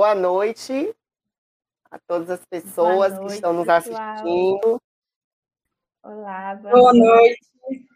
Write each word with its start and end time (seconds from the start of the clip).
boa 0.00 0.14
noite 0.14 0.96
a 1.90 1.98
todas 1.98 2.30
as 2.30 2.42
pessoas 2.46 3.12
noite, 3.12 3.26
que 3.26 3.32
estão 3.34 3.52
nos 3.52 3.66
pessoal. 3.66 4.00
assistindo. 4.00 4.82
Olá, 6.02 6.54
boa, 6.54 6.74
boa 6.74 6.92
noite. 6.94 7.46
noite. 7.68 7.86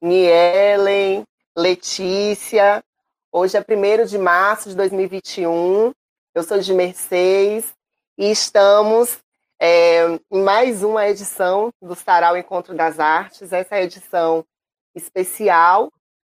Nielen, 0.00 1.24
Letícia. 1.54 2.82
Hoje 3.30 3.58
é 3.58 3.60
1 3.60 4.06
de 4.06 4.16
março 4.16 4.70
de 4.70 4.74
2021. 4.74 5.92
Eu 6.34 6.42
sou 6.44 6.58
de 6.58 6.72
Mercedes 6.72 7.74
e 8.16 8.30
estamos 8.30 9.18
é, 9.60 10.18
em 10.30 10.42
mais 10.42 10.82
uma 10.82 11.06
edição 11.06 11.70
do 11.78 11.94
Sarau 11.94 12.38
Encontro 12.38 12.74
das 12.74 12.98
Artes. 12.98 13.52
Essa 13.52 13.74
é 13.74 13.78
a 13.80 13.84
edição 13.84 14.46
especial, 14.94 15.92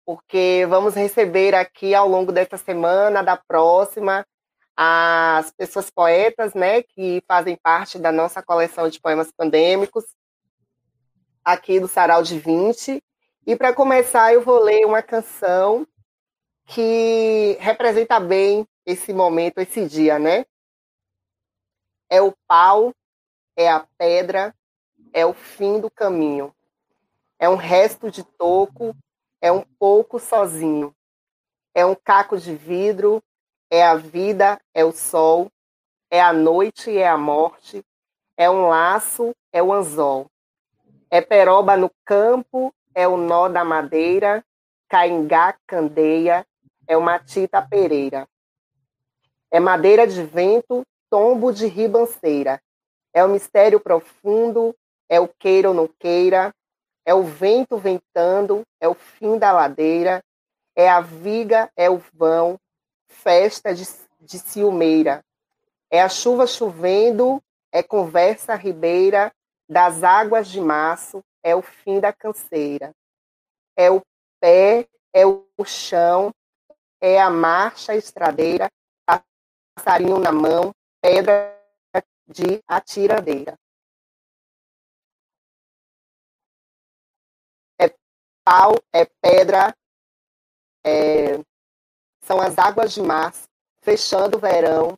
porque 0.05 0.67
vamos 0.69 0.95
receber 0.95 1.55
aqui 1.55 1.95
ao 1.95 2.09
longo 2.09 2.33
desta 2.33 2.57
semana, 2.57 3.23
da 3.23 3.37
próxima, 3.37 4.27
as 4.77 5.51
pessoas 5.51 5.91
poetas, 5.91 6.55
né, 6.55 6.83
que 6.83 7.23
fazem 7.29 7.57
parte 7.57 7.99
da 7.99 8.11
nossa 8.11 8.43
coleção 8.43 8.89
de 8.89 9.01
poemas 9.01 9.31
pandêmicos, 9.31 10.05
aqui 11.45 11.79
do 11.79 11.89
Sarau 11.89 12.23
de 12.23 12.39
20. 12.39 13.03
E 13.47 13.57
para 13.57 13.75
começar, 13.75 14.33
eu 14.33 14.43
vou 14.43 14.63
ler 14.63 14.87
uma 14.87 15.03
canção 15.03 15.87
que 16.67 17.57
representa 17.61 18.21
bem 18.21 18.67
esse 18.87 19.13
momento, 19.13 19.59
esse 19.59 19.87
dia, 19.87 20.19
né? 20.19 20.45
É 22.09 22.23
o 22.23 22.33
pau, 22.47 22.95
é 23.57 23.69
a 23.69 23.87
pedra, 23.99 24.55
é 25.13 25.27
o 25.27 25.33
fim 25.33 25.81
do 25.81 25.91
caminho. 25.91 26.55
É 27.39 27.49
um 27.49 27.57
resto 27.57 28.11
de 28.11 28.23
toco, 28.23 28.95
é 29.41 29.51
um 29.51 29.63
pouco 29.79 30.19
sozinho. 30.19 30.95
É 31.75 31.85
um 31.87 31.95
caco 31.95 32.37
de 32.37 32.55
vidro, 32.55 33.23
é 33.71 33.85
a 33.85 33.95
vida, 33.95 34.61
é 34.75 34.85
o 34.85 34.93
sol, 34.93 35.51
é 36.11 36.21
a 36.21 36.33
noite, 36.33 36.97
é 36.97 37.09
a 37.09 37.17
morte, 37.17 37.85
é 38.37 38.51
um 38.51 38.69
laço, 38.69 39.35
é 39.53 39.63
o 39.63 39.73
anzol. 39.73 40.27
É 41.11 41.21
peroba 41.21 41.77
no 41.77 41.91
campo, 42.05 42.75
é 42.95 43.07
o 43.07 43.17
nó 43.17 43.49
da 43.49 43.65
madeira, 43.65 44.45
caingá 44.89 45.57
candeia, 45.67 46.45
é 46.87 46.97
uma 46.97 47.19
tita 47.19 47.63
pereira. 47.63 48.29
É 49.51 49.61
madeira 49.61 50.07
de 50.07 50.23
vento, 50.23 50.85
tombo 51.09 51.53
de 51.53 51.67
ribanceira. 51.67 52.61
É 53.13 53.25
o 53.25 53.29
mistério 53.29 53.81
profundo, 53.81 54.75
é 55.09 55.21
o 55.21 55.29
queira 55.29 55.69
ou 55.69 55.75
não 55.75 55.89
queira, 55.99 56.55
é 57.05 57.15
o 57.15 57.23
vento 57.23 57.77
ventando, 57.77 58.63
é 58.81 58.89
o 58.89 58.95
fim 58.95 59.39
da 59.39 59.53
ladeira, 59.53 60.23
é 60.77 60.89
a 60.89 61.01
viga, 61.01 61.71
é 61.77 61.91
o 61.91 62.01
vão, 62.15 62.59
festa 63.09 63.75
de, 63.75 63.87
de 64.21 64.39
ciumeira. 64.39 65.25
É 65.91 66.01
a 66.01 66.09
chuva 66.09 66.47
chovendo, 66.47 67.43
é 67.73 67.83
conversa 67.83 68.55
ribeira, 68.55 69.33
das 69.69 70.03
águas 70.03 70.49
de 70.49 70.61
março, 70.61 71.23
é 71.43 71.55
o 71.55 71.63
fim 71.63 72.01
da 72.01 72.13
canseira. 72.13 72.93
É 73.77 73.91
o 73.91 74.03
pé, 74.41 74.87
é 75.13 75.27
o 75.27 75.45
chão, 75.65 76.33
é 77.01 77.21
a 77.21 77.31
marcha 77.31 77.95
estradeira, 77.95 78.69
passarinho 79.77 80.19
na 80.19 80.33
mão, 80.33 80.73
pedra 81.01 81.57
de 82.27 82.63
atiradeira. 82.67 83.55
É 88.93 89.07
pedra, 89.23 89.75
é 90.85 91.39
são 92.23 92.41
as 92.41 92.59
águas 92.59 92.93
de 92.93 93.03
março, 93.03 93.49
fechando 93.83 94.37
o 94.37 94.41
verão, 94.41 94.97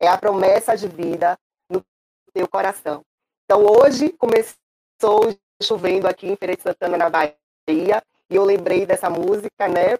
é 0.00 0.08
a 0.08 0.16
promessa 0.16 0.76
de 0.76 0.88
vida 0.88 1.38
no 1.68 1.84
teu 2.32 2.48
coração. 2.48 3.02
Então, 3.44 3.66
hoje 3.66 4.10
começou 4.10 5.36
chovendo 5.62 6.08
aqui 6.08 6.26
em 6.26 6.36
Feira 6.36 6.56
de 6.56 6.62
Santana, 6.62 6.96
na 6.96 7.10
Bahia, 7.10 8.02
e 8.30 8.34
eu 8.34 8.44
lembrei 8.44 8.86
dessa 8.86 9.10
música, 9.10 9.68
né? 9.68 9.98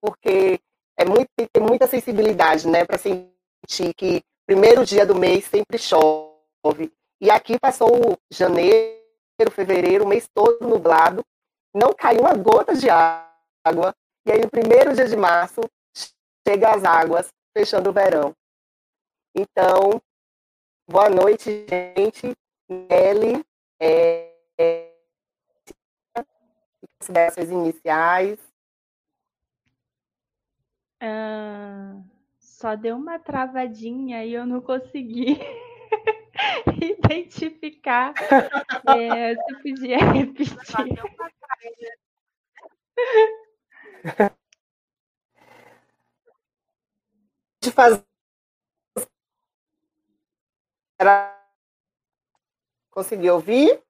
Porque 0.00 0.60
é 0.96 1.04
muito, 1.04 1.28
tem 1.52 1.62
muita 1.62 1.86
sensibilidade, 1.86 2.66
né? 2.66 2.84
Para 2.84 2.98
sentir 2.98 3.94
que 3.94 4.22
primeiro 4.46 4.84
dia 4.84 5.06
do 5.06 5.14
mês 5.14 5.44
sempre 5.44 5.78
chove. 5.78 6.92
E 7.20 7.30
aqui 7.30 7.58
passou 7.60 8.18
janeiro, 8.30 8.98
fevereiro, 9.52 10.04
o 10.04 10.08
mês 10.08 10.28
todo 10.34 10.66
nublado, 10.66 11.24
não 11.74 11.92
caiu 11.92 12.20
uma 12.20 12.34
gota 12.34 12.74
de 12.74 12.88
água, 12.90 13.94
e 14.26 14.32
aí, 14.32 14.40
no 14.40 14.50
primeiro 14.50 14.94
dia 14.94 15.08
de 15.08 15.16
março, 15.16 15.60
chega 16.46 16.74
as 16.74 16.84
águas, 16.84 17.32
fechando 17.56 17.90
o 17.90 17.92
verão. 17.92 18.34
Então, 19.34 20.00
boa 20.88 21.08
noite, 21.08 21.66
gente. 21.68 22.36
Nelly, 22.68 23.44
é, 23.80 24.32
é, 24.58 24.92
considerações 26.98 27.50
iniciais. 27.50 28.38
Ah, 31.00 32.00
só 32.38 32.76
deu 32.76 32.96
uma 32.96 33.18
travadinha 33.18 34.24
e 34.24 34.34
eu 34.34 34.44
não 34.46 34.60
consegui 34.60 35.38
identificar. 36.80 38.14
É, 38.86 39.34
você 39.34 39.54
podia 39.56 39.98
repetir 39.98 40.56
de 47.62 47.70
fazer. 47.70 48.02
Conseguiu 52.90 53.34
ouvir? 53.34 53.82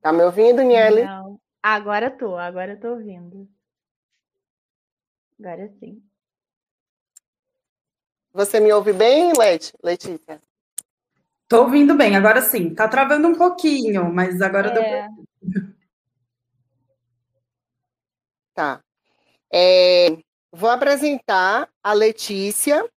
Tá 0.00 0.12
me 0.12 0.22
ouvindo, 0.22 0.62
Niele? 0.62 1.04
Não. 1.04 1.40
Agora 1.62 2.10
tô, 2.10 2.36
agora 2.36 2.78
tô 2.78 2.90
ouvindo. 2.90 3.48
Agora 5.38 5.68
sim. 5.78 6.02
Você 8.38 8.60
me 8.60 8.72
ouve 8.72 8.92
bem, 8.92 9.32
Let 9.36 9.72
Letícia? 9.82 10.40
Tô 11.48 11.62
ouvindo 11.62 11.96
bem, 11.96 12.14
agora 12.14 12.40
sim. 12.40 12.72
Tá 12.72 12.86
travando 12.86 13.26
um 13.26 13.34
pouquinho, 13.34 14.14
mas 14.14 14.40
agora 14.40 14.68
é. 14.68 15.08
deu 15.42 15.64
Tá. 18.54 18.80
É, 19.52 20.16
vou 20.52 20.70
apresentar 20.70 21.68
a 21.82 21.92
Letícia 21.92 22.88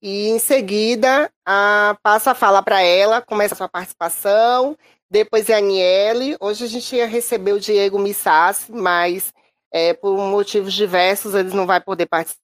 e 0.00 0.28
em 0.28 0.38
seguida 0.38 1.28
a, 1.44 1.98
passo 2.00 2.30
a 2.30 2.34
fala 2.34 2.62
para 2.62 2.80
ela, 2.80 3.20
começa 3.20 3.54
a 3.54 3.56
sua 3.56 3.68
participação, 3.68 4.78
depois 5.10 5.50
é 5.50 5.54
a 5.54 5.58
Aniele. 5.58 6.36
Hoje 6.40 6.62
a 6.62 6.68
gente 6.68 6.94
ia 6.94 7.08
receber 7.08 7.54
o 7.54 7.60
Diego 7.60 7.98
Missassi, 7.98 8.70
mas 8.70 9.34
é, 9.72 9.94
por 9.94 10.16
motivos 10.16 10.72
diversos 10.72 11.34
ele 11.34 11.52
não 11.52 11.66
vai 11.66 11.80
poder 11.80 12.06
participar, 12.06 12.43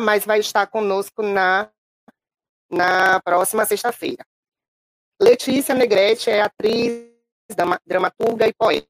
mas 0.00 0.24
vai 0.24 0.40
estar 0.40 0.66
conosco 0.66 1.22
na, 1.22 1.70
na 2.70 3.20
próxima 3.22 3.64
sexta-feira. 3.64 4.24
Letícia 5.20 5.74
Negrete 5.74 6.30
é 6.30 6.42
atriz, 6.42 7.08
dramaturga 7.86 8.46
e 8.48 8.52
poeta. 8.52 8.88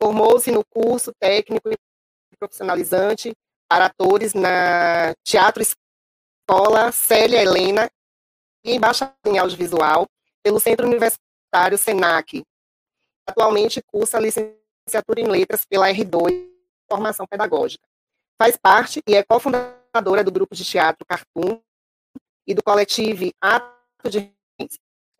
Formou-se 0.00 0.50
no 0.50 0.64
curso 0.64 1.12
técnico 1.18 1.70
e 1.70 2.36
profissionalizante 2.38 3.34
para 3.68 3.86
atores 3.86 4.34
na 4.34 5.14
Teatro 5.22 5.62
Escola 5.62 6.90
Célia 6.92 7.42
Helena 7.42 7.90
e 8.64 8.74
embaixadora 8.74 9.16
em 9.26 9.38
audiovisual 9.38 10.06
pelo 10.42 10.60
Centro 10.60 10.86
Universitário 10.86 11.78
SENAC. 11.78 12.42
Atualmente 13.26 13.82
cursa 13.82 14.18
licenciatura 14.18 15.20
em 15.20 15.28
letras 15.28 15.64
pela 15.64 15.88
R2, 15.88 16.50
Formação 16.90 17.26
Pedagógica. 17.26 17.91
Faz 18.42 18.56
parte 18.56 19.00
e 19.08 19.14
é 19.14 19.22
cofundadora 19.22 20.24
do 20.24 20.32
grupo 20.32 20.52
de 20.52 20.64
teatro 20.64 21.06
Cartoon 21.06 21.60
e 22.44 22.52
do 22.52 22.60
coletivo 22.60 23.30
Ato 23.40 24.10
de 24.10 24.34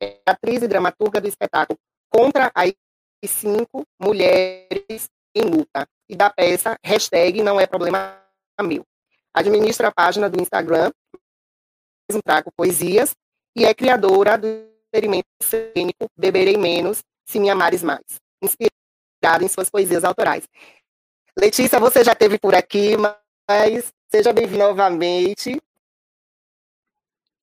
é 0.02 0.20
atriz 0.26 0.60
e 0.60 0.66
dramaturga 0.66 1.20
do 1.20 1.28
espetáculo 1.28 1.78
Contra 2.10 2.50
a 2.52 2.62
cinco 3.24 3.84
mulheres 4.02 5.08
em 5.36 5.42
luta 5.42 5.86
e 6.08 6.16
da 6.16 6.30
peça 6.30 6.76
hashtag 6.82 7.44
não 7.44 7.60
é 7.60 7.64
problema 7.64 8.20
meu. 8.60 8.84
Administra 9.32 9.86
a 9.86 9.92
página 9.92 10.28
do 10.28 10.42
Instagram, 10.42 10.90
um 12.10 12.20
trago 12.20 12.50
poesias, 12.56 13.14
e 13.56 13.64
é 13.64 13.72
criadora 13.72 14.36
do 14.36 14.48
experimento 14.48 15.28
cênico 15.40 16.06
Beberei 16.18 16.56
Menos, 16.56 17.04
Se 17.24 17.38
Me 17.38 17.50
Amares 17.50 17.84
Mais, 17.84 18.20
inspirado 18.42 19.44
em 19.44 19.48
suas 19.48 19.70
poesias 19.70 20.02
autorais. 20.02 20.44
Letícia, 21.38 21.80
você 21.80 22.04
já 22.04 22.12
esteve 22.12 22.38
por 22.38 22.54
aqui, 22.54 22.96
mas 22.96 23.92
seja 24.10 24.32
bem-vinda 24.32 24.68
novamente. 24.68 25.60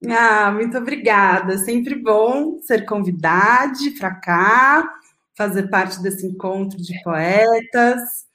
Ah, 0.08 0.52
muito 0.52 0.78
obrigada. 0.78 1.58
Sempre 1.58 1.96
bom 1.96 2.60
ser 2.62 2.86
convidada 2.86 3.74
para 3.98 4.16
cá 4.16 5.00
fazer 5.36 5.70
parte 5.70 6.02
desse 6.02 6.26
encontro 6.28 6.78
de 6.78 7.02
poetas. 7.04 8.28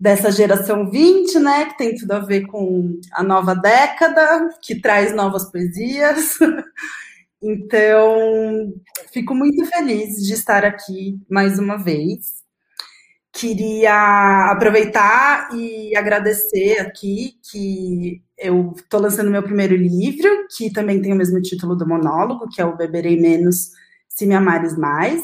dessa 0.00 0.30
geração 0.30 0.90
20, 0.90 1.38
né, 1.40 1.66
que 1.66 1.78
tem 1.78 1.94
tudo 1.96 2.12
a 2.12 2.20
ver 2.20 2.46
com 2.46 3.00
a 3.12 3.22
nova 3.22 3.54
década, 3.54 4.48
que 4.62 4.80
traz 4.80 5.14
novas 5.14 5.50
poesias. 5.50 6.38
Então, 7.40 8.74
fico 9.12 9.32
muito 9.32 9.64
feliz 9.66 10.16
de 10.26 10.32
estar 10.34 10.64
aqui 10.64 11.20
mais 11.30 11.56
uma 11.60 11.76
vez. 11.76 12.37
Queria 13.38 14.50
aproveitar 14.50 15.54
e 15.54 15.96
agradecer 15.96 16.80
aqui 16.80 17.36
que 17.48 18.20
eu 18.36 18.72
estou 18.74 19.00
lançando 19.00 19.30
meu 19.30 19.44
primeiro 19.44 19.76
livro, 19.76 20.28
que 20.56 20.72
também 20.72 21.00
tem 21.00 21.12
o 21.12 21.16
mesmo 21.16 21.40
título 21.40 21.76
do 21.76 21.86
monólogo, 21.86 22.48
que 22.48 22.60
é 22.60 22.64
o 22.64 22.76
Beberei 22.76 23.16
Menos 23.16 23.70
Se 24.08 24.26
Me 24.26 24.34
Amares 24.34 24.76
Mais. 24.76 25.22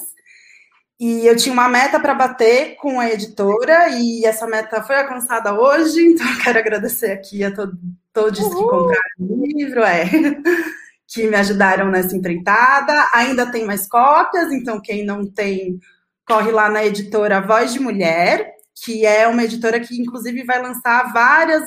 E 1.01 1.27
eu 1.27 1.35
tinha 1.35 1.53
uma 1.53 1.69
meta 1.69 1.99
para 1.99 2.15
bater 2.15 2.77
com 2.77 3.01
a 3.01 3.11
editora, 3.11 3.89
e 3.91 4.25
essa 4.25 4.47
meta 4.47 4.81
foi 4.81 4.95
alcançada 4.95 5.53
hoje, 5.53 5.99
então 6.07 6.25
eu 6.25 6.39
quero 6.39 6.59
agradecer 6.61 7.11
aqui 7.11 7.43
a 7.43 7.53
to 7.53 7.73
todos 8.13 8.39
Uhul. 8.39 8.51
que 8.51 8.63
compraram 8.63 9.17
o 9.19 9.45
livro, 9.45 9.83
é, 9.83 10.05
que 11.09 11.27
me 11.27 11.35
ajudaram 11.35 11.91
nessa 11.91 12.17
empreitada. 12.17 13.09
Ainda 13.13 13.51
tem 13.51 13.65
mais 13.65 13.89
cópias, 13.89 14.53
então 14.53 14.81
quem 14.81 15.05
não 15.05 15.27
tem 15.27 15.81
corre 16.27 16.51
lá 16.51 16.69
na 16.69 16.85
editora 16.85 17.41
Voz 17.41 17.73
de 17.73 17.81
Mulher, 17.81 18.55
que 18.83 19.07
é 19.07 19.27
uma 19.29 19.45
editora 19.45 19.81
que, 19.81 20.01
inclusive, 20.01 20.45
vai 20.45 20.61
lançar 20.61 21.13
várias 21.13 21.65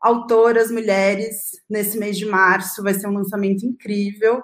autoras 0.00 0.70
mulheres 0.70 1.52
nesse 1.68 1.98
mês 1.98 2.18
de 2.18 2.26
março. 2.26 2.82
Vai 2.82 2.94
ser 2.94 3.06
um 3.06 3.14
lançamento 3.14 3.64
incrível. 3.64 4.42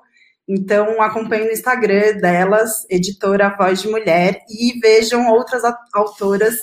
Então, 0.48 1.00
acompanhe 1.00 1.44
no 1.44 1.52
Instagram 1.52 2.16
delas, 2.18 2.84
editora 2.88 3.54
Voz 3.56 3.82
de 3.82 3.88
Mulher, 3.88 4.42
e 4.48 4.80
vejam 4.80 5.28
outras 5.28 5.62
autoras 5.94 6.58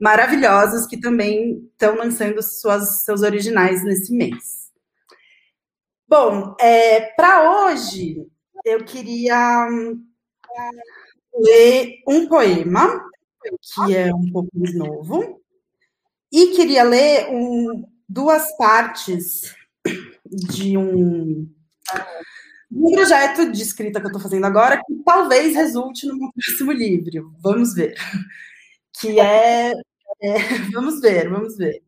maravilhosas 0.00 0.86
que 0.86 1.00
também 1.00 1.68
estão 1.70 1.94
lançando 1.94 2.42
suas, 2.42 3.04
seus 3.04 3.22
originais 3.22 3.84
nesse 3.84 4.12
mês. 4.12 4.62
Bom, 6.08 6.56
é, 6.60 7.12
para 7.14 7.66
hoje, 7.66 8.26
eu 8.64 8.84
queria 8.84 9.68
ler 11.34 12.02
um 12.06 12.28
poema, 12.28 13.04
que 13.60 13.94
é 13.94 14.14
um 14.14 14.30
pouco 14.30 14.50
mais 14.54 14.74
novo, 14.74 15.40
e 16.30 16.48
queria 16.48 16.82
ler 16.82 17.28
um, 17.30 17.84
duas 18.08 18.56
partes 18.56 19.54
de 20.24 20.76
um, 20.78 21.48
um 22.70 22.92
projeto 22.92 23.52
de 23.52 23.62
escrita 23.62 24.00
que 24.00 24.06
eu 24.06 24.08
estou 24.10 24.22
fazendo 24.22 24.46
agora, 24.46 24.78
que 24.78 24.94
talvez 25.04 25.54
resulte 25.54 26.06
no 26.06 26.16
meu 26.16 26.30
próximo 26.32 26.72
livro. 26.72 27.34
Vamos 27.40 27.74
ver. 27.74 27.94
Que 28.98 29.20
é, 29.20 29.72
é. 30.22 30.38
Vamos 30.72 31.00
ver, 31.00 31.28
vamos 31.28 31.56
ver. 31.56 31.82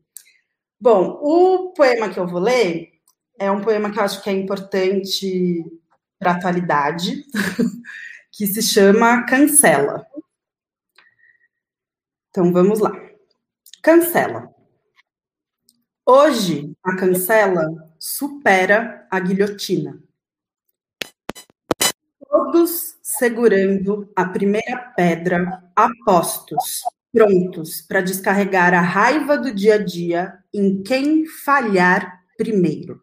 Bom, 0.79 1.19
o 1.21 1.73
poema 1.73 2.09
que 2.09 2.19
eu 2.19 2.27
vou 2.27 2.39
ler 2.39 2.91
é 3.39 3.49
um 3.49 3.61
poema 3.61 3.91
que 3.91 3.97
eu 3.97 4.03
acho 4.03 4.21
que 4.21 4.29
é 4.29 4.33
importante 4.33 5.65
para 6.19 6.31
a 6.31 6.35
atualidade. 6.35 7.25
que 8.35 8.45
se 8.45 8.61
chama 8.61 9.25
Cancela. 9.25 10.05
Então 12.29 12.51
vamos 12.51 12.79
lá. 12.81 12.91
Cancela. 13.81 14.53
Hoje, 16.05 16.75
a 16.83 16.97
cancela 16.97 17.65
supera 17.97 19.07
a 19.09 19.19
guilhotina. 19.21 20.03
Todos 22.27 22.97
segurando 23.01 24.11
a 24.13 24.25
primeira 24.25 24.79
pedra, 24.97 25.63
apostos, 25.73 26.81
prontos 27.13 27.81
para 27.83 28.01
descarregar 28.01 28.73
a 28.73 28.81
raiva 28.81 29.37
do 29.37 29.53
dia 29.53 29.75
a 29.75 29.83
dia 29.83 30.43
em 30.53 30.83
quem 30.83 31.25
falhar 31.25 32.25
primeiro. 32.37 33.01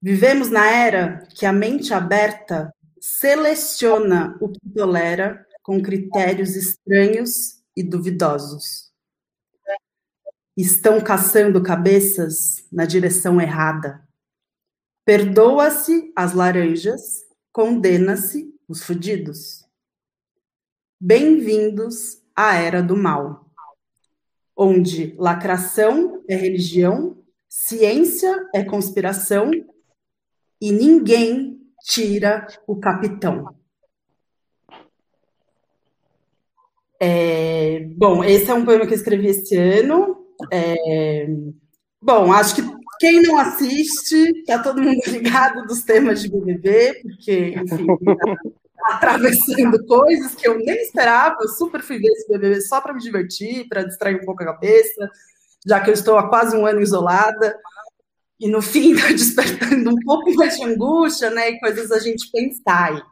Vivemos 0.00 0.50
na 0.50 0.66
era 0.66 1.26
que 1.34 1.46
a 1.46 1.52
mente 1.52 1.94
aberta 1.94 2.73
seleciona 3.04 4.34
o 4.40 4.48
que 4.48 4.60
tolera 4.74 5.46
com 5.62 5.78
critérios 5.82 6.56
estranhos 6.56 7.62
e 7.76 7.82
duvidosos. 7.82 8.90
Estão 10.56 11.02
caçando 11.02 11.62
cabeças 11.62 12.66
na 12.72 12.86
direção 12.86 13.38
errada. 13.38 14.08
Perdoa-se 15.04 16.14
as 16.16 16.32
laranjas, 16.32 17.26
condena-se 17.52 18.50
os 18.66 18.82
fudidos. 18.82 19.66
Bem-vindos 20.98 22.22
à 22.34 22.56
era 22.56 22.82
do 22.82 22.96
mal, 22.96 23.50
onde 24.56 25.14
lacração 25.18 26.24
é 26.26 26.36
religião, 26.36 27.22
ciência 27.50 28.48
é 28.54 28.64
conspiração 28.64 29.50
e 30.58 30.72
ninguém 30.72 31.63
tira 31.84 32.46
o 32.66 32.80
capitão. 32.80 33.54
É, 36.98 37.80
bom, 37.96 38.24
esse 38.24 38.50
é 38.50 38.54
um 38.54 38.64
poema 38.64 38.86
que 38.86 38.94
eu 38.94 38.96
escrevi 38.96 39.28
esse 39.28 39.54
ano. 39.56 40.24
É, 40.50 41.26
bom, 42.00 42.32
acho 42.32 42.56
que 42.56 42.62
quem 42.98 43.22
não 43.22 43.38
assiste, 43.38 44.44
tá 44.46 44.58
todo 44.60 44.80
mundo 44.80 45.00
ligado 45.08 45.66
dos 45.66 45.82
temas 45.82 46.22
de 46.22 46.30
BBB, 46.30 47.02
porque, 47.02 47.54
enfim, 47.56 47.86
tá 48.16 48.94
atravessando 48.94 49.84
coisas 49.86 50.34
que 50.34 50.48
eu 50.48 50.56
nem 50.56 50.82
esperava. 50.82 51.36
Eu 51.42 51.48
super 51.48 51.82
fui 51.82 51.98
ver 51.98 52.08
esse 52.08 52.26
BBB 52.32 52.62
só 52.62 52.80
para 52.80 52.94
me 52.94 53.00
divertir, 53.00 53.68
para 53.68 53.82
distrair 53.82 54.16
um 54.16 54.24
pouco 54.24 54.42
a 54.42 54.46
cabeça, 54.46 55.10
já 55.66 55.80
que 55.80 55.90
eu 55.90 55.94
estou 55.94 56.16
há 56.16 56.30
quase 56.30 56.56
um 56.56 56.64
ano 56.64 56.80
isolada 56.80 57.54
e 58.40 58.48
no 58.48 58.60
fim 58.60 58.92
está 58.92 59.08
despertando 59.12 59.90
um 59.90 60.00
pouco 60.04 60.34
mais 60.34 60.56
de 60.56 60.64
angústia, 60.64 61.30
né? 61.30 61.50
E 61.50 61.60
coisas 61.60 61.90
a 61.90 61.98
gente 61.98 62.30
pensar. 62.30 63.02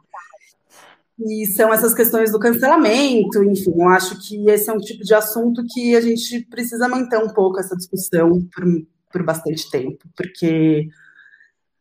E 1.19 1.45
são 1.47 1.71
essas 1.73 1.93
questões 1.93 2.31
do 2.31 2.39
cancelamento, 2.39 3.43
enfim, 3.43 3.73
eu 3.77 3.87
acho 3.87 4.19
que 4.27 4.49
esse 4.49 4.69
é 4.69 4.73
um 4.73 4.79
tipo 4.79 5.03
de 5.03 5.13
assunto 5.13 5.63
que 5.71 5.95
a 5.95 6.01
gente 6.01 6.41
precisa 6.49 6.87
manter 6.87 7.17
um 7.17 7.29
pouco 7.29 7.59
essa 7.59 7.75
discussão 7.77 8.43
por, 8.53 8.65
por 9.11 9.23
bastante 9.23 9.69
tempo, 9.69 10.03
porque 10.17 10.87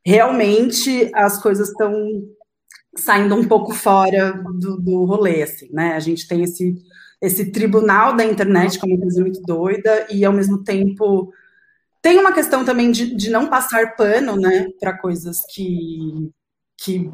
realmente 0.04 1.11
as 1.14 1.40
coisas 1.40 1.70
estão 1.70 1.92
saindo 2.94 3.34
um 3.34 3.49
pouco 3.49 3.72
fora 3.72 4.32
do, 4.32 4.76
do 4.76 5.04
rolê, 5.04 5.42
assim, 5.42 5.68
né? 5.72 5.94
A 5.94 6.00
gente 6.00 6.28
tem 6.28 6.42
esse, 6.42 6.75
esse 7.20 7.50
tribunal 7.50 8.14
da 8.14 8.25
internet, 8.25 8.78
que 8.78 8.84
é 8.84 8.88
uma 8.88 9.00
coisa 9.00 9.22
muito 9.22 9.40
doida, 9.42 10.06
e 10.11 10.26
ao 10.26 10.32
mesmo 10.32 10.62
tempo 10.62 11.32
tem 12.02 12.18
uma 12.18 12.32
questão 12.32 12.64
também 12.64 12.90
de, 12.90 13.14
de 13.14 13.30
não 13.30 13.47
passar 13.47 13.94
pano, 13.94 14.37
né, 14.37 14.66
para 14.80 14.99
coisas 14.99 15.44
que, 15.54 16.30
que, 16.76 17.11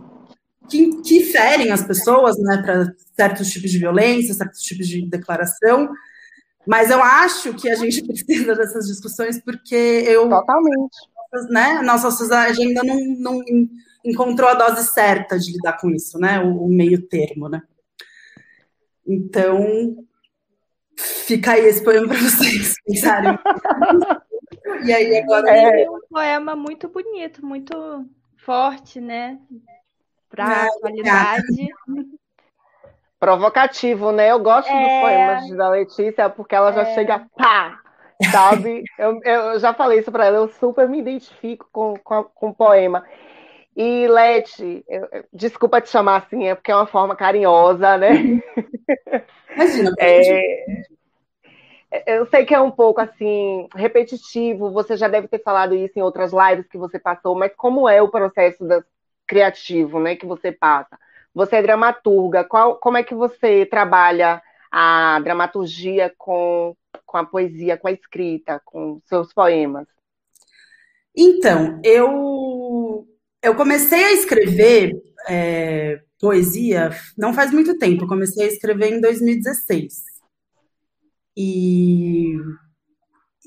que, 0.68 1.02
que 1.02 1.25
ferem 1.25 1.71
as 1.71 1.83
pessoas, 1.83 2.38
né, 2.38 2.62
para 2.62 2.90
certos 3.14 3.50
tipos 3.50 3.71
de 3.71 3.78
violência, 3.78 4.33
certos 4.33 4.62
tipos 4.62 4.88
de 4.88 5.07
declaração. 5.07 5.90
Mas 6.66 6.90
eu 6.90 7.02
acho 7.02 7.52
que 7.52 7.68
a 7.68 7.75
gente 7.75 8.02
precisa 8.09 8.54
dessas 8.54 8.87
discussões 8.87 9.38
porque 9.45 9.75
eu. 10.07 10.28
Totalmente. 10.28 10.97
Né, 11.50 11.83
nossa 11.83 12.11
sociedade 12.11 12.62
ainda 12.62 12.83
não, 12.83 12.97
não 13.18 13.42
encontrou 14.02 14.49
a 14.49 14.54
dose 14.54 14.90
certa 14.90 15.38
de 15.38 15.52
lidar 15.52 15.75
com 15.78 15.90
isso, 15.90 16.18
né? 16.18 16.40
O, 16.40 16.64
o 16.64 16.68
meio 16.68 17.07
termo, 17.07 17.50
né? 17.50 17.61
Então, 19.07 20.07
fica 20.97 21.52
aí 21.52 21.66
esse 21.66 21.85
poema 21.85 22.09
para 22.09 22.18
vocês 22.18 22.75
pensarem. 22.87 23.38
E 24.85 24.92
aí 24.92 25.18
agora 25.18 25.50
é 25.50 25.90
um 25.90 26.00
poema 26.08 26.54
muito 26.56 26.88
bonito, 26.88 27.44
muito 27.44 28.06
forte, 28.37 29.00
né? 29.00 29.38
Para 30.30 30.44
a 30.44 30.66
atualidade. 30.66 31.68
Provocativo, 33.18 34.12
né? 34.12 34.30
Eu 34.30 34.38
gosto 34.38 34.70
é... 34.70 34.80
dos 34.80 35.00
poemas 35.00 35.56
da 35.56 35.68
Letícia 35.70 36.30
porque 36.30 36.54
ela 36.54 36.73
já 36.73 36.82
é... 36.82 36.94
chega 36.94 37.26
pá, 37.37 37.80
sabe? 38.30 38.85
eu, 38.99 39.20
eu 39.23 39.58
já 39.58 39.75
falei 39.75 39.99
isso 39.99 40.12
para 40.12 40.26
ela, 40.26 40.37
eu 40.37 40.49
super 40.49 40.88
me 40.88 41.00
identifico 41.00 41.68
com, 41.73 41.94
com, 42.02 42.25
com 42.25 42.49
o 42.50 42.54
poema. 42.54 43.04
E, 43.76 44.08
Leti, 44.08 44.85
desculpa 45.32 45.80
te 45.80 45.88
chamar 45.88 46.16
assim, 46.16 46.49
é 46.49 46.54
porque 46.56 46.73
é 46.73 46.75
uma 46.75 46.87
forma 46.87 47.14
carinhosa, 47.14 47.97
né? 47.97 48.40
Imagina, 49.54 49.92
é, 50.00 50.64
eu 52.07 52.26
sei 52.26 52.45
que 52.45 52.54
é 52.54 52.61
um 52.61 52.71
pouco 52.71 53.00
assim 53.00 53.68
repetitivo, 53.75 54.71
você 54.71 54.97
já 54.97 55.09
deve 55.09 55.28
ter 55.28 55.42
falado 55.42 55.75
isso 55.75 55.99
em 55.99 56.02
outras 56.02 56.33
lives 56.33 56.68
que 56.68 56.78
você 56.78 56.99
passou, 56.99 57.35
mas 57.35 57.52
como 57.57 57.88
é 57.88 58.02
o 58.02 58.11
processo 58.11 58.64
da, 58.64 58.85
criativo, 59.28 60.00
né, 60.00 60.16
que 60.16 60.26
você 60.26 60.50
passa? 60.50 60.99
Você 61.35 61.57
é 61.57 61.62
dramaturga, 61.62 62.42
qual, 62.42 62.76
como 62.76 62.97
é 62.97 63.02
que 63.02 63.14
você 63.14 63.66
trabalha 63.66 64.42
a 64.73 65.21
dramaturgia 65.21 66.12
com, 66.16 66.75
com 67.07 67.18
a 67.18 67.25
poesia, 67.25 67.76
com 67.76 67.87
a 67.87 67.92
escrita, 67.92 68.61
com 68.64 69.00
seus 69.04 69.33
poemas? 69.33 69.87
Então, 71.14 71.80
eu 71.85 73.07
eu 73.40 73.54
comecei 73.54 74.02
a 74.02 74.12
escrever 74.12 74.92
é, 75.28 76.00
poesia 76.21 76.90
não 77.16 77.33
faz 77.33 77.52
muito 77.52 77.78
tempo, 77.78 78.04
eu 78.04 78.09
comecei 78.09 78.45
a 78.45 78.49
escrever 78.49 78.92
em 78.92 79.00
2016. 79.00 80.17
E 81.40 82.37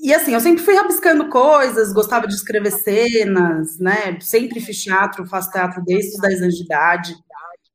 e 0.00 0.12
assim, 0.12 0.34
eu 0.34 0.40
sempre 0.40 0.64
fui 0.64 0.74
rabiscando 0.74 1.28
coisas, 1.28 1.92
gostava 1.92 2.26
de 2.26 2.34
escrever 2.34 2.72
cenas, 2.72 3.78
né? 3.78 4.18
Sempre 4.20 4.58
fiz 4.60 4.82
teatro, 4.82 5.24
faço 5.26 5.52
teatro 5.52 5.80
desde 5.84 6.16
os 6.16 6.20
10 6.20 6.42
anos 6.42 6.56
de 6.56 6.64
idade. 6.64 7.14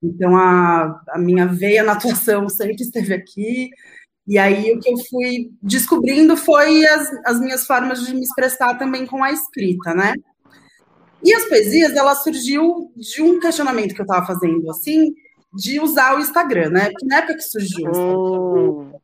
Então 0.04 0.36
a, 0.36 1.02
a 1.10 1.18
minha 1.18 1.48
veia 1.48 1.84
na 1.84 1.94
atuação 1.94 2.50
sempre 2.50 2.84
esteve 2.84 3.14
aqui. 3.14 3.70
E 4.28 4.38
aí 4.38 4.74
o 4.74 4.80
que 4.80 4.90
eu 4.90 4.98
fui 5.10 5.52
descobrindo 5.62 6.36
foi 6.36 6.86
as, 6.86 7.10
as 7.26 7.40
minhas 7.40 7.66
formas 7.66 8.06
de 8.06 8.14
me 8.14 8.24
expressar 8.24 8.78
também 8.78 9.06
com 9.06 9.24
a 9.24 9.32
escrita, 9.32 9.94
né? 9.94 10.14
E 11.24 11.34
as 11.34 11.46
poesias, 11.46 11.96
ela 11.96 12.14
surgiu 12.14 12.92
de 12.96 13.22
um 13.22 13.40
questionamento 13.40 13.96
que 13.96 14.02
eu 14.02 14.06
estava 14.06 14.26
fazendo, 14.26 14.70
assim, 14.70 15.14
de 15.54 15.80
usar 15.80 16.16
o 16.16 16.20
Instagram, 16.20 16.72
né? 16.72 16.90
Porque 16.90 17.06
na 17.06 17.18
época 17.20 17.36
que 17.36 17.42
surgiu, 17.42 17.90
hum. 17.90 18.97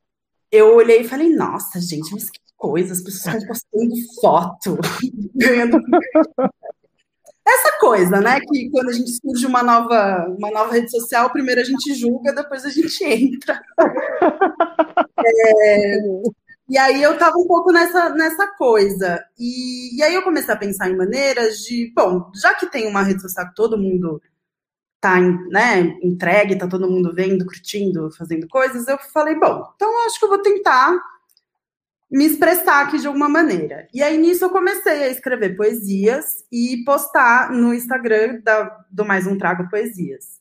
Eu 0.54 0.76
olhei 0.76 1.02
e 1.02 1.08
falei, 1.08 1.36
nossa, 1.36 1.82
gente, 1.82 2.12
mas 2.12 2.30
que 2.30 2.40
coisa, 2.56 2.94
as 2.94 3.02
pessoas 3.02 3.36
estão 3.36 3.48
postando 3.48 3.96
foto, 4.22 4.78
ganhando. 5.36 5.80
Essa 7.46 7.78
coisa, 7.80 8.22
né? 8.22 8.40
Que 8.40 8.70
quando 8.70 8.90
a 8.90 8.94
gente 8.94 9.12
surge 9.20 9.46
uma 9.46 9.64
nova, 9.64 10.28
uma 10.38 10.50
nova 10.52 10.72
rede 10.72 10.90
social, 10.90 11.30
primeiro 11.32 11.60
a 11.60 11.64
gente 11.64 11.94
julga, 11.96 12.32
depois 12.32 12.64
a 12.64 12.70
gente 12.70 13.04
entra. 13.04 13.60
É, 15.18 15.98
e 16.70 16.78
aí 16.78 17.04
eu 17.04 17.14
estava 17.14 17.36
um 17.36 17.48
pouco 17.48 17.72
nessa, 17.72 18.10
nessa 18.12 18.48
coisa. 18.56 19.22
E, 19.38 19.98
e 19.98 20.04
aí 20.04 20.14
eu 20.14 20.22
comecei 20.22 20.54
a 20.54 20.58
pensar 20.58 20.90
em 20.90 20.96
maneiras 20.96 21.58
de, 21.64 21.92
bom, 21.94 22.32
já 22.34 22.54
que 22.54 22.68
tem 22.68 22.88
uma 22.88 23.02
rede 23.02 23.22
social 23.22 23.50
que 23.50 23.56
todo 23.56 23.78
mundo 23.78 24.22
tá 25.04 25.20
né, 25.20 26.00
entregue, 26.02 26.58
tá 26.58 26.66
todo 26.66 26.90
mundo 26.90 27.14
vendo, 27.14 27.46
curtindo, 27.46 28.10
fazendo 28.18 28.48
coisas, 28.48 28.88
eu 28.88 28.98
falei, 28.98 29.36
bom, 29.36 29.70
então 29.76 30.06
acho 30.06 30.18
que 30.18 30.24
eu 30.24 30.30
vou 30.30 30.42
tentar 30.42 30.98
me 32.10 32.26
expressar 32.26 32.84
aqui 32.84 32.98
de 32.98 33.08
alguma 33.08 33.28
maneira. 33.28 33.86
E 33.94 34.02
aí 34.02 34.18
nisso 34.18 34.46
eu 34.46 34.50
comecei 34.50 35.04
a 35.04 35.10
escrever 35.10 35.58
poesias 35.58 36.46
e 36.50 36.82
postar 36.86 37.52
no 37.52 37.74
Instagram 37.74 38.40
da, 38.42 38.86
do 38.90 39.04
Mais 39.04 39.28
Um 39.28 39.38
Trago 39.38 39.70
Poesias. 39.70 40.40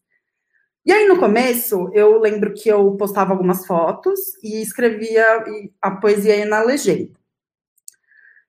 E 0.87 0.93
aí 0.93 1.09
no 1.09 1.19
começo 1.19 1.91
eu 1.93 2.21
lembro 2.21 2.55
que 2.55 2.69
eu 2.69 2.93
postava 2.97 3.33
algumas 3.33 3.67
fotos 3.67 4.21
e 4.45 4.63
escrevia 4.63 5.25
a 5.81 5.91
poesia 5.91 6.47
na 6.47 6.63
legenda. 6.63 7.19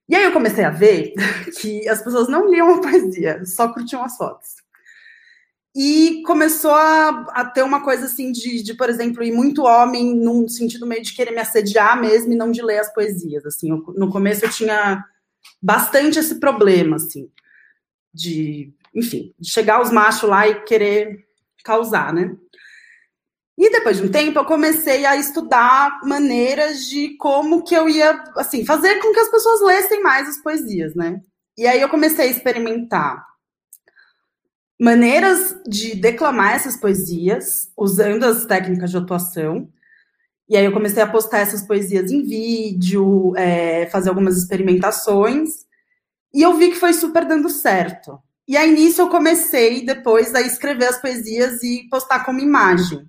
E 0.08 0.16
aí 0.16 0.26
eu 0.26 0.34
comecei 0.34 0.64
a 0.64 0.70
ver 0.70 1.14
que 1.60 1.90
as 1.90 2.04
pessoas 2.04 2.28
não 2.28 2.52
liam 2.52 2.76
a 2.76 2.82
poesia, 2.82 3.44
só 3.46 3.74
curtiam 3.74 4.04
as 4.04 4.16
fotos. 4.16 4.63
E 5.76 6.22
começou 6.24 6.72
a, 6.72 7.26
a, 7.32 7.46
ter 7.46 7.64
uma 7.64 7.84
coisa 7.84 8.06
assim 8.06 8.32
de, 8.32 8.62
de, 8.62 8.76
por 8.76 8.90
exemplo, 8.90 9.24
ir 9.24 9.32
muito 9.32 9.64
homem 9.64 10.16
num 10.16 10.48
sentido 10.48 10.86
meio 10.86 11.02
de 11.02 11.14
querer 11.14 11.32
me 11.32 11.40
assediar 11.40 12.00
mesmo 12.00 12.32
e 12.32 12.36
não 12.36 12.52
de 12.52 12.62
ler 12.62 12.80
as 12.80 12.94
poesias. 12.94 13.44
Assim, 13.44 13.72
eu, 13.72 13.78
no 13.98 14.12
começo 14.12 14.46
eu 14.46 14.52
tinha 14.52 15.04
bastante 15.60 16.20
esse 16.20 16.40
problema, 16.40 16.98
assim, 16.98 17.28
de, 18.14 18.72
enfim, 18.94 19.34
de 19.40 19.50
chegar 19.50 19.82
os 19.82 19.90
machos 19.90 20.30
lá 20.30 20.48
e 20.48 20.62
querer 20.64 21.26
causar, 21.64 22.14
né? 22.14 22.36
E 23.58 23.72
depois 23.72 23.98
de 23.98 24.04
um 24.04 24.12
tempo 24.12 24.38
eu 24.38 24.46
comecei 24.46 25.06
a 25.06 25.16
estudar 25.16 26.02
maneiras 26.04 26.88
de 26.88 27.16
como 27.18 27.64
que 27.64 27.74
eu 27.74 27.90
ia, 27.90 28.24
assim, 28.38 28.64
fazer 28.64 29.00
com 29.00 29.12
que 29.12 29.20
as 29.20 29.30
pessoas 29.30 29.62
lessem 29.62 30.04
mais 30.04 30.28
as 30.28 30.38
poesias, 30.38 30.94
né? 30.94 31.20
E 31.58 31.66
aí 31.66 31.82
eu 31.82 31.90
comecei 31.90 32.28
a 32.28 32.32
experimentar 32.32 33.33
maneiras 34.80 35.56
de 35.68 35.96
declamar 35.96 36.56
essas 36.56 36.78
poesias 36.78 37.72
usando 37.78 38.24
as 38.24 38.46
técnicas 38.46 38.92
de 38.92 38.98
atuação. 38.98 39.70
E 40.50 40.58
aí 40.58 40.66
eu 40.66 40.74
comecei 40.74 41.02
a 41.02 41.08
postar 41.08 41.40
essas 41.40 41.66
poesias 41.66 42.12
em 42.12 42.22
vídeo, 42.22 43.34
é, 43.38 43.88
fazer 43.88 44.10
algumas 44.10 44.38
experimentações, 44.38 45.64
e 46.34 46.42
eu 46.42 46.58
vi 46.58 46.70
que 46.70 46.80
foi 46.80 46.94
super 46.94 47.26
dando 47.26 47.50
certo. 47.50 48.20
E 48.48 48.58
aí 48.58 48.72
nisso 48.72 49.02
eu 49.02 49.10
comecei 49.10 49.86
depois 49.86 50.36
a 50.36 50.42
escrever 50.42 50.88
as 50.88 51.00
poesias 51.00 51.64
e 51.64 51.88
postar 51.90 52.26
como 52.26 52.40
imagem. 52.40 53.08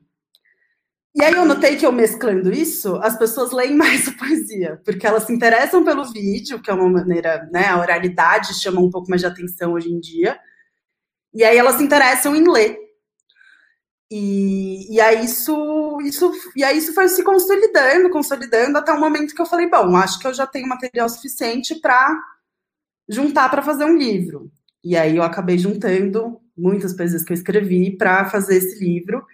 E 1.15 1.23
aí 1.23 1.33
eu 1.33 1.45
notei 1.45 1.77
que 1.77 1.87
eu 1.87 1.93
mesclando 1.93 2.53
isso, 2.53 2.97
as 2.97 3.17
pessoas 3.17 3.53
leem 3.53 3.75
mais 3.77 4.09
a 4.09 4.13
poesia, 4.13 4.81
porque 4.85 5.07
elas 5.07 5.25
se 5.25 5.33
interessam 5.33 5.85
pelo 5.85 6.05
vídeo, 6.05 6.61
que 6.61 6.71
é 6.71 6.75
uma 6.75 6.89
maneira, 6.89 7.49
né, 7.53 7.67
a 7.69 7.79
oralidade 7.79 8.55
chama 8.61 8.81
um 8.81 8.91
pouco 8.91 9.09
mais 9.09 9.23
de 9.23 9.27
atenção 9.27 9.73
hoje 9.73 9.91
em 9.91 10.01
dia, 10.01 10.39
e 11.35 11.43
aí 11.43 11.57
elas 11.57 11.77
se 11.77 11.83
interessam 11.83 12.35
em 12.37 12.49
ler. 12.49 12.79
E, 14.11 14.95
e 14.95 15.01
aí 15.01 15.25
isso, 15.25 15.99
isso, 16.03 16.31
e 16.55 16.63
aí 16.63 16.79
isso 16.79 16.95
foi 16.95 17.09
se 17.09 17.25
consolidando, 17.25 18.11
consolidando 18.11 18.79
até 18.79 18.93
o 18.93 19.01
momento 19.01 19.35
que 19.35 19.43
eu 19.43 19.47
falei, 19.47 19.69
bom, 19.69 19.97
acho 19.97 20.21
que 20.21 20.27
eu 20.27 20.35
já 20.35 20.47
tenho 20.47 20.69
material 20.69 21.09
suficiente 21.09 21.75
para 21.75 22.17
juntar 23.09 23.49
para 23.49 23.63
fazer 23.63 23.85
um 23.85 23.97
livro. 23.97 24.53
E 24.85 24.97
aí 24.97 25.17
eu 25.17 25.23
acabei 25.23 25.59
juntando 25.59 26.41
muitas 26.57 26.93
poesias 26.93 27.25
que 27.25 27.33
eu 27.33 27.37
escrevi 27.37 27.97
para 27.97 28.27
fazer 28.27 28.59
esse 28.59 28.79
livro. 28.79 29.27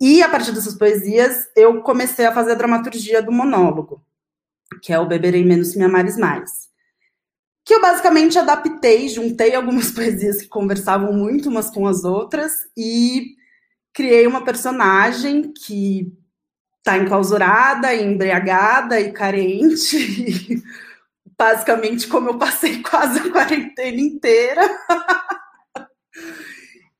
E 0.00 0.22
a 0.22 0.28
partir 0.28 0.50
dessas 0.50 0.74
poesias, 0.74 1.48
eu 1.54 1.80
comecei 1.82 2.26
a 2.26 2.32
fazer 2.32 2.52
a 2.52 2.56
dramaturgia 2.56 3.22
do 3.22 3.30
monólogo, 3.30 4.04
que 4.82 4.92
é 4.92 4.98
o 4.98 5.06
Beberei 5.06 5.44
Menos 5.44 5.68
Se 5.68 5.78
Me 5.78 5.84
Amares 5.84 6.16
Mais 6.16 6.71
que 7.64 7.74
eu 7.74 7.80
basicamente 7.80 8.38
adaptei, 8.38 9.08
juntei 9.08 9.54
algumas 9.54 9.90
poesias 9.92 10.42
que 10.42 10.48
conversavam 10.48 11.12
muito 11.12 11.48
umas 11.48 11.70
com 11.70 11.86
as 11.86 12.04
outras 12.04 12.52
e 12.76 13.36
criei 13.92 14.26
uma 14.26 14.44
personagem 14.44 15.52
que 15.52 16.12
está 16.78 16.98
enclausurada, 16.98 17.94
embriagada 17.94 19.00
e 19.00 19.12
carente. 19.12 20.62
basicamente, 21.42 22.06
como 22.06 22.30
eu 22.30 22.38
passei 22.38 22.80
quase 22.88 23.18
a 23.18 23.32
quarentena 23.32 24.00
inteira. 24.00 24.62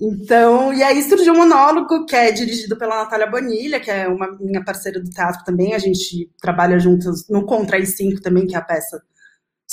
Então, 0.01 0.75
e 0.75 0.83
aí 0.83 1.01
surgiu 1.03 1.33
um 1.33 1.39
monólogo 1.39 2.05
que 2.07 2.17
é 2.17 2.33
dirigido 2.33 2.77
pela 2.77 3.05
Natália 3.05 3.29
Bonilha, 3.29 3.79
que 3.79 3.89
é 3.89 4.09
uma 4.09 4.37
minha 4.41 4.65
parceira 4.65 5.01
do 5.01 5.09
teatro 5.09 5.45
também. 5.45 5.75
A 5.75 5.79
gente 5.79 6.29
trabalha 6.41 6.79
juntas 6.81 7.29
no 7.29 7.47
Contra 7.47 7.79
e 7.79 7.87
5 7.87 8.21
também, 8.21 8.47
que 8.49 8.57
é 8.57 8.59
a 8.59 8.63
peça 8.63 9.01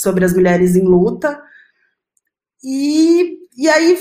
sobre 0.00 0.24
as 0.24 0.32
mulheres 0.32 0.74
em 0.76 0.84
luta. 0.84 1.42
E, 2.64 3.38
e 3.54 3.68
aí 3.68 3.98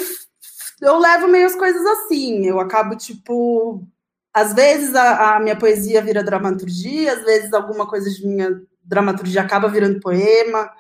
eu 0.82 0.98
levo 0.98 1.28
meio 1.28 1.46
as 1.46 1.56
coisas 1.56 1.86
assim. 1.86 2.46
Eu 2.46 2.60
acabo, 2.60 2.96
tipo, 2.96 3.86
às 4.34 4.54
vezes 4.54 4.96
a, 4.96 5.36
a, 5.36 5.40
minha 5.42 5.58
poesia 5.58 6.02
vira 6.02 6.24
dramaturgia, 6.24 7.12
às 7.14 7.24
vezes 7.24 7.52
alguma 7.52 7.86
coisa 7.86 8.10
de 8.10 8.26
minha 8.26 8.62
dramaturgia 8.82 9.42
acaba 9.42 9.68
virando 9.68 10.00
poema. 10.00 10.72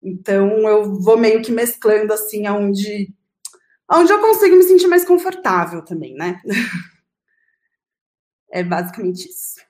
Então 0.00 0.68
eu 0.68 0.94
vou 1.00 1.18
meio 1.18 1.42
que 1.42 1.50
mesclando 1.50 2.12
assim 2.12 2.46
aonde 2.46 3.12
aonde 3.88 4.12
eu 4.12 4.20
consigo 4.20 4.56
me 4.56 4.62
sentir 4.62 4.86
mais 4.86 5.04
confortável 5.04 5.82
também, 5.82 6.14
né? 6.14 6.40
É 8.50 8.62
basicamente 8.62 9.28
isso. 9.28 9.63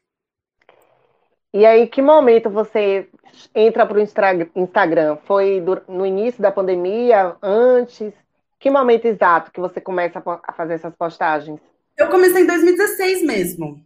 E 1.54 1.64
aí, 1.64 1.86
que 1.86 2.02
momento 2.02 2.50
você 2.50 3.08
entra 3.54 3.86
para 3.86 3.96
o 3.96 4.00
Instagram? 4.56 5.18
Foi 5.24 5.64
no 5.88 6.04
início 6.04 6.42
da 6.42 6.50
pandemia, 6.50 7.36
antes? 7.40 8.12
Que 8.58 8.68
momento 8.68 9.04
exato 9.04 9.52
que 9.52 9.60
você 9.60 9.80
começa 9.80 10.20
a 10.42 10.52
fazer 10.52 10.74
essas 10.74 10.96
postagens? 10.96 11.60
Eu 11.96 12.08
comecei 12.08 12.42
em 12.42 12.46
2016 12.48 13.22
mesmo. 13.22 13.80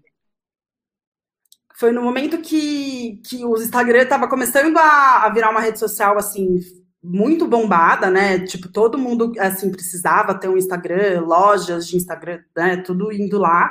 Foi 1.76 1.92
no 1.92 2.00
momento 2.00 2.38
que, 2.38 3.20
que 3.28 3.44
o 3.44 3.54
Instagram 3.58 4.04
estava 4.04 4.26
começando 4.28 4.78
a, 4.78 5.26
a 5.26 5.28
virar 5.28 5.50
uma 5.50 5.60
rede 5.60 5.78
social 5.78 6.16
assim 6.16 6.60
muito 7.02 7.46
bombada, 7.46 8.10
né? 8.10 8.46
Tipo, 8.46 8.72
todo 8.72 8.96
mundo 8.96 9.34
assim 9.38 9.70
precisava 9.70 10.34
ter 10.34 10.48
um 10.48 10.56
Instagram, 10.56 11.20
lojas 11.20 11.87
de 11.87 11.98
Instagram, 11.98 12.42
né? 12.56 12.78
Tudo 12.78 13.12
indo 13.12 13.37
lá. 13.37 13.70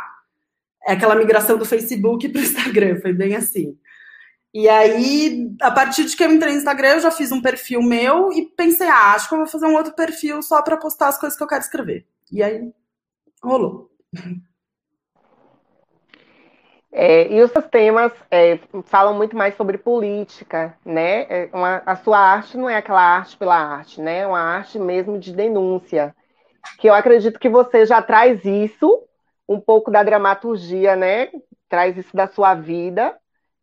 É 0.86 0.94
aquela 0.94 1.16
migração 1.16 1.58
do 1.58 1.66
Facebook 1.66 2.30
para 2.30 2.42
o 2.42 2.44
Instagram, 2.44 3.02
foi 3.02 3.12
bem 3.12 3.36
assim. 3.36 3.76
E 4.54 4.68
aí, 4.68 5.56
a 5.62 5.70
partir 5.70 6.06
de 6.06 6.16
que 6.16 6.24
eu 6.24 6.32
entrei 6.32 6.54
no 6.54 6.58
Instagram, 6.58 6.96
eu 6.96 7.02
já 7.02 7.12
fiz 7.12 7.32
um 7.32 7.42
perfil 7.42 7.82
meu 7.82 8.32
e 8.32 8.46
pensei, 8.46 8.88
ah, 8.88 9.14
acho 9.14 9.28
que 9.28 9.36
eu 9.36 9.40
vou 9.40 9.48
fazer 9.48 9.68
um 9.68 9.76
outro 9.76 9.94
perfil 9.94 10.42
só 10.42 10.62
para 10.62 10.78
postar 10.78 11.10
as 11.10 11.20
coisas 11.20 11.38
que 11.38 11.44
eu 11.44 11.48
quero 11.48 11.62
escrever. 11.62 12.08
E 12.32 12.42
aí, 12.42 12.72
rolou. 13.44 13.92
É, 16.92 17.32
e 17.32 17.42
os 17.44 17.52
seus 17.52 17.68
temas 17.68 18.12
é, 18.32 18.60
falam 18.86 19.14
muito 19.14 19.36
mais 19.36 19.56
sobre 19.56 19.78
política, 19.78 20.76
né? 20.84 21.28
É 21.30 21.50
uma, 21.54 21.84
a 21.86 21.96
sua 21.96 22.18
arte 22.18 22.58
não 22.58 22.70
é 22.70 22.78
aquela 22.78 23.02
arte 23.02 23.38
pela 23.38 23.56
arte, 23.56 24.02
né? 24.02 24.20
É 24.20 24.28
uma 24.28 24.40
arte 24.40 24.80
mesmo 24.80 25.20
de 25.20 25.32
denúncia. 25.32 26.16
Que 26.80 26.90
eu 26.90 26.96
acredito 26.96 27.40
que 27.40 27.50
você 27.50 27.86
já 27.86 28.02
traz 28.02 28.44
isso, 28.44 29.04
um 29.48 29.60
pouco 29.60 29.92
da 29.92 30.02
dramaturgia, 30.02 30.96
né? 30.96 31.30
Traz 31.70 31.96
isso 31.98 32.16
da 32.16 32.28
sua 32.28 32.56
vida, 32.56 33.16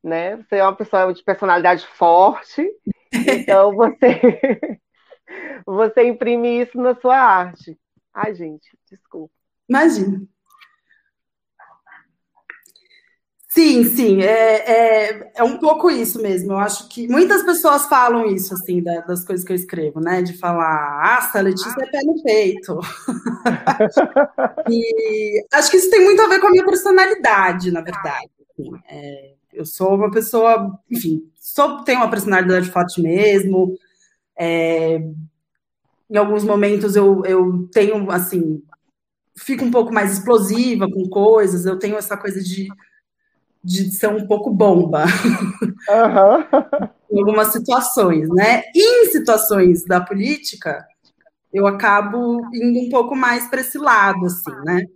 né? 0.05 0.37
Você 0.37 0.57
é 0.57 0.63
uma 0.63 0.77
pessoa 0.77 1.13
de 1.13 1.23
personalidade 1.25 1.87
forte, 1.87 2.71
então 3.13 3.73
você 3.77 4.79
você 5.67 6.07
imprime 6.07 6.61
isso 6.61 6.79
na 6.79 6.95
sua 6.95 7.17
arte. 7.17 7.79
Ai, 8.13 8.35
gente, 8.35 8.69
desculpa. 8.89 9.33
Imagina. 9.69 10.23
Sim, 13.49 13.85
sim, 13.85 14.21
é, 14.21 14.65
é, 14.69 15.33
é, 15.37 15.45
um 15.45 15.59
pouco 15.59 15.89
isso 15.89 16.21
mesmo. 16.21 16.55
Eu 16.55 16.59
acho 16.59 16.89
que 16.89 17.07
muitas 17.07 17.45
pessoas 17.45 17.87
falam 17.87 18.27
isso, 18.27 18.53
assim, 18.53 18.83
da, 18.83 19.01
das 19.03 19.25
coisas 19.25 19.47
que 19.47 19.53
eu 19.53 19.57
escrevo, 19.57 20.01
né? 20.01 20.23
De 20.23 20.37
falar, 20.37 21.31
ah, 21.33 21.41
Letícia 21.41 21.73
é 21.81 21.87
pé 21.87 22.01
no 22.03 22.21
peito. 22.21 22.81
e 24.69 25.47
acho 25.53 25.71
que 25.71 25.77
isso 25.77 25.89
tem 25.89 26.03
muito 26.03 26.21
a 26.21 26.27
ver 26.27 26.41
com 26.41 26.49
a 26.49 26.51
minha 26.51 26.65
personalidade, 26.65 27.71
na 27.71 27.81
verdade. 27.81 28.34
É, 28.89 29.35
eu 29.53 29.65
sou 29.65 29.95
uma 29.95 30.11
pessoa, 30.11 30.79
enfim, 30.91 31.31
sou, 31.37 31.83
tenho 31.85 32.01
uma 32.01 32.11
personalidade 32.11 32.71
forte 32.71 33.01
mesmo. 33.01 33.77
É, 34.37 34.97
em 36.11 36.17
alguns 36.17 36.45
momentos 36.45 36.97
eu, 36.97 37.25
eu 37.25 37.69
tenho, 37.73 38.11
assim, 38.11 38.63
fico 39.37 39.65
um 39.65 39.71
pouco 39.71 39.93
mais 39.93 40.13
explosiva 40.13 40.89
com 40.91 41.09
coisas, 41.09 41.67
eu 41.67 41.79
tenho 41.79 41.97
essa 41.97 42.17
coisa 42.17 42.43
de 42.43 42.69
de 43.65 43.91
ser 43.91 44.09
um 44.09 44.27
pouco 44.27 44.51
bomba 44.51 45.07
uhum. 45.89 46.89
em 47.11 47.19
algumas 47.19 47.49
situações, 47.49 48.29
né? 48.29 48.63
E 48.75 49.07
em 49.07 49.11
situações 49.11 49.85
da 49.87 50.03
política, 50.03 50.87
eu 51.51 51.67
acabo 51.67 52.43
indo 52.53 52.81
um 52.81 52.91
pouco 52.91 53.17
mais 53.17 53.49
para 53.49 53.63
esse 53.63 53.79
lado, 53.79 54.27
assim, 54.27 54.55
né? 54.65 54.87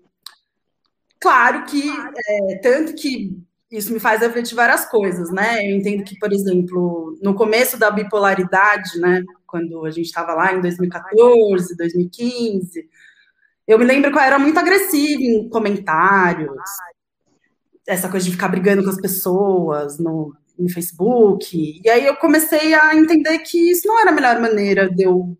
Claro 1.19 1.65
que, 1.65 1.91
é, 2.29 2.59
tanto 2.59 2.95
que 2.95 3.43
isso 3.71 3.93
me 3.93 4.01
faz 4.01 4.21
refletir 4.21 4.55
várias 4.55 4.87
coisas, 4.89 5.31
né? 5.31 5.59
Eu 5.71 5.77
entendo 5.77 6.03
que, 6.03 6.19
por 6.19 6.33
exemplo, 6.33 7.19
no 7.23 7.35
começo 7.35 7.79
da 7.79 7.91
bipolaridade, 7.91 8.99
né? 8.99 9.23
Quando 9.47 9.85
a 9.85 9.91
gente 9.91 10.07
estava 10.07 10.33
lá 10.33 10.55
em 10.55 10.61
2014, 10.61 11.77
2015, 11.77 12.89
eu 13.67 13.79
me 13.79 13.85
lembro 13.85 14.11
que 14.11 14.17
eu 14.17 14.23
era 14.23 14.39
muito 14.39 14.59
agressiva 14.59 15.23
em 15.23 15.49
comentários, 15.51 16.57
essa 17.87 18.09
coisa 18.09 18.25
de 18.25 18.33
ficar 18.33 18.49
brigando 18.49 18.83
com 18.83 18.91
as 18.91 19.01
pessoas 19.01 19.99
no, 19.99 20.35
no 20.59 20.69
Facebook. 20.71 21.81
E 21.85 21.89
aí 21.91 22.07
eu 22.07 22.17
comecei 22.17 22.75
a 22.75 22.95
entender 22.95 23.39
que 23.41 23.71
isso 23.71 23.87
não 23.87 24.01
era 24.01 24.11
a 24.11 24.15
melhor 24.15 24.41
maneira 24.41 24.89
de 24.89 25.03
eu 25.03 25.37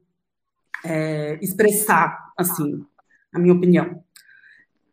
é, 0.85 1.39
expressar, 1.43 2.33
assim, 2.37 2.85
a 3.33 3.39
minha 3.39 3.55
opinião. 3.55 4.03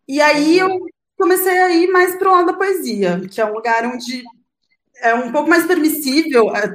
E 0.08 0.22
aí 0.22 0.60
eu 0.60 0.70
comecei 1.18 1.58
a 1.60 1.72
ir 1.72 1.88
mais 1.88 2.16
para 2.16 2.30
o 2.30 2.34
lado 2.34 2.48
da 2.48 2.54
poesia, 2.54 3.22
que 3.30 3.40
é 3.40 3.46
um 3.46 3.54
lugar 3.54 3.86
onde 3.86 4.24
é 5.02 5.14
um 5.14 5.32
pouco 5.32 5.50
mais 5.50 5.66
permissível 5.66 6.54
é, 6.56 6.68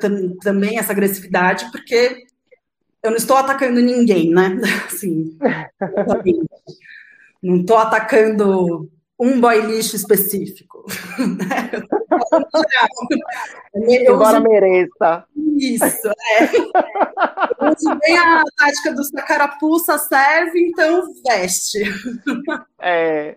também 0.42 0.78
essa 0.78 0.92
agressividade, 0.92 1.70
porque 1.70 2.24
eu 3.02 3.10
não 3.10 3.16
estou 3.16 3.36
atacando 3.36 3.80
ninguém, 3.80 4.30
né? 4.30 4.58
Assim, 4.86 5.36
não 7.42 7.56
estou 7.56 7.78
atacando 7.78 8.90
um 9.18 9.40
boy 9.40 9.60
lixo 9.60 9.96
específico. 9.96 10.84
Embora 13.74 14.38
uso... 14.38 14.48
mereça. 14.48 15.24
Isso, 15.58 16.08
é. 16.08 16.44
Eu 16.44 17.72
uso 17.76 17.98
bem 18.00 18.16
a 18.16 18.42
tática 18.56 18.94
do 18.94 19.04
sacarapuça 19.04 19.98
serve, 19.98 20.60
então 20.60 21.12
veste. 21.26 21.82
É. 22.80 23.36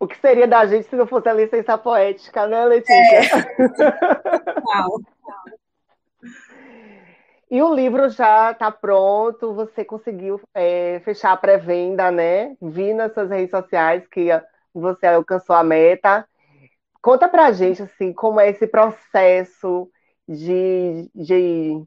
O 0.00 0.06
que 0.06 0.16
seria 0.18 0.46
da 0.46 0.64
gente 0.66 0.86
se 0.86 0.94
não 0.94 1.06
fosse 1.06 1.28
a 1.28 1.32
licença 1.32 1.76
poética, 1.76 2.46
né, 2.46 2.64
Letícia? 2.64 3.46
É. 4.68 5.18
E 7.50 7.62
o 7.62 7.74
livro 7.74 8.10
já 8.10 8.50
está 8.50 8.70
pronto, 8.70 9.54
você 9.54 9.82
conseguiu 9.82 10.38
é, 10.52 11.00
fechar 11.00 11.32
a 11.32 11.36
pré-venda, 11.36 12.10
né? 12.10 12.54
Vi 12.60 12.92
nas 12.92 13.14
suas 13.14 13.30
redes 13.30 13.50
sociais 13.50 14.06
que 14.06 14.28
você 14.74 15.06
alcançou 15.06 15.56
a 15.56 15.64
meta. 15.64 16.28
Conta 17.00 17.26
pra 17.26 17.50
gente, 17.52 17.82
assim, 17.82 18.12
como 18.12 18.38
é 18.38 18.50
esse 18.50 18.66
processo 18.66 19.90
de, 20.28 21.10
de, 21.14 21.82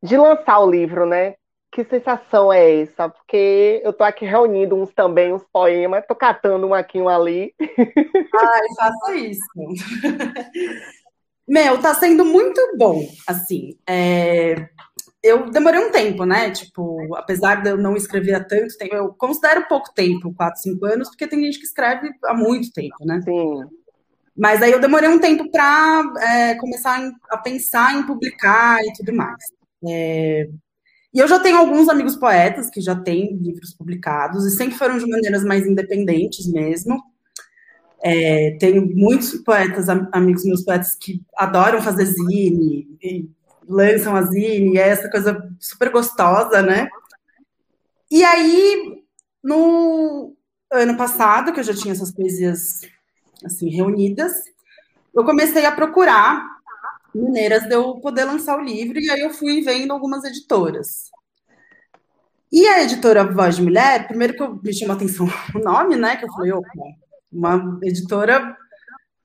de 0.00 0.16
lançar 0.16 0.60
o 0.60 0.70
livro, 0.70 1.04
né? 1.04 1.34
Que 1.70 1.84
sensação 1.84 2.52
é 2.52 2.80
essa? 2.82 3.08
Porque 3.08 3.80
eu 3.84 3.92
tô 3.92 4.02
aqui 4.04 4.24
reunindo 4.24 4.74
uns 4.74 4.92
também, 4.92 5.32
uns 5.32 5.44
poemas, 5.52 6.06
tô 6.06 6.14
catando 6.14 6.66
um 6.66 6.74
aqui, 6.74 7.00
um 7.00 7.08
ali. 7.08 7.54
Ai, 7.60 8.66
faça 8.76 9.14
isso. 9.14 9.40
Meu, 11.46 11.80
tá 11.80 11.94
sendo 11.94 12.24
muito 12.24 12.60
bom, 12.76 13.02
assim. 13.26 13.78
É 13.88 14.68
eu 15.22 15.50
demorei 15.50 15.80
um 15.80 15.90
tempo, 15.90 16.24
né? 16.24 16.50
Tipo, 16.50 17.14
apesar 17.16 17.62
de 17.62 17.70
eu 17.70 17.76
não 17.76 17.96
escrever 17.96 18.34
há 18.34 18.44
tanto 18.44 18.76
tempo, 18.76 18.94
eu 18.94 19.12
considero 19.14 19.66
pouco 19.68 19.92
tempo, 19.92 20.32
4, 20.34 20.60
5 20.60 20.86
anos, 20.86 21.08
porque 21.08 21.26
tem 21.26 21.42
gente 21.44 21.58
que 21.58 21.64
escreve 21.64 22.10
há 22.24 22.34
muito 22.34 22.72
tempo, 22.72 22.96
né? 23.04 23.20
Sim. 23.22 23.64
Mas 24.36 24.62
aí 24.62 24.70
eu 24.70 24.80
demorei 24.80 25.08
um 25.08 25.18
tempo 25.18 25.50
para 25.50 26.02
é, 26.20 26.54
começar 26.54 27.00
a 27.28 27.38
pensar 27.38 27.94
em 27.94 28.06
publicar 28.06 28.80
e 28.84 28.92
tudo 28.92 29.12
mais. 29.12 29.42
É, 29.88 30.48
e 31.12 31.18
eu 31.18 31.26
já 31.26 31.38
tenho 31.38 31.56
alguns 31.56 31.88
amigos 31.88 32.16
poetas 32.16 32.68
que 32.68 32.80
já 32.80 32.94
têm 32.94 33.36
livros 33.36 33.72
publicados, 33.72 34.44
e 34.44 34.50
sempre 34.50 34.76
foram 34.76 34.98
de 34.98 35.08
maneiras 35.08 35.44
mais 35.44 35.66
independentes 35.66 36.46
mesmo. 36.46 37.02
É, 38.00 38.56
tenho 38.60 38.86
muitos 38.94 39.34
poetas, 39.42 39.88
amigos 39.88 40.44
meus 40.44 40.62
poetas, 40.64 40.94
que 40.94 41.22
adoram 41.36 41.82
fazer 41.82 42.04
zine, 42.04 42.96
e 43.02 43.28
lançam 43.68 44.14
a 44.14 44.22
zine, 44.22 44.74
e 44.74 44.78
é 44.78 44.88
essa 44.88 45.10
coisa 45.10 45.50
super 45.58 45.90
gostosa, 45.90 46.62
né? 46.62 46.88
E 48.10 48.22
aí, 48.24 49.02
no 49.42 50.34
ano 50.70 50.96
passado, 50.96 51.52
que 51.52 51.60
eu 51.60 51.64
já 51.64 51.74
tinha 51.74 51.92
essas 51.92 52.12
poesias 52.12 52.80
assim 53.44 53.68
reunidas, 53.68 54.32
eu 55.14 55.24
comecei 55.24 55.64
a 55.64 55.72
procurar 55.72 56.57
maneiras 57.18 57.64
de 57.64 57.74
eu 57.74 57.96
poder 58.00 58.24
lançar 58.24 58.58
o 58.58 58.62
livro, 58.62 58.98
e 58.98 59.10
aí 59.10 59.20
eu 59.20 59.30
fui 59.30 59.60
vendo 59.60 59.92
algumas 59.92 60.24
editoras. 60.24 61.10
E 62.50 62.66
a 62.66 62.82
editora 62.82 63.30
Voz 63.30 63.56
de 63.56 63.62
Mulher, 63.62 64.06
primeiro 64.08 64.34
que 64.34 64.42
eu 64.42 64.54
me 64.62 64.72
chamou 64.72 64.94
a 64.94 64.96
atenção 64.96 65.26
o 65.54 65.58
nome, 65.58 65.96
né? 65.96 66.16
Que 66.16 66.24
eu 66.24 66.32
falei, 66.32 66.52
opa, 66.52 66.68
uma 67.30 67.78
editora 67.82 68.56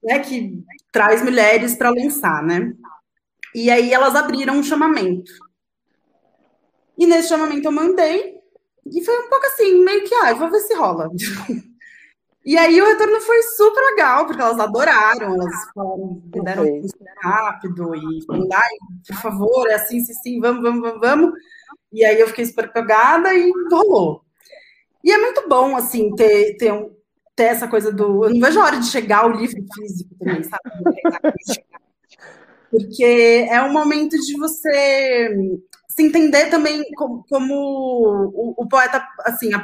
né, 0.03 0.19
que 0.19 0.63
traz 0.91 1.23
mulheres 1.23 1.75
para 1.75 1.89
lançar, 1.89 2.43
né? 2.43 2.73
E 3.55 3.69
aí 3.69 3.93
elas 3.93 4.15
abriram 4.15 4.55
um 4.55 4.63
chamamento. 4.63 5.31
E 6.97 7.05
nesse 7.05 7.29
chamamento 7.29 7.67
eu 7.67 7.71
mandei, 7.71 8.35
e 8.85 9.03
foi 9.03 9.17
um 9.17 9.29
pouco 9.29 9.45
assim, 9.45 9.83
meio 9.83 10.03
que, 10.03 10.13
ah, 10.15 10.33
vou 10.33 10.51
ver 10.51 10.59
se 10.59 10.73
rola. 10.75 11.09
e 12.45 12.57
aí 12.57 12.81
o 12.81 12.85
retorno 12.85 13.21
foi 13.21 13.41
super 13.43 13.81
legal, 13.91 14.25
porque 14.25 14.41
elas 14.41 14.59
adoraram, 14.59 15.33
elas 15.35 15.71
falaram, 15.73 16.21
deram 16.25 16.63
um 16.65 16.87
rápido, 17.21 17.95
e 17.95 18.25
ai, 18.53 18.69
por 19.07 19.15
favor, 19.17 19.69
é 19.69 19.75
assim, 19.75 19.99
sim, 20.01 20.13
sim, 20.13 20.39
vamos, 20.39 20.61
vamos, 20.61 20.81
vamos, 20.81 20.99
vamos. 20.99 21.33
E 21.91 22.03
aí 22.03 22.19
eu 22.19 22.27
fiquei 22.27 22.45
super 22.45 22.71
pegada 22.71 23.33
e 23.33 23.51
rolou. 23.71 24.23
E 25.03 25.11
é 25.11 25.17
muito 25.17 25.47
bom, 25.47 25.75
assim, 25.75 26.13
ter, 26.15 26.57
ter, 26.57 26.73
um, 26.73 26.91
ter 27.35 27.45
essa 27.45 27.67
coisa 27.67 27.91
do. 27.91 28.25
Eu 28.25 28.31
não 28.31 28.39
vejo 28.39 28.59
a 28.59 28.65
hora 28.65 28.79
de 28.79 28.87
chegar 28.87 29.25
o 29.25 29.31
livro 29.37 29.63
físico 29.75 30.15
também, 30.17 30.43
sabe? 30.43 30.63
porque 32.73 33.47
é 33.51 33.61
um 33.61 33.71
momento 33.71 34.17
de 34.17 34.35
você 34.35 35.59
se 35.87 36.01
entender 36.01 36.49
também 36.49 36.83
como, 36.95 37.23
como 37.29 37.53
o, 37.53 38.55
o, 38.57 38.67
poeta, 38.67 39.07
assim, 39.19 39.53
a, 39.53 39.63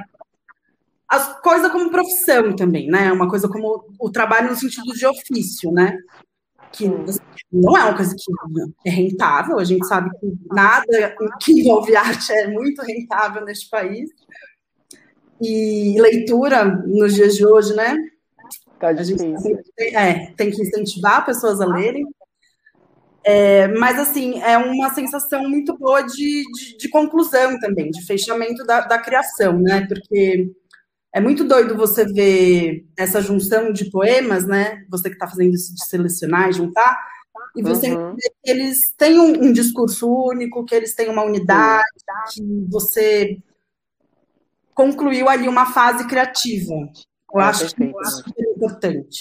as 1.09 1.41
coisas 1.41 1.71
como 1.71 1.89
profissão 1.89 2.55
também, 2.55 2.87
né? 2.87 3.11
Uma 3.11 3.27
coisa 3.27 3.49
como 3.49 3.83
o 3.99 4.11
trabalho 4.11 4.49
no 4.49 4.55
sentido 4.55 4.93
de 4.93 5.07
ofício, 5.07 5.71
né? 5.71 5.97
Que 6.71 6.87
não 7.51 7.75
é 7.75 7.83
uma 7.83 7.95
coisa 7.95 8.15
que 8.15 8.87
é 8.87 8.91
rentável, 8.91 9.57
a 9.57 9.63
gente 9.63 9.87
sabe 9.87 10.11
que 10.19 10.31
nada 10.51 11.15
que 11.41 11.51
envolve 11.53 11.95
arte 11.95 12.31
é 12.31 12.47
muito 12.47 12.83
rentável 12.83 13.43
neste 13.43 13.67
país. 13.69 14.09
E 15.41 15.99
leitura 15.99 16.65
nos 16.65 17.15
dias 17.15 17.35
de 17.35 17.45
hoje, 17.45 17.73
né? 17.73 17.97
Tá 18.79 18.89
a 18.89 19.03
gente 19.03 19.17
tem, 19.75 19.95
é, 19.95 20.31
tem 20.37 20.51
que 20.51 20.61
incentivar 20.61 21.25
pessoas 21.25 21.59
a 21.59 21.65
lerem. 21.65 22.05
É, 23.23 23.67
mas, 23.67 23.99
assim, 23.99 24.41
é 24.41 24.57
uma 24.57 24.93
sensação 24.93 25.47
muito 25.47 25.77
boa 25.77 26.01
de, 26.01 26.43
de, 26.53 26.77
de 26.77 26.89
conclusão 26.89 27.59
também, 27.59 27.89
de 27.89 28.05
fechamento 28.05 28.63
da, 28.65 28.81
da, 28.81 28.97
criação, 28.97 29.59
né? 29.59 29.85
Porque 29.87 30.49
é 31.13 31.19
muito 31.19 31.43
doido 31.43 31.75
você 31.75 32.05
ver 32.05 32.85
essa 32.97 33.21
junção 33.21 33.73
de 33.73 33.89
poemas, 33.89 34.45
né? 34.45 34.85
Você 34.89 35.09
que 35.09 35.15
está 35.15 35.27
fazendo 35.27 35.53
isso 35.53 35.73
de 35.73 35.85
selecionar 35.85 36.49
e 36.49 36.53
juntar, 36.53 36.97
e 37.55 37.63
você 37.63 37.95
uhum. 37.95 38.15
que 38.15 38.51
eles 38.51 38.93
têm 38.97 39.19
um, 39.19 39.45
um, 39.45 39.51
discurso 39.51 40.07
único, 40.07 40.63
que 40.65 40.75
eles 40.75 40.93
têm 40.93 41.09
uma 41.09 41.23
unidade, 41.23 41.83
que 42.33 42.41
você 42.69 43.37
concluiu 44.73 45.27
ali 45.27 45.47
uma 45.47 45.65
fase 45.65 46.07
criativa. 46.07 46.73
Eu 47.33 47.41
é 47.41 47.43
acho 47.43 47.75
que 47.75 47.83
é 47.83 48.03
super 48.05 48.43
importante. 48.55 49.19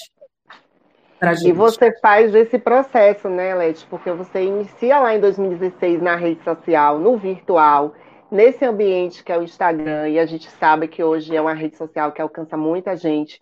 E 1.45 1.53
você 1.53 1.93
faz 2.01 2.33
esse 2.33 2.59
processo, 2.59 3.29
né, 3.29 3.55
Leti? 3.55 3.85
Porque 3.91 4.11
você 4.13 4.45
inicia 4.45 5.01
lá 5.01 5.17
em 5.17 5.21
2016 5.21 6.01
na 6.01 6.15
rede 6.15 6.43
social, 6.45 7.01
no 7.01 7.19
virtual, 7.19 7.93
nesse 8.31 8.65
ambiente 8.65 9.23
que 9.25 9.33
é 9.33 9.39
o 9.39 9.43
Instagram, 9.43 10.09
e 10.09 10.19
a 10.19 10.27
gente 10.27 10.51
sabe 10.51 10.89
que 10.89 11.03
hoje 11.03 11.35
é 11.35 11.41
uma 11.41 11.55
rede 11.55 11.77
social 11.77 12.13
que 12.13 12.23
alcança 12.23 12.57
muita 12.57 12.97
gente. 12.97 13.41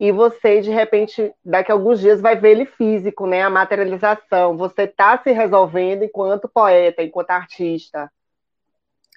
e 0.00 0.10
você, 0.12 0.62
de 0.62 0.70
repente, 0.70 1.30
daqui 1.44 1.70
a 1.70 1.74
alguns 1.74 2.00
dias 2.00 2.22
vai 2.22 2.34
ver 2.34 2.52
ele 2.52 2.64
físico, 2.64 3.26
né? 3.26 3.42
A 3.42 3.50
materialização. 3.50 4.56
Você 4.56 4.84
está 4.84 5.18
se 5.22 5.30
resolvendo 5.30 6.02
enquanto 6.04 6.48
poeta, 6.48 7.02
enquanto 7.02 7.30
artista. 7.32 8.10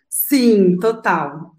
Sim, 0.10 0.78
total. 0.78 1.54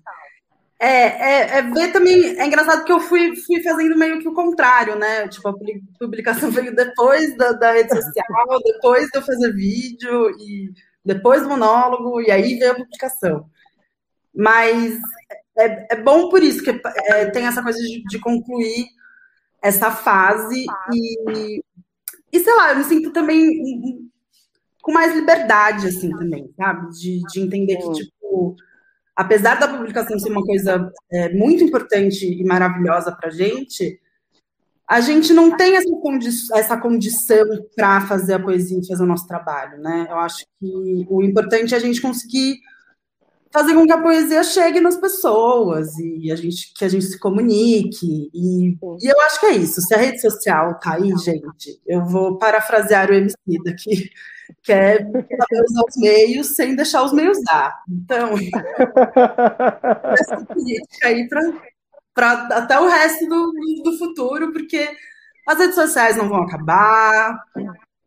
É, 0.78 1.56
é, 1.56 1.58
é, 1.58 1.62
ver 1.62 1.90
também. 1.92 2.38
É 2.38 2.46
engraçado 2.46 2.84
que 2.84 2.92
eu 2.92 3.00
fui, 3.00 3.34
fui 3.36 3.62
fazendo 3.62 3.96
meio 3.96 4.18
que 4.20 4.28
o 4.28 4.34
contrário, 4.34 4.96
né? 4.96 5.26
Tipo, 5.28 5.48
a 5.48 5.54
publicação 5.98 6.50
veio 6.50 6.74
depois 6.76 7.34
da, 7.38 7.52
da 7.52 7.72
rede 7.72 7.88
social, 7.88 8.60
depois 8.62 9.08
de 9.08 9.18
eu 9.18 9.22
fazer 9.22 9.52
vídeo, 9.54 10.30
e 10.38 10.70
depois 11.04 11.42
do 11.42 11.48
monólogo, 11.48 12.20
e 12.20 12.30
aí 12.30 12.56
veio 12.56 12.72
a 12.72 12.76
publicação. 12.76 13.48
Mas 14.34 14.98
é, 15.56 15.94
é 15.94 16.02
bom 16.02 16.28
por 16.28 16.42
isso 16.42 16.62
que 16.62 16.70
é, 16.70 17.26
tem 17.26 17.46
essa 17.46 17.62
coisa 17.62 17.78
de, 17.78 18.02
de, 18.04 18.18
concluir 18.18 18.86
essa 19.62 19.90
fase 19.90 20.64
e, 20.92 21.60
e, 22.32 22.40
sei 22.40 22.54
lá, 22.54 22.72
eu 22.72 22.78
me 22.78 22.84
sinto 22.84 23.12
também 23.12 24.10
com 24.82 24.92
mais 24.92 25.14
liberdade, 25.14 25.86
assim, 25.86 26.10
também, 26.10 26.52
sabe? 26.56 26.90
De, 26.90 27.22
de 27.22 27.40
entender 27.40 27.76
que, 27.76 27.92
tipo, 27.92 28.56
apesar 29.16 29.54
da 29.54 29.68
publicação 29.68 30.18
ser 30.18 30.30
uma 30.30 30.44
coisa 30.44 30.92
é, 31.10 31.32
muito 31.32 31.64
importante 31.64 32.26
e 32.26 32.44
maravilhosa 32.44 33.12
para 33.12 33.28
a 33.28 33.32
gente, 33.32 33.98
a 34.88 35.00
gente 35.00 35.32
não 35.32 35.56
tem 35.56 35.76
essa, 35.76 35.90
condi 36.02 36.28
essa 36.52 36.76
condição 36.76 37.44
para 37.74 38.02
fazer 38.02 38.34
a 38.34 38.40
poesia 38.40 38.78
e 38.78 38.86
fazer 38.86 39.02
o 39.02 39.06
nosso 39.06 39.26
trabalho, 39.26 39.78
né? 39.80 40.06
Eu 40.10 40.18
acho 40.18 40.44
que 40.60 41.06
o 41.08 41.22
importante 41.22 41.74
é 41.74 41.76
a 41.76 41.80
gente 41.80 42.02
conseguir 42.02 42.58
fazer 43.54 43.72
com 43.72 43.86
que 43.86 43.92
a 43.92 44.02
poesia 44.02 44.42
chegue 44.42 44.80
nas 44.80 44.96
pessoas 44.96 45.96
e 45.96 46.30
a 46.32 46.34
gente, 46.34 46.74
que 46.74 46.84
a 46.84 46.88
gente 46.88 47.04
se 47.04 47.18
comunique. 47.18 48.28
E, 48.34 48.70
e 48.70 49.06
eu 49.08 49.20
acho 49.22 49.38
que 49.38 49.46
é 49.46 49.56
isso. 49.56 49.80
Se 49.80 49.94
a 49.94 49.98
rede 49.98 50.20
social 50.20 50.78
tá 50.80 50.94
aí, 50.94 51.16
gente, 51.18 51.80
eu 51.86 52.04
vou 52.04 52.36
parafrasear 52.36 53.08
o 53.10 53.14
MC 53.14 53.36
daqui, 53.64 54.10
que 54.60 54.72
é 54.72 54.98
saber 54.98 55.62
usar 55.68 55.82
os 55.88 55.96
meios 55.96 56.56
sem 56.56 56.74
deixar 56.74 57.04
os 57.04 57.12
meios 57.12 57.38
dar. 57.44 57.80
Então, 57.88 58.30
essa 60.18 60.44
política 60.44 61.06
aí 61.06 61.28
para 61.28 61.40
até 62.16 62.78
o 62.78 62.88
resto 62.88 63.26
do, 63.28 63.52
do 63.82 63.98
futuro, 63.98 64.52
porque 64.52 64.88
as 65.46 65.58
redes 65.58 65.74
sociais 65.74 66.16
não 66.16 66.28
vão 66.28 66.42
acabar, 66.42 67.38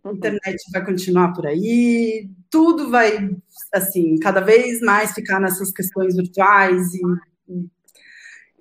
a 0.03 0.11
internet 0.11 0.57
vai 0.71 0.85
continuar 0.85 1.33
por 1.33 1.45
aí, 1.45 2.29
tudo 2.49 2.89
vai, 2.89 3.29
assim, 3.73 4.17
cada 4.19 4.39
vez 4.39 4.79
mais 4.81 5.13
ficar 5.13 5.39
nessas 5.39 5.71
questões 5.71 6.15
virtuais 6.15 6.93
e, 6.93 7.01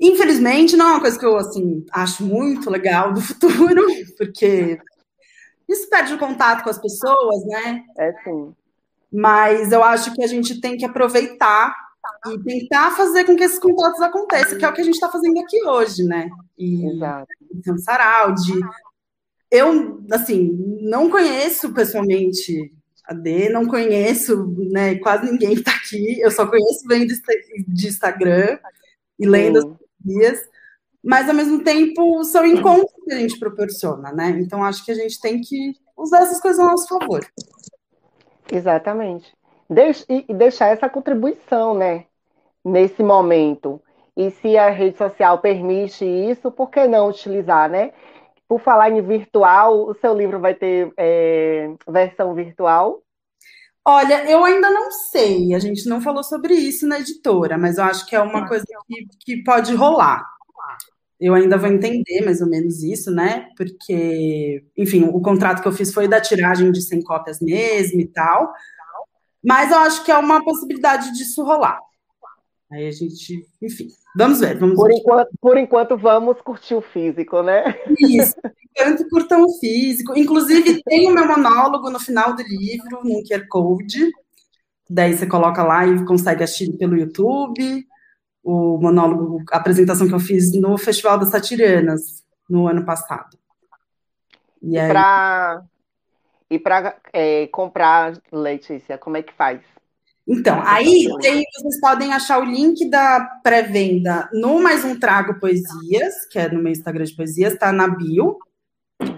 e 0.00 0.10
infelizmente 0.12 0.76
não 0.76 0.88
é 0.88 0.90
uma 0.92 1.00
coisa 1.00 1.18
que 1.18 1.24
eu, 1.24 1.36
assim, 1.36 1.86
acho 1.92 2.24
muito 2.24 2.68
legal 2.68 3.12
do 3.12 3.20
futuro, 3.22 3.86
porque 4.18 4.78
isso 5.68 5.88
perde 5.88 6.14
o 6.14 6.18
contato 6.18 6.62
com 6.62 6.70
as 6.70 6.78
pessoas, 6.78 7.44
né? 7.46 7.82
É 7.98 8.12
sim. 8.22 8.54
Mas 9.12 9.72
eu 9.72 9.82
acho 9.82 10.12
que 10.14 10.22
a 10.22 10.26
gente 10.26 10.60
tem 10.60 10.76
que 10.76 10.84
aproveitar 10.84 11.74
e 12.26 12.38
tentar 12.42 12.90
fazer 12.92 13.24
com 13.24 13.36
que 13.36 13.44
esses 13.44 13.58
contatos 13.58 14.00
aconteçam, 14.00 14.58
que 14.58 14.64
é 14.64 14.68
o 14.68 14.72
que 14.72 14.80
a 14.80 14.84
gente 14.84 14.94
está 14.94 15.08
fazendo 15.08 15.38
aqui 15.40 15.64
hoje, 15.64 16.04
né? 16.04 16.28
E, 16.58 16.86
Exato. 16.86 17.26
Então, 17.54 17.78
Sarau, 17.78 18.34
de 18.34 18.60
eu, 19.50 20.04
assim, 20.10 20.56
não 20.80 21.10
conheço 21.10 21.72
pessoalmente 21.72 22.72
a 23.04 23.14
D, 23.14 23.48
não 23.48 23.66
conheço, 23.66 24.52
né, 24.70 24.96
quase 24.96 25.30
ninguém 25.30 25.54
que 25.54 25.60
está 25.60 25.70
aqui, 25.72 26.20
eu 26.20 26.30
só 26.30 26.46
conheço 26.46 26.86
vendo 26.88 27.12
de 27.68 27.86
Instagram 27.86 28.58
e 29.18 29.26
lendo 29.26 29.58
as 29.58 29.66
dias, 30.04 30.40
mas 31.02 31.28
ao 31.28 31.34
mesmo 31.34 31.62
tempo 31.62 32.24
são 32.24 32.44
encontros 32.44 32.92
que 33.04 33.12
a 33.12 33.18
gente 33.18 33.38
proporciona, 33.38 34.10
né? 34.12 34.30
Então 34.40 34.64
acho 34.64 34.84
que 34.84 34.90
a 34.90 34.94
gente 34.94 35.20
tem 35.20 35.40
que 35.40 35.74
usar 35.96 36.22
essas 36.22 36.40
coisas 36.40 36.58
a 36.58 36.64
nosso 36.64 36.88
favor. 36.88 37.24
Exatamente. 38.52 39.32
E 40.08 40.32
deixar 40.32 40.68
essa 40.68 40.88
contribuição, 40.88 41.74
né? 41.74 42.04
Nesse 42.64 43.02
momento. 43.02 43.80
E 44.16 44.30
se 44.30 44.56
a 44.56 44.70
rede 44.70 44.96
social 44.96 45.38
permite 45.38 46.04
isso, 46.04 46.50
por 46.50 46.70
que 46.70 46.86
não 46.86 47.08
utilizar, 47.08 47.68
né? 47.68 47.92
Por 48.48 48.60
falar 48.60 48.90
em 48.90 49.02
virtual, 49.02 49.88
o 49.88 49.94
seu 49.94 50.16
livro 50.16 50.40
vai 50.40 50.54
ter 50.54 50.92
é, 50.96 51.70
versão 51.86 52.32
virtual? 52.34 53.02
Olha, 53.84 54.28
eu 54.28 54.44
ainda 54.44 54.68
não 54.68 54.90
sei, 54.90 55.54
a 55.54 55.60
gente 55.60 55.88
não 55.88 56.00
falou 56.00 56.24
sobre 56.24 56.54
isso 56.54 56.88
na 56.88 56.98
editora, 56.98 57.56
mas 57.56 57.78
eu 57.78 57.84
acho 57.84 58.04
que 58.06 58.16
é 58.16 58.20
uma 58.20 58.48
coisa 58.48 58.64
que, 58.88 59.06
que 59.20 59.44
pode 59.44 59.74
rolar. 59.76 60.24
Eu 61.20 61.34
ainda 61.34 61.56
vou 61.56 61.68
entender 61.68 62.22
mais 62.24 62.40
ou 62.40 62.48
menos 62.48 62.82
isso, 62.82 63.10
né? 63.10 63.48
Porque, 63.56 64.64
enfim, 64.76 65.04
o 65.04 65.20
contrato 65.20 65.62
que 65.62 65.68
eu 65.68 65.72
fiz 65.72 65.92
foi 65.94 66.08
da 66.08 66.20
tiragem 66.20 66.72
de 66.72 66.82
100 66.82 67.02
cópias 67.02 67.40
mesmo 67.40 68.00
e 68.00 68.06
tal. 68.06 68.52
Mas 69.46 69.70
eu 69.70 69.78
acho 69.78 70.04
que 70.04 70.10
é 70.10 70.18
uma 70.18 70.44
possibilidade 70.44 71.12
disso 71.12 71.44
rolar. 71.44 71.78
Aí 72.70 72.88
a 72.88 72.90
gente, 72.90 73.46
enfim, 73.62 73.86
vamos 74.16 74.40
ver. 74.40 74.58
Vamos 74.58 74.74
por, 74.74 74.88
ver. 74.88 74.96
Enquanto, 74.96 75.30
por 75.40 75.56
enquanto, 75.56 75.96
vamos 75.96 76.40
curtir 76.40 76.74
o 76.74 76.82
físico, 76.82 77.42
né? 77.42 77.62
Isso, 77.96 78.34
por 78.42 78.50
enquanto 78.50 79.08
curtam 79.08 79.44
o 79.44 79.58
físico. 79.60 80.18
Inclusive, 80.18 80.82
tem 80.82 81.08
o 81.08 81.14
meu 81.14 81.28
monólogo 81.28 81.88
no 81.90 82.00
final 82.00 82.34
do 82.34 82.42
livro, 82.42 83.04
no 83.04 83.22
QR 83.22 83.46
Code. 83.48 84.10
Daí 84.90 85.16
você 85.16 85.28
coloca 85.28 85.62
lá 85.62 85.86
e 85.86 86.04
consegue 86.04 86.42
assistir 86.42 86.76
pelo 86.76 86.96
YouTube. 86.96 87.86
O 88.42 88.78
monólogo, 88.78 89.44
a 89.52 89.58
apresentação 89.58 90.08
que 90.08 90.14
eu 90.14 90.20
fiz 90.20 90.52
no 90.52 90.76
Festival 90.76 91.18
das 91.18 91.28
Satiranas, 91.28 92.24
no 92.50 92.66
ano 92.66 92.84
passado. 92.84 93.38
E, 94.60 94.76
e 96.50 96.58
para 96.58 96.96
é, 97.12 97.46
comprar, 97.48 98.14
Letícia, 98.32 98.96
como 98.96 99.16
é 99.16 99.22
que 99.22 99.32
faz? 99.32 99.60
Então, 100.28 100.60
aí 100.64 101.06
tem, 101.20 101.44
vocês 101.54 101.80
podem 101.80 102.12
achar 102.12 102.40
o 102.40 102.44
link 102.44 102.90
da 102.90 103.20
pré-venda 103.44 104.28
no 104.32 104.60
Mais 104.60 104.84
Um 104.84 104.98
Trago 104.98 105.38
Poesias, 105.38 106.26
que 106.30 106.38
é 106.38 106.50
no 106.50 106.60
meu 106.60 106.72
Instagram 106.72 107.04
de 107.04 107.14
poesias, 107.14 107.52
está 107.52 107.70
na 107.70 107.86
bio, 107.86 108.36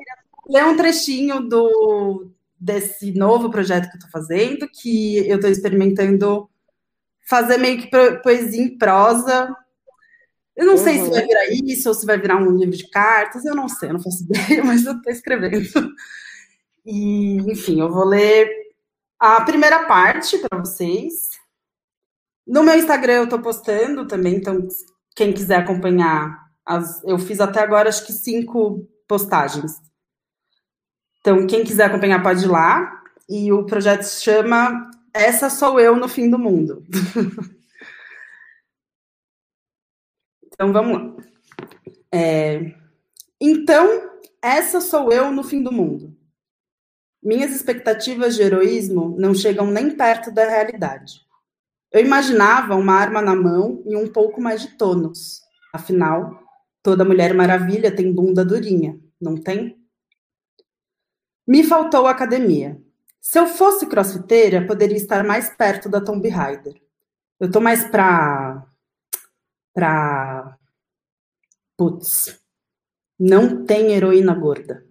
ler 0.48 0.64
um 0.66 0.76
trechinho 0.76 1.40
do, 1.40 2.30
desse 2.60 3.12
novo 3.12 3.50
projeto 3.50 3.88
que 3.88 3.96
eu 3.96 3.98
estou 3.98 4.10
fazendo, 4.10 4.68
que 4.68 5.26
eu 5.26 5.36
estou 5.36 5.50
experimentando 5.50 6.48
fazer 7.26 7.56
meio 7.56 7.80
que 7.80 7.90
poesia 8.22 8.62
em 8.62 8.76
prosa. 8.76 9.56
Eu 10.54 10.66
não 10.66 10.74
uhum. 10.74 10.84
sei 10.84 10.98
se 10.98 11.10
vai 11.10 11.26
virar 11.26 11.46
isso 11.50 11.88
ou 11.88 11.94
se 11.94 12.04
vai 12.04 12.18
virar 12.18 12.36
um 12.36 12.50
livro 12.50 12.76
de 12.76 12.88
cartas, 12.90 13.46
eu 13.46 13.54
não 13.54 13.68
sei, 13.68 13.88
eu 13.88 13.94
não 13.94 14.02
faço 14.02 14.24
ideia, 14.28 14.62
mas 14.62 14.84
eu 14.84 14.92
estou 14.92 15.10
escrevendo. 15.10 15.90
E, 16.84 17.36
enfim, 17.50 17.80
eu 17.80 17.90
vou 17.90 18.04
ler 18.04 18.50
a 19.18 19.40
primeira 19.42 19.86
parte 19.86 20.38
para 20.38 20.58
vocês, 20.58 21.28
no 22.46 22.62
meu 22.62 22.76
Instagram 22.76 23.14
eu 23.14 23.28
tô 23.28 23.40
postando 23.40 24.06
também, 24.06 24.36
então 24.36 24.68
quem 25.16 25.32
quiser 25.32 25.56
acompanhar, 25.56 26.50
as, 26.64 27.02
eu 27.04 27.18
fiz 27.18 27.40
até 27.40 27.60
agora 27.60 27.88
acho 27.88 28.04
que 28.04 28.12
cinco 28.12 28.86
postagens. 29.08 29.80
Então, 31.20 31.46
quem 31.46 31.64
quiser 31.64 31.84
acompanhar 31.84 32.22
pode 32.22 32.44
ir 32.44 32.48
lá. 32.48 33.02
E 33.26 33.50
o 33.50 33.64
projeto 33.64 34.02
se 34.02 34.22
chama 34.22 34.90
Essa 35.12 35.48
Sou 35.48 35.80
Eu 35.80 35.96
no 35.96 36.06
Fim 36.06 36.28
do 36.28 36.38
Mundo. 36.38 36.84
então, 40.44 40.70
vamos 40.70 40.98
lá. 40.98 41.24
É, 42.12 42.74
então, 43.40 44.10
essa 44.40 44.80
sou 44.80 45.10
eu 45.10 45.32
no 45.32 45.42
fim 45.42 45.62
do 45.62 45.72
mundo. 45.72 46.16
Minhas 47.24 47.52
expectativas 47.52 48.36
de 48.36 48.42
heroísmo 48.42 49.16
não 49.18 49.34
chegam 49.34 49.66
nem 49.66 49.96
perto 49.96 50.30
da 50.30 50.46
realidade. 50.46 51.22
Eu 51.90 52.04
imaginava 52.04 52.74
uma 52.74 52.92
arma 52.92 53.22
na 53.22 53.34
mão 53.34 53.82
e 53.86 53.96
um 53.96 54.06
pouco 54.06 54.42
mais 54.42 54.60
de 54.60 54.76
tônus. 54.76 55.40
Afinal, 55.72 56.38
toda 56.82 57.04
Mulher 57.04 57.32
Maravilha 57.32 57.94
tem 57.94 58.12
bunda 58.12 58.44
durinha, 58.44 59.00
não 59.18 59.36
tem? 59.36 59.82
Me 61.46 61.64
faltou 61.64 62.06
academia. 62.06 62.78
Se 63.20 63.38
eu 63.38 63.46
fosse 63.46 63.86
crossfiteira, 63.86 64.66
poderia 64.66 64.96
estar 64.96 65.24
mais 65.24 65.48
perto 65.48 65.88
da 65.88 66.00
Tomb 66.00 66.28
Raider. 66.28 66.74
Eu 67.40 67.50
tô 67.50 67.58
mais 67.58 67.88
pra. 67.88 68.66
pra. 69.72 70.58
Putz. 71.76 72.38
Não 73.18 73.64
tem 73.64 73.92
heroína 73.92 74.34
gorda. 74.34 74.84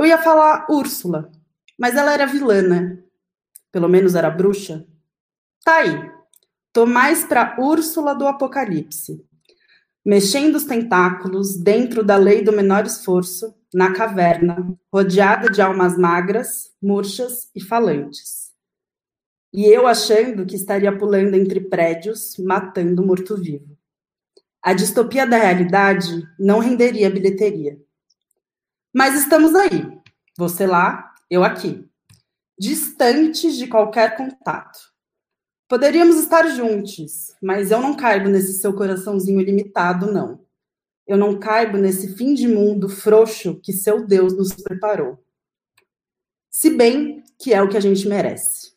Eu 0.00 0.06
ia 0.06 0.16
falar 0.16 0.66
Úrsula, 0.70 1.30
mas 1.78 1.94
ela 1.94 2.14
era 2.14 2.24
vilã, 2.24 2.62
né? 2.62 2.98
Pelo 3.70 3.86
menos 3.86 4.14
era 4.14 4.30
bruxa. 4.30 4.86
Tá 5.62 5.76
aí. 5.76 6.10
Tô 6.72 6.86
mais 6.86 7.22
pra 7.22 7.54
Úrsula 7.60 8.14
do 8.14 8.26
Apocalipse. 8.26 9.22
Mexendo 10.02 10.54
os 10.54 10.64
tentáculos 10.64 11.54
dentro 11.58 12.02
da 12.02 12.16
lei 12.16 12.42
do 12.42 12.50
menor 12.50 12.86
esforço, 12.86 13.54
na 13.74 13.92
caverna, 13.92 14.74
rodeada 14.90 15.50
de 15.50 15.60
almas 15.60 15.98
magras, 15.98 16.70
murchas 16.82 17.50
e 17.54 17.62
falantes. 17.62 18.52
E 19.52 19.66
eu 19.66 19.86
achando 19.86 20.46
que 20.46 20.56
estaria 20.56 20.96
pulando 20.96 21.34
entre 21.34 21.60
prédios, 21.60 22.38
matando 22.38 23.04
morto-vivo. 23.04 23.76
A 24.62 24.72
distopia 24.72 25.26
da 25.26 25.36
realidade 25.36 26.26
não 26.38 26.58
renderia 26.58 27.10
bilheteria. 27.10 27.78
Mas 28.92 29.14
estamos 29.14 29.54
aí. 29.54 30.00
Você 30.36 30.66
lá, 30.66 31.14
eu 31.28 31.44
aqui. 31.44 31.88
Distantes 32.58 33.56
de 33.56 33.66
qualquer 33.66 34.16
contato. 34.16 34.78
Poderíamos 35.68 36.16
estar 36.16 36.48
juntos, 36.48 37.32
mas 37.40 37.70
eu 37.70 37.80
não 37.80 37.94
caibo 37.94 38.28
nesse 38.28 38.54
seu 38.54 38.74
coraçãozinho 38.74 39.40
limitado, 39.40 40.12
não. 40.12 40.44
Eu 41.06 41.16
não 41.16 41.38
caibo 41.38 41.78
nesse 41.78 42.16
fim 42.16 42.34
de 42.34 42.48
mundo 42.48 42.88
frouxo 42.88 43.60
que 43.60 43.72
seu 43.72 44.04
Deus 44.04 44.36
nos 44.36 44.52
preparou. 44.52 45.18
Se 46.50 46.70
bem 46.70 47.22
que 47.38 47.54
é 47.54 47.62
o 47.62 47.68
que 47.68 47.76
a 47.76 47.80
gente 47.80 48.08
merece. 48.08 48.72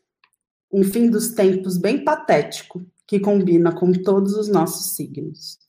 Um 0.72 0.84
fim 0.84 1.10
dos 1.10 1.32
tempos 1.32 1.78
bem 1.78 2.04
patético 2.04 2.86
que 3.08 3.20
combina 3.20 3.74
com 3.74 3.92
todos 3.92 4.36
os 4.36 4.48
nossos 4.48 4.96
signos. 4.96 5.63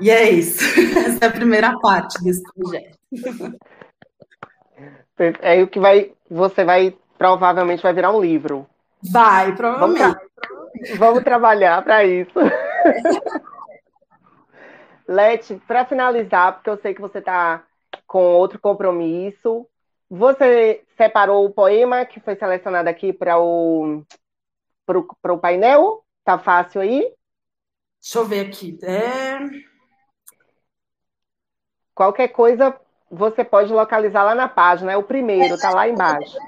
E 0.00 0.10
é 0.10 0.30
isso. 0.30 0.62
Essa 0.98 1.24
é 1.24 1.28
a 1.28 1.32
primeira 1.32 1.78
parte 1.78 2.22
desse 2.22 2.42
projeto. 2.52 2.98
É 5.40 5.62
o 5.62 5.68
que 5.68 5.80
vai, 5.80 6.12
você 6.30 6.64
vai 6.64 6.96
provavelmente 7.18 7.82
vai 7.82 7.92
virar 7.92 8.12
um 8.12 8.20
livro. 8.20 8.66
Vai, 9.02 9.54
provavelmente. 9.54 10.00
Vamos, 10.00 10.98
vamos 10.98 11.24
trabalhar 11.24 11.82
para 11.82 12.04
isso. 12.04 12.32
Leti, 15.06 15.60
para 15.66 15.84
finalizar, 15.86 16.54
porque 16.54 16.70
eu 16.70 16.78
sei 16.78 16.94
que 16.94 17.00
você 17.00 17.18
está 17.18 17.64
com 18.06 18.34
outro 18.34 18.60
compromisso, 18.60 19.66
você 20.08 20.82
separou 20.96 21.44
o 21.44 21.50
poema 21.50 22.04
que 22.04 22.20
foi 22.20 22.36
selecionado 22.36 22.88
aqui 22.88 23.12
para 23.12 23.38
o, 23.38 24.02
pro, 24.86 25.08
o 25.22 25.38
painel? 25.38 26.04
Tá 26.24 26.38
fácil 26.38 26.80
aí? 26.80 27.00
Deixa 28.00 28.18
eu 28.18 28.24
ver 28.24 28.46
aqui. 28.46 28.78
É... 28.82 29.38
Qualquer 31.98 32.28
coisa 32.28 32.76
você 33.10 33.42
pode 33.42 33.72
localizar 33.72 34.22
lá 34.22 34.32
na 34.32 34.46
página, 34.46 34.92
é 34.92 34.96
o 34.96 35.02
primeiro, 35.02 35.56
está 35.56 35.70
lá 35.70 35.88
embaixo. 35.88 36.38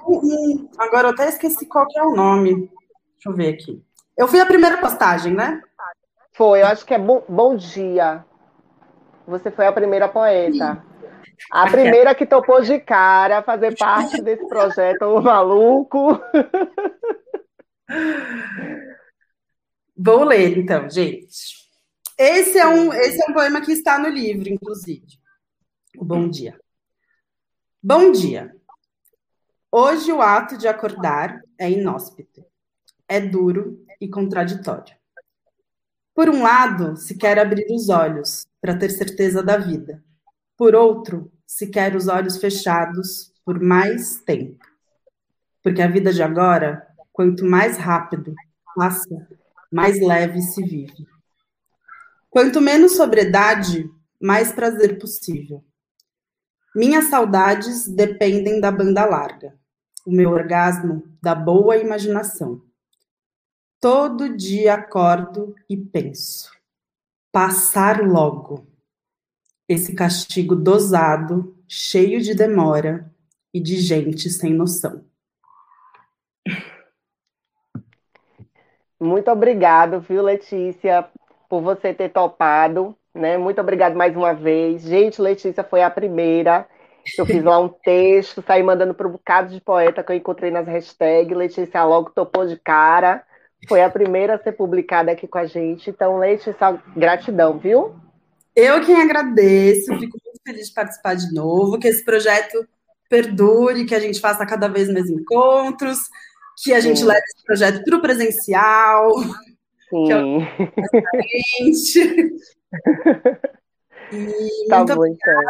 Agora 0.79 1.09
eu 1.09 1.13
até 1.13 1.29
esqueci 1.29 1.67
qual 1.67 1.85
é 1.97 2.03
o 2.05 2.15
nome. 2.15 2.71
Deixa 3.15 3.29
eu 3.29 3.35
ver 3.35 3.55
aqui. 3.55 3.85
Eu 4.17 4.29
vi 4.29 4.39
a 4.39 4.47
primeira 4.47 4.79
postagem, 4.79 5.35
né? 5.35 5.61
Foi, 6.35 6.63
eu 6.63 6.69
acho 6.69 6.87
que 6.87 6.95
é 6.95 7.01
Bom, 7.01 7.25
bom 7.29 7.57
Dia. 7.57 8.25
Você 9.27 9.51
foi 9.51 9.67
a 9.67 9.73
primeira 9.73 10.07
poeta. 10.07 10.85
A 11.51 11.69
primeira 11.69 12.15
que 12.15 12.27
topou 12.27 12.61
de 12.61 12.79
cara 12.79 13.43
fazer 13.43 13.77
parte 13.77 14.23
desse 14.23 14.47
projeto 14.47 15.21
maluco. 15.21 16.21
Vou 19.99 20.23
ler, 20.23 20.57
então, 20.57 20.89
gente. 20.89 21.27
Esse 22.17 22.57
é 22.57 22.69
um, 22.69 22.93
esse 22.93 23.21
é 23.21 23.29
um 23.29 23.35
poema 23.35 23.61
que 23.61 23.73
está 23.73 23.99
no 23.99 24.09
livro, 24.09 24.49
inclusive 24.49 25.19
o 25.19 25.20
bom 26.05 26.29
dia. 26.29 26.59
Bom 27.83 28.11
dia. 28.11 28.55
Hoje 29.71 30.11
o 30.11 30.21
ato 30.21 30.57
de 30.57 30.67
acordar 30.67 31.41
é 31.59 31.71
inóspito, 31.71 32.45
é 33.07 33.21
duro 33.21 33.85
e 34.01 34.09
contraditório. 34.09 34.97
Por 36.15 36.29
um 36.29 36.43
lado, 36.43 36.97
se 36.97 37.17
quer 37.17 37.39
abrir 37.39 37.67
os 37.71 37.89
olhos 37.89 38.47
para 38.61 38.77
ter 38.77 38.91
certeza 38.91 39.43
da 39.43 39.57
vida. 39.57 40.03
Por 40.57 40.75
outro, 40.75 41.31
se 41.47 41.69
quer 41.69 41.95
os 41.95 42.09
olhos 42.09 42.39
fechados 42.39 43.33
por 43.45 43.61
mais 43.61 44.21
tempo. 44.23 44.65
Porque 45.63 45.83
a 45.83 45.89
vida 45.89 46.13
de 46.13 46.23
agora, 46.23 46.87
quanto 47.13 47.45
mais 47.45 47.77
rápido 47.77 48.35
passa, 48.75 49.29
mais 49.71 50.01
leve 50.01 50.41
se 50.41 50.63
vive. 50.63 51.07
Quanto 52.29 52.61
menos 52.61 52.97
sobriedade, 52.97 53.89
mais 54.21 54.53
prazer 54.53 54.99
possível. 54.99 55.65
Minhas 56.75 57.07
saudades 57.07 57.89
dependem 57.89 58.61
da 58.61 58.71
banda 58.71 59.05
larga, 59.05 59.59
o 60.07 60.13
meu 60.13 60.31
orgasmo 60.31 61.03
da 61.21 61.35
boa 61.35 61.77
imaginação. 61.77 62.63
Todo 63.81 64.37
dia 64.37 64.75
acordo 64.75 65.57
e 65.69 65.77
penso: 65.77 66.49
passar 67.33 68.07
logo. 68.07 68.69
Esse 69.69 69.95
castigo 69.95 70.55
dosado, 70.55 71.57
cheio 71.67 72.21
de 72.21 72.35
demora 72.35 73.13
e 73.53 73.61
de 73.61 73.77
gente 73.77 74.31
sem 74.31 74.55
noção. 74.55 75.05
Muito 79.01 79.31
obrigado, 79.31 80.01
viu, 80.01 80.23
Letícia, 80.23 81.09
por 81.49 81.63
você 81.63 81.93
ter 81.93 82.11
topado 82.11 82.97
né? 83.15 83.37
Muito 83.37 83.61
obrigada 83.61 83.95
mais 83.95 84.17
uma 84.17 84.33
vez. 84.33 84.83
Gente, 84.83 85.21
Letícia 85.21 85.65
foi 85.65 85.83
a 85.83 85.91
primeira. 85.91 86.67
Eu 87.19 87.27
fiz 87.27 87.43
lá 87.43 87.59
um 87.59 87.69
texto, 87.83 88.43
saí 88.47 88.63
mandando 88.63 88.95
para 88.95 89.09
um 89.09 89.13
bocado 89.13 89.53
de 89.53 89.61
poeta 89.61 90.03
que 90.03 90.13
eu 90.13 90.17
encontrei 90.17 90.51
nas 90.51 90.67
hashtags. 90.67 91.37
Letícia 91.37 91.85
logo 91.85 92.11
topou 92.11 92.47
de 92.47 92.57
cara. 92.57 93.23
Foi 93.69 93.83
a 93.83 93.91
primeira 93.91 94.35
a 94.35 94.39
ser 94.39 94.53
publicada 94.53 95.13
aqui 95.13 95.27
com 95.27 95.39
a 95.39 95.47
gente. 95.47 95.91
Então, 95.91 96.19
Letícia, 96.19 96.81
gratidão, 96.97 97.59
viu? 97.59 97.95
Eu 98.55 98.85
quem 98.85 99.01
agradeço, 99.01 99.97
fico 99.99 100.19
muito 100.25 100.41
feliz 100.45 100.69
de 100.69 100.75
participar 100.75 101.15
de 101.15 101.33
novo, 101.33 101.79
que 101.79 101.89
esse 101.89 102.05
projeto 102.05 102.67
perdure, 103.09 103.85
que 103.85 103.95
a 103.95 104.01
gente 104.01 104.21
faça 104.21 104.47
cada 104.47 104.69
vez 104.69 104.93
mais 104.93 105.09
encontros, 105.11 105.99
que 106.63 106.73
a 106.73 106.81
gente 106.81 107.01
Sim. 107.01 107.07
leve 107.07 107.23
esse 107.35 107.45
projeto 107.45 107.85
para 107.85 107.97
o 107.97 108.01
presencial. 108.01 109.13
Sim. 109.89 110.05
Que 110.05 110.13
eu... 112.01 112.31
E 114.13 114.67
tá 114.69 114.79
muito 114.79 114.97
bom, 114.97 115.07
então. 115.07 115.41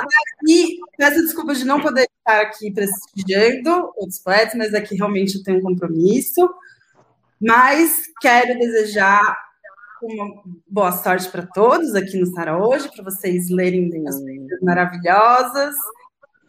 E 0.46 0.78
peço 0.96 1.22
desculpas 1.22 1.58
de 1.58 1.64
não 1.64 1.80
poder 1.80 2.06
estar 2.18 2.42
aqui 2.42 2.70
prestigiando 2.70 3.70
outros 3.96 4.18
poetas, 4.18 4.54
mas 4.54 4.74
aqui 4.74 4.96
realmente 4.96 5.36
eu 5.36 5.42
tenho 5.42 5.58
um 5.58 5.62
compromisso. 5.62 6.48
Mas 7.40 8.02
quero 8.20 8.58
desejar 8.58 9.34
uma 10.02 10.42
boa 10.66 10.92
sorte 10.92 11.28
para 11.30 11.46
todos 11.46 11.94
aqui 11.94 12.18
no 12.18 12.26
Sara 12.26 12.58
hoje, 12.58 12.90
para 12.94 13.04
vocês 13.04 13.48
lerem 13.48 13.90
as 14.06 14.18
coisas 14.20 14.60
maravilhosas 14.62 15.74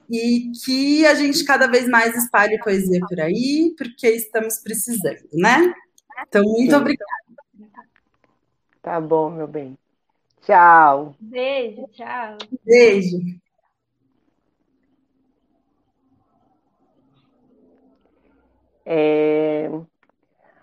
e 0.09 0.51
que 0.65 1.05
a 1.05 1.15
gente 1.15 1.45
cada 1.45 1.67
vez 1.67 1.87
mais 1.87 2.15
espalhe 2.15 2.59
poesia 2.59 2.99
por 3.07 3.19
aí, 3.19 3.73
porque 3.77 4.09
estamos 4.09 4.57
precisando, 4.59 5.29
né? 5.33 5.73
Então, 6.27 6.43
muito 6.43 6.71
Sim. 6.71 6.75
obrigada. 6.75 7.11
Tá 8.81 8.99
bom, 8.99 9.29
meu 9.29 9.47
bem. 9.47 9.77
Tchau. 10.41 11.15
Beijo, 11.19 11.87
tchau. 11.89 12.37
Beijo. 12.65 13.17
É... 18.85 19.69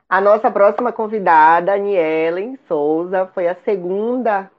A 0.09 0.21
nossa 0.21 0.51
próxima 0.51 0.93
convidada, 0.93 1.75
Anielen 1.75 2.59
Souza, 2.67 3.27
foi 3.35 3.47
a 3.47 3.55
segunda 3.57 4.51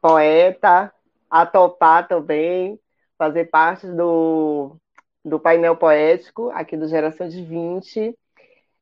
poeta 0.00 0.92
a 1.30 1.46
topar 1.46 2.08
também, 2.08 2.80
fazer 3.18 3.46
parte 3.46 3.86
do, 3.86 4.76
do 5.24 5.38
painel 5.38 5.76
poético 5.76 6.50
aqui 6.50 6.76
do 6.76 6.88
Geração 6.88 7.28
de 7.28 7.42
20. 7.42 8.16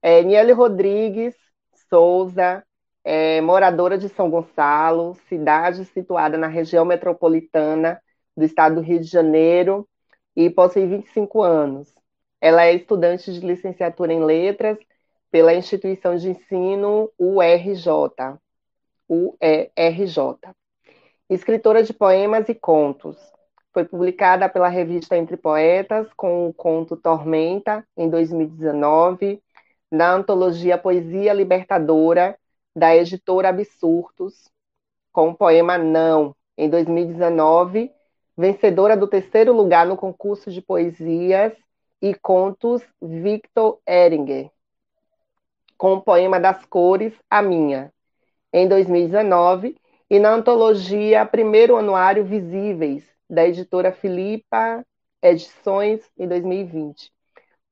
É, 0.01 0.23
Niele 0.23 0.53
Rodrigues 0.53 1.35
Souza 1.89 2.65
é 3.05 3.41
moradora 3.41 3.99
de 3.99 4.09
São 4.09 4.31
Gonçalo, 4.31 5.17
cidade 5.29 5.85
situada 5.87 6.39
na 6.39 6.47
região 6.47 6.85
metropolitana 6.85 8.01
do 8.37 8.45
estado 8.45 8.77
do 8.77 8.81
Rio 8.81 9.01
de 9.01 9.07
Janeiro 9.07 9.89
e 10.37 10.49
possui 10.49 10.87
25 10.87 11.43
anos. 11.43 11.93
Ela 12.41 12.65
é 12.65 12.75
estudante 12.75 13.33
de 13.33 13.41
licenciatura 13.47 14.13
em 14.13 14.25
letras 14.25 14.79
pela 15.31 15.55
instituição 15.55 16.17
de 16.17 16.31
ensino 16.31 17.11
URJ. 17.19 18.39
UERJ. 19.09 20.39
Escritora 21.29 21.83
de 21.83 21.93
poemas 21.93 22.49
e 22.49 22.55
contos. 22.55 23.17
Foi 23.73 23.85
publicada 23.85 24.49
pela 24.49 24.69
revista 24.69 25.17
Entre 25.17 25.37
Poetas 25.37 26.07
com 26.15 26.47
o 26.47 26.53
conto 26.53 26.97
Tormenta, 26.97 27.87
em 27.97 28.09
2019, 28.09 29.43
na 29.91 30.13
antologia 30.13 30.77
Poesia 30.77 31.33
Libertadora, 31.33 32.39
da 32.75 32.97
editora 32.97 33.49
Absurdos, 33.49 34.51
com 35.13 35.31
o 35.31 35.35
poema 35.35 35.77
Não, 35.77 36.35
em 36.57 36.69
2019, 36.69 37.93
vencedora 38.37 38.97
do 38.97 39.07
terceiro 39.07 39.53
lugar 39.53 39.87
no 39.87 39.97
concurso 39.97 40.51
de 40.51 40.63
poesias 40.63 41.53
e 42.01 42.15
contos 42.15 42.83
Victor 43.01 43.79
Eringer, 43.89 44.51
com 45.77 45.95
o 45.95 46.01
poema 46.01 46.41
das 46.41 46.65
cores 46.65 47.13
A 47.31 47.43
Minha, 47.43 47.93
em 48.53 48.67
2019, 48.67 49.77
e 50.11 50.19
na 50.19 50.35
antologia 50.35 51.25
Primeiro 51.25 51.77
Anuário 51.77 52.25
Visíveis, 52.25 53.03
da 53.29 53.47
editora 53.47 53.93
Filipa 53.93 54.85
Edições, 55.23 56.01
em 56.19 56.29
2020. 56.29 57.11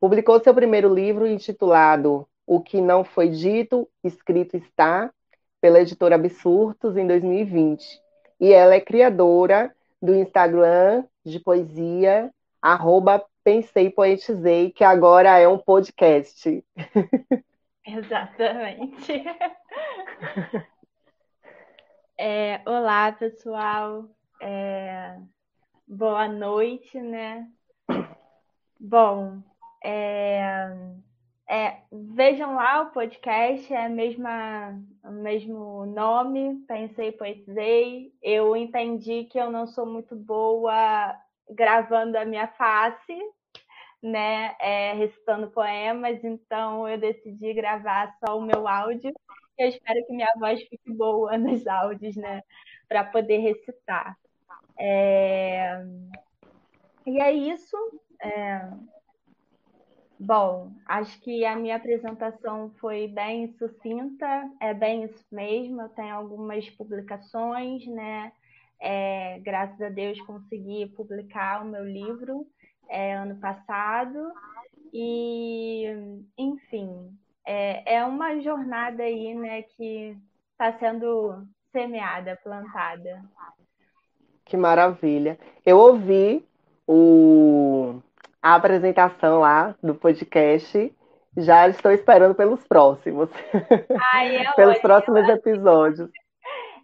Publicou 0.00 0.40
seu 0.40 0.54
primeiro 0.54 0.92
livro 0.92 1.26
intitulado 1.26 2.26
O 2.46 2.60
que 2.60 2.80
Não 2.80 3.04
Foi 3.04 3.28
Dito, 3.28 3.88
Escrito 4.02 4.56
Está, 4.56 5.12
pela 5.60 5.80
editora 5.80 6.14
Absurdos, 6.14 6.96
em 6.96 7.06
2020. 7.06 8.00
E 8.40 8.52
ela 8.52 8.74
é 8.74 8.80
criadora 8.80 9.74
do 10.00 10.14
Instagram 10.14 11.04
de 11.24 11.38
poesia, 11.38 12.30
arroba 12.60 13.24
Pensei 13.44 13.90
Poetizei, 13.90 14.70
que 14.70 14.84
agora 14.84 15.38
é 15.38 15.48
um 15.48 15.58
podcast. 15.58 16.64
Exatamente. 17.86 19.24
É, 22.22 22.60
olá, 22.66 23.10
pessoal. 23.12 24.04
É, 24.42 25.16
boa 25.88 26.28
noite, 26.28 27.00
né? 27.00 27.48
Bom, 28.78 29.42
é, 29.82 30.68
é, 31.50 31.82
vejam 31.90 32.54
lá 32.54 32.82
o 32.82 32.92
podcast, 32.92 33.74
é 33.74 33.86
a 33.86 33.88
mesma, 33.88 34.80
o 35.02 35.10
mesmo 35.10 35.84
nome, 35.84 36.64
pensei, 36.68 37.10
poetizei. 37.10 38.14
Eu 38.22 38.56
entendi 38.56 39.24
que 39.24 39.36
eu 39.36 39.50
não 39.50 39.66
sou 39.66 39.84
muito 39.84 40.14
boa 40.14 41.12
gravando 41.48 42.16
a 42.16 42.24
minha 42.24 42.46
face, 42.46 43.18
né, 44.00 44.54
é, 44.60 44.92
recitando 44.92 45.50
poemas, 45.50 46.22
então 46.22 46.88
eu 46.88 46.96
decidi 46.96 47.52
gravar 47.52 48.16
só 48.24 48.38
o 48.38 48.42
meu 48.42 48.68
áudio. 48.68 49.12
Eu 49.58 49.68
espero 49.70 50.06
que 50.06 50.12
minha 50.12 50.32
voz 50.38 50.62
fique 50.62 50.92
boa 50.92 51.36
nos 51.36 51.66
áudios, 51.66 52.14
né, 52.14 52.42
para 52.88 53.02
poder 53.02 53.38
recitar. 53.38 54.16
É... 54.78 55.84
E 57.04 57.20
é 57.20 57.32
isso. 57.32 57.76
É... 58.22 58.70
Bom, 60.22 60.70
acho 60.84 61.18
que 61.22 61.46
a 61.46 61.56
minha 61.56 61.76
apresentação 61.76 62.70
foi 62.78 63.08
bem 63.08 63.54
sucinta, 63.54 64.50
é 64.60 64.74
bem 64.74 65.04
isso 65.04 65.24
mesmo. 65.32 65.80
Eu 65.80 65.88
tenho 65.88 66.14
algumas 66.14 66.68
publicações, 66.68 67.86
né? 67.86 68.30
É, 68.78 69.38
graças 69.38 69.80
a 69.80 69.88
Deus 69.88 70.20
consegui 70.20 70.86
publicar 70.94 71.62
o 71.62 71.68
meu 71.68 71.86
livro 71.86 72.46
é, 72.86 73.14
ano 73.14 73.36
passado. 73.36 74.30
E, 74.92 75.86
enfim, 76.36 77.16
é, 77.46 77.94
é 77.94 78.04
uma 78.04 78.38
jornada 78.40 79.02
aí, 79.02 79.34
né, 79.34 79.62
que 79.62 80.14
está 80.52 80.78
sendo 80.78 81.48
semeada, 81.72 82.38
plantada. 82.44 83.24
Que 84.44 84.54
maravilha. 84.54 85.38
Eu 85.64 85.78
ouvi 85.78 86.44
o 86.86 88.02
a 88.42 88.54
apresentação 88.54 89.40
lá 89.40 89.74
do 89.82 89.94
podcast. 89.94 90.92
Já 91.36 91.68
estou 91.68 91.92
esperando 91.92 92.34
pelos 92.34 92.66
próximos. 92.66 93.30
Ai, 94.12 94.36
é 94.36 94.52
pelos 94.54 94.78
próximos 94.78 95.28
episódios. 95.28 96.10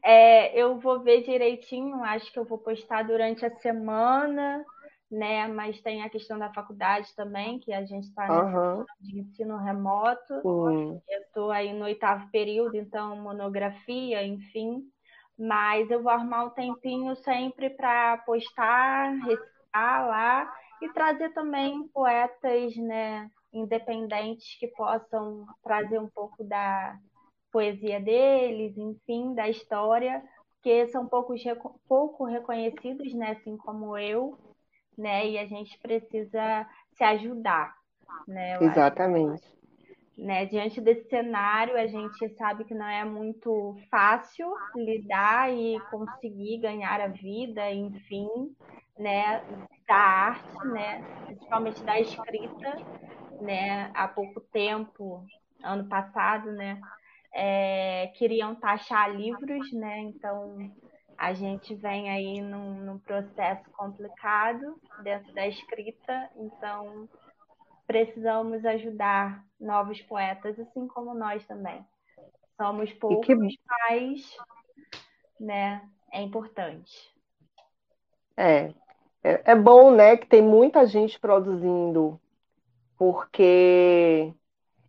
É, 0.05 0.57
eu 0.57 0.79
vou 0.79 1.01
ver 1.01 1.25
direitinho, 1.25 2.05
acho 2.05 2.33
que 2.33 2.39
eu 2.39 2.45
vou 2.45 2.59
postar 2.59 3.03
durante 3.03 3.45
a 3.45 3.51
semana, 3.57 4.65
né? 5.11 5.49
Mas 5.49 5.81
tem 5.81 6.03
a 6.03 6.09
questão 6.09 6.39
da 6.39 6.53
faculdade 6.53 7.13
também, 7.17 7.59
que 7.59 7.73
a 7.73 7.85
gente 7.85 8.05
está 8.05 8.45
uhum. 8.45 8.85
de 9.01 9.19
ensino 9.19 9.57
remoto. 9.57 10.35
Uhum. 10.45 11.01
Eu 11.09 11.21
estou 11.23 11.51
aí 11.51 11.73
no 11.73 11.87
oitavo 11.87 12.31
período, 12.31 12.77
então 12.77 13.17
monografia, 13.17 14.25
enfim. 14.25 14.85
Mas 15.37 15.91
eu 15.91 16.01
vou 16.01 16.13
arrumar 16.13 16.45
um 16.45 16.51
tempinho 16.51 17.17
sempre 17.17 17.71
para 17.71 18.19
postar, 18.19 19.11
recitar 19.25 20.07
lá 20.07 20.53
e 20.83 20.89
trazer 20.91 21.33
também 21.33 21.89
poetas 21.89 22.77
né, 22.77 23.31
independentes 23.53 24.59
que 24.59 24.69
possam 24.69 25.47
trazer 25.63 25.99
um 25.99 26.09
pouco 26.09 26.45
da 26.45 26.99
poesia 27.51 28.01
deles, 28.01 28.77
enfim, 28.77 29.35
da 29.35 29.49
história, 29.49 30.23
que 30.63 30.87
são 30.89 31.07
poucos, 31.07 31.43
pouco 31.89 32.25
reconhecidos, 32.25 33.15
né, 33.15 33.33
assim 33.33 33.57
como 33.57 33.97
eu, 33.97 34.39
né, 34.97 35.27
e 35.27 35.39
a 35.39 35.47
gente 35.47 35.79
precisa 35.79 36.69
se 36.93 37.05
ajudar. 37.05 37.75
Né, 38.27 38.63
Exatamente. 38.63 39.45
Acho. 39.45 39.57
Né, 40.19 40.47
diante 40.47 40.81
desse 40.81 41.09
cenário, 41.11 41.77
a 41.77 41.87
gente 41.87 42.29
sabe 42.37 42.65
que 42.65 42.75
não 42.75 42.87
é 42.87 43.05
muito 43.05 43.77
fácil 43.91 44.51
lidar 44.75 45.53
e 45.53 45.79
conseguir 45.91 46.59
ganhar 46.59 47.01
a 47.03 47.09
vida, 47.09 47.71
enfim, 47.71 48.27
né, 48.99 49.43
da 49.87 49.95
arte, 49.95 50.67
né, 50.69 51.03
principalmente 51.27 51.83
da 51.85 52.01
escrita, 52.01 52.77
né, 53.41 53.91
há 53.95 54.09
pouco 54.09 54.41
tempo, 54.41 55.25
ano 55.63 55.89
passado, 55.89 56.51
né, 56.53 56.81
é, 57.33 58.09
queriam 58.17 58.55
taxar 58.55 59.11
livros, 59.11 59.73
né, 59.73 59.99
então 60.01 60.57
a 61.19 61.33
gente 61.33 61.75
vem 61.75 62.11
aí 62.11 62.41
num, 62.41 62.75
num 62.85 62.99
processo 62.99 63.71
complicado 63.71 64.81
dentro 65.03 65.33
da 65.35 65.47
escrita, 65.47 66.31
então 66.37 67.09
precisamos 67.87 68.65
ajudar 68.65 69.45
novos 69.61 70.01
poetas, 70.03 70.59
assim 70.59 70.87
como 70.89 71.15
nós 71.15 71.47
também. 71.47 71.87
Somos 72.57 72.93
poucos, 72.95 73.27
que... 73.27 73.35
mas 73.35 74.37
né, 75.39 75.89
é 76.13 76.21
importante. 76.21 77.15
É, 78.37 78.75
é, 79.23 79.53
é 79.53 79.55
bom, 79.55 79.91
né, 79.91 80.17
que 80.17 80.27
tem 80.27 80.43
muita 80.43 80.87
gente 80.87 81.19
produzindo, 81.19 82.21
porque 82.97 84.33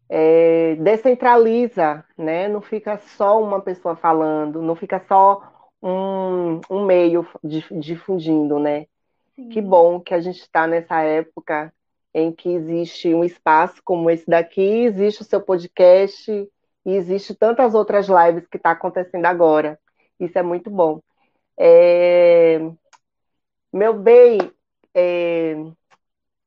é, 0.10 0.76
descentraliza, 0.76 2.04
né? 2.18 2.48
Não 2.48 2.62
fica 2.62 2.98
só 2.98 3.42
uma 3.42 3.62
pessoa 3.62 3.96
falando, 3.96 4.62
não 4.62 4.76
fica 4.76 5.04
só 5.08 5.42
um, 5.82 6.62
um 6.70 6.86
meio 6.86 7.28
difundindo, 7.72 8.60
né? 8.60 8.88
Sim. 9.36 9.50
Que 9.50 9.62
bom 9.62 10.00
que 10.00 10.14
a 10.14 10.20
gente 10.22 10.40
está 10.40 10.66
nessa 10.68 11.02
época 11.02 11.74
em 12.14 12.32
que 12.32 12.50
existe 12.50 13.14
um 13.14 13.24
espaço 13.24 13.82
como 13.84 14.10
esse 14.10 14.26
daqui, 14.26 14.86
existe 14.86 15.22
o 15.22 15.26
seu 15.26 15.42
podcast 15.42 16.32
e 16.86 16.92
existe 16.92 17.36
tantas 17.36 17.76
outras 17.76 18.08
lives 18.08 18.48
que 18.48 18.58
está 18.58 18.72
acontecendo 18.72 19.26
agora. 19.26 19.80
Isso 20.20 20.38
é 20.40 20.42
muito 20.42 20.70
bom. 20.70 21.00
É, 21.60 22.60
meu 23.78 23.94
bem, 23.94 24.40
é, 24.94 25.56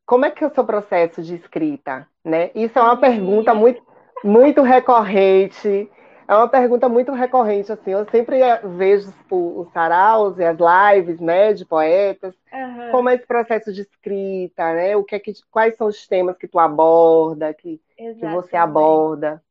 como 0.05 0.25
é 0.25 0.31
que 0.31 0.43
é 0.43 0.47
o 0.47 0.55
seu 0.55 0.65
processo 0.65 1.23
de 1.23 1.37
escrita? 1.37 2.07
Né? 2.25 2.51
Isso 2.55 2.79
é 2.79 2.83
uma 2.83 2.97
pergunta 2.97 3.55
muito, 3.55 3.81
muito 4.25 4.63
recorrente. 4.63 5.89
É 6.27 6.35
uma 6.35 6.49
pergunta 6.49 6.89
muito 6.89 7.13
recorrente, 7.13 7.73
assim. 7.73 7.93
Eu 7.93 8.05
sempre 8.11 8.39
vejo 8.77 9.13
os 9.31 9.73
saraus 9.73 10.39
e 10.39 10.45
as 10.45 10.57
lives, 10.59 11.21
né, 11.21 11.53
de 11.53 11.65
poetas. 11.65 12.35
Uhum. 12.53 12.91
Como 12.91 13.09
é 13.09 13.15
esse 13.15 13.27
processo 13.27 13.73
de 13.73 13.83
escrita, 13.83 14.73
né? 14.75 14.97
O 14.97 15.03
que 15.03 15.15
é 15.15 15.19
que, 15.19 15.33
quais 15.51 15.77
são 15.77 15.89
os 15.89 16.07
temas 16.07 16.37
que 16.37 16.47
tu 16.47 16.59
aborda, 16.59 17.53
que, 17.55 17.81
que 17.97 18.27
você 18.27 18.57
aborda? 18.57 19.43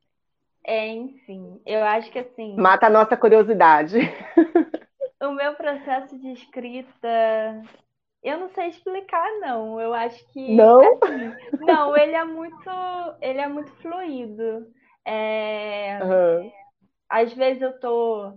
É, 0.66 0.88
enfim, 0.88 1.60
eu 1.66 1.84
acho 1.84 2.12
que 2.12 2.20
assim. 2.20 2.56
Mata 2.56 2.88
a 2.88 2.90
nossa 2.90 3.18
curiosidade. 3.18 3.98
o 5.22 5.32
meu 5.32 5.54
processo 5.56 6.18
de 6.18 6.32
escrita, 6.32 7.64
eu 8.24 8.38
não 8.38 8.50
sei 8.50 8.68
explicar, 8.68 9.28
não. 9.40 9.80
Eu 9.80 9.94
acho 9.94 10.26
que. 10.32 10.56
Não? 10.56 10.80
Assim, 10.82 11.34
não, 11.60 11.96
ele 11.98 12.14
é 12.14 12.26
muito. 12.26 12.70
Ele 13.22 13.40
é 13.40 13.48
muito 13.48 13.72
fluido. 13.82 14.68
É, 15.06 16.00
uhum. 16.04 16.52
Às 17.10 17.34
vezes 17.34 17.62
eu 17.62 17.80
tô 17.80 18.34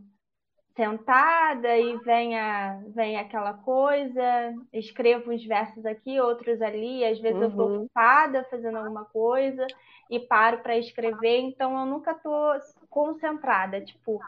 sentada 0.75 1.77
e 1.77 1.99
vem, 1.99 2.39
a, 2.39 2.81
vem 2.89 3.19
aquela 3.19 3.53
coisa, 3.53 4.55
escrevo 4.73 5.31
uns 5.31 5.45
versos 5.45 5.85
aqui, 5.85 6.19
outros 6.19 6.63
ali, 6.63 7.05
às 7.05 7.19
vezes 7.19 7.37
uhum. 7.37 7.45
eu 7.45 7.57
tô 7.57 7.67
uhum. 7.67 7.77
ocupada 7.83 8.47
fazendo 8.51 8.79
alguma 8.79 9.05
coisa 9.05 9.67
e 10.11 10.19
paro 10.19 10.59
para 10.59 10.79
escrever, 10.79 11.41
então 11.41 11.79
eu 11.79 11.85
nunca 11.85 12.15
tô 12.15 12.59
concentrada, 12.89 13.83
tipo, 13.83 14.19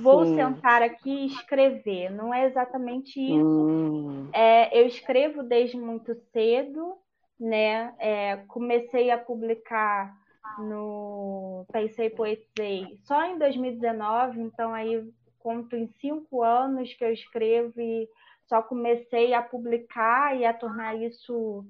vou 0.00 0.24
Sim. 0.24 0.36
sentar 0.36 0.82
aqui 0.82 1.10
e 1.10 1.26
escrever. 1.26 2.10
Não 2.10 2.32
é 2.32 2.46
exatamente 2.46 3.20
isso. 3.20 3.44
Hum. 3.44 4.28
É, 4.32 4.78
eu 4.78 4.86
escrevo 4.86 5.42
desde 5.42 5.76
muito 5.76 6.14
cedo, 6.32 6.96
né? 7.38 7.94
É, 7.98 8.36
comecei 8.48 9.10
a 9.10 9.18
publicar 9.18 10.14
no 10.58 11.64
Pensei 11.72 12.10
Poetizei 12.10 12.98
só 13.04 13.24
em 13.24 13.38
2019, 13.38 14.40
então 14.40 14.74
aí 14.74 15.08
conto 15.38 15.76
em 15.76 15.88
cinco 16.00 16.42
anos 16.42 16.92
que 16.94 17.04
eu 17.04 17.12
escrevo 17.12 17.80
e 17.80 18.08
só 18.46 18.60
comecei 18.62 19.32
a 19.32 19.42
publicar 19.42 20.36
e 20.36 20.44
a 20.44 20.52
tornar 20.52 20.96
isso 20.96 21.64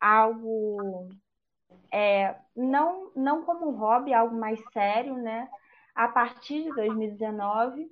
algo 0.00 1.08
é, 1.90 2.34
não, 2.56 3.12
não 3.14 3.44
como 3.44 3.68
um 3.68 3.76
hobby, 3.76 4.12
algo 4.12 4.36
mais 4.36 4.60
sério, 4.72 5.14
né? 5.16 5.48
A 5.94 6.08
partir 6.08 6.64
de 6.64 6.72
2019. 6.72 7.90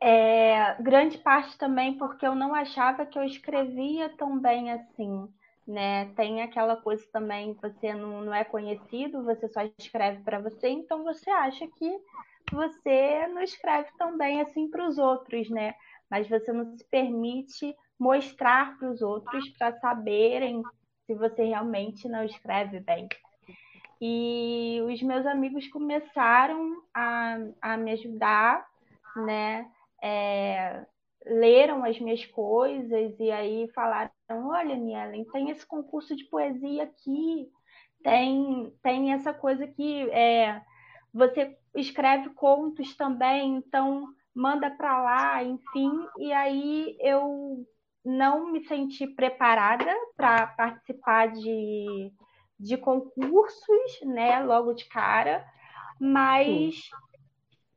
É, 0.00 0.80
grande 0.82 1.18
parte 1.18 1.56
também 1.56 1.96
porque 1.96 2.26
eu 2.26 2.34
não 2.34 2.54
achava 2.54 3.06
que 3.06 3.18
eu 3.18 3.24
escrevia 3.24 4.10
tão 4.10 4.38
bem 4.38 4.70
assim, 4.70 5.26
né? 5.66 6.06
Tem 6.14 6.42
aquela 6.42 6.76
coisa 6.76 7.04
também, 7.10 7.54
você 7.54 7.94
não, 7.94 8.20
não 8.20 8.34
é 8.34 8.44
conhecido, 8.44 9.24
você 9.24 9.48
só 9.48 9.62
escreve 9.78 10.22
para 10.22 10.38
você, 10.38 10.68
então 10.68 11.02
você 11.02 11.30
acha 11.30 11.66
que 11.66 11.98
você 12.52 13.26
não 13.28 13.42
escreve 13.42 13.88
tão 13.98 14.16
bem 14.16 14.40
assim 14.42 14.68
para 14.68 14.86
os 14.86 14.98
outros, 14.98 15.48
né? 15.50 15.74
Mas 16.10 16.28
você 16.28 16.52
não 16.52 16.76
se 16.76 16.84
permite 16.84 17.74
mostrar 17.98 18.76
para 18.78 18.90
os 18.90 19.02
outros 19.02 19.48
para 19.58 19.72
saberem 19.80 20.62
se 21.06 21.14
você 21.14 21.44
realmente 21.44 22.08
não 22.08 22.22
escreve 22.22 22.80
bem. 22.80 23.08
E 24.00 24.80
os 24.84 25.02
meus 25.02 25.24
amigos 25.26 25.66
começaram 25.68 26.82
a, 26.94 27.38
a 27.62 27.76
me 27.76 27.92
ajudar, 27.92 28.66
né? 29.16 29.70
É, 30.02 30.84
leram 31.24 31.84
as 31.84 31.98
minhas 31.98 32.24
coisas 32.26 33.18
e 33.18 33.30
aí 33.30 33.68
falaram: 33.74 34.10
olha, 34.28 34.76
Nielen, 34.76 35.24
tem 35.32 35.50
esse 35.50 35.66
concurso 35.66 36.14
de 36.14 36.24
poesia 36.24 36.84
aqui, 36.84 37.50
tem, 38.02 38.72
tem 38.82 39.12
essa 39.12 39.32
coisa 39.32 39.66
que 39.66 40.10
é, 40.10 40.62
você 41.12 41.56
escreve 41.74 42.30
contos 42.30 42.94
também, 42.96 43.56
então 43.56 44.06
manda 44.34 44.70
para 44.70 45.02
lá, 45.02 45.42
enfim. 45.42 45.90
E 46.18 46.32
aí 46.32 46.96
eu 47.00 47.66
não 48.04 48.52
me 48.52 48.64
senti 48.66 49.06
preparada 49.06 49.92
para 50.16 50.46
participar 50.46 51.32
de, 51.32 52.12
de 52.58 52.76
concursos, 52.76 54.00
né, 54.04 54.40
logo 54.40 54.72
de 54.72 54.84
cara, 54.86 55.44
mas 56.00 56.74
Sim. 56.74 56.90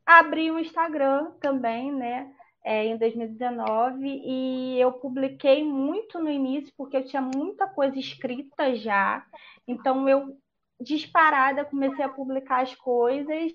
abri 0.06 0.52
o 0.52 0.56
um 0.56 0.60
Instagram 0.60 1.32
também, 1.42 1.92
né, 1.92 2.34
é, 2.64 2.86
em 2.86 2.98
2019, 2.98 4.06
e 4.06 4.80
eu 4.80 4.92
publiquei 4.94 5.64
muito 5.64 6.20
no 6.20 6.30
início, 6.30 6.74
porque 6.78 6.98
eu 6.98 7.06
tinha 7.06 7.22
muita 7.22 7.68
coisa 7.68 7.98
escrita 7.98 8.76
já, 8.76 9.26
então 9.68 10.08
eu 10.08 10.38
disparada 10.82 11.66
comecei 11.66 12.04
a 12.04 12.10
publicar 12.10 12.62
as 12.62 12.74
coisas 12.74 13.52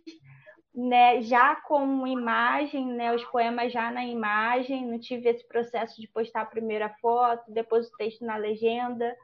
né, 0.75 1.23
já 1.23 1.55
com 1.55 2.07
imagem, 2.07 2.87
né, 2.87 3.15
os 3.15 3.25
poemas 3.27 3.73
já 3.73 3.93
na 3.93 4.05
imagem, 4.05 4.85
não 4.85 4.99
tive 4.99 5.29
esse 5.29 5.47
processo 5.47 6.01
de 6.01 6.09
postar 6.09 6.41
a 6.43 6.47
primeira 6.47 6.89
foto, 7.01 7.53
depois 7.53 7.87
o 7.87 7.97
texto 7.97 8.25
na 8.25 8.37
legenda, 8.37 9.15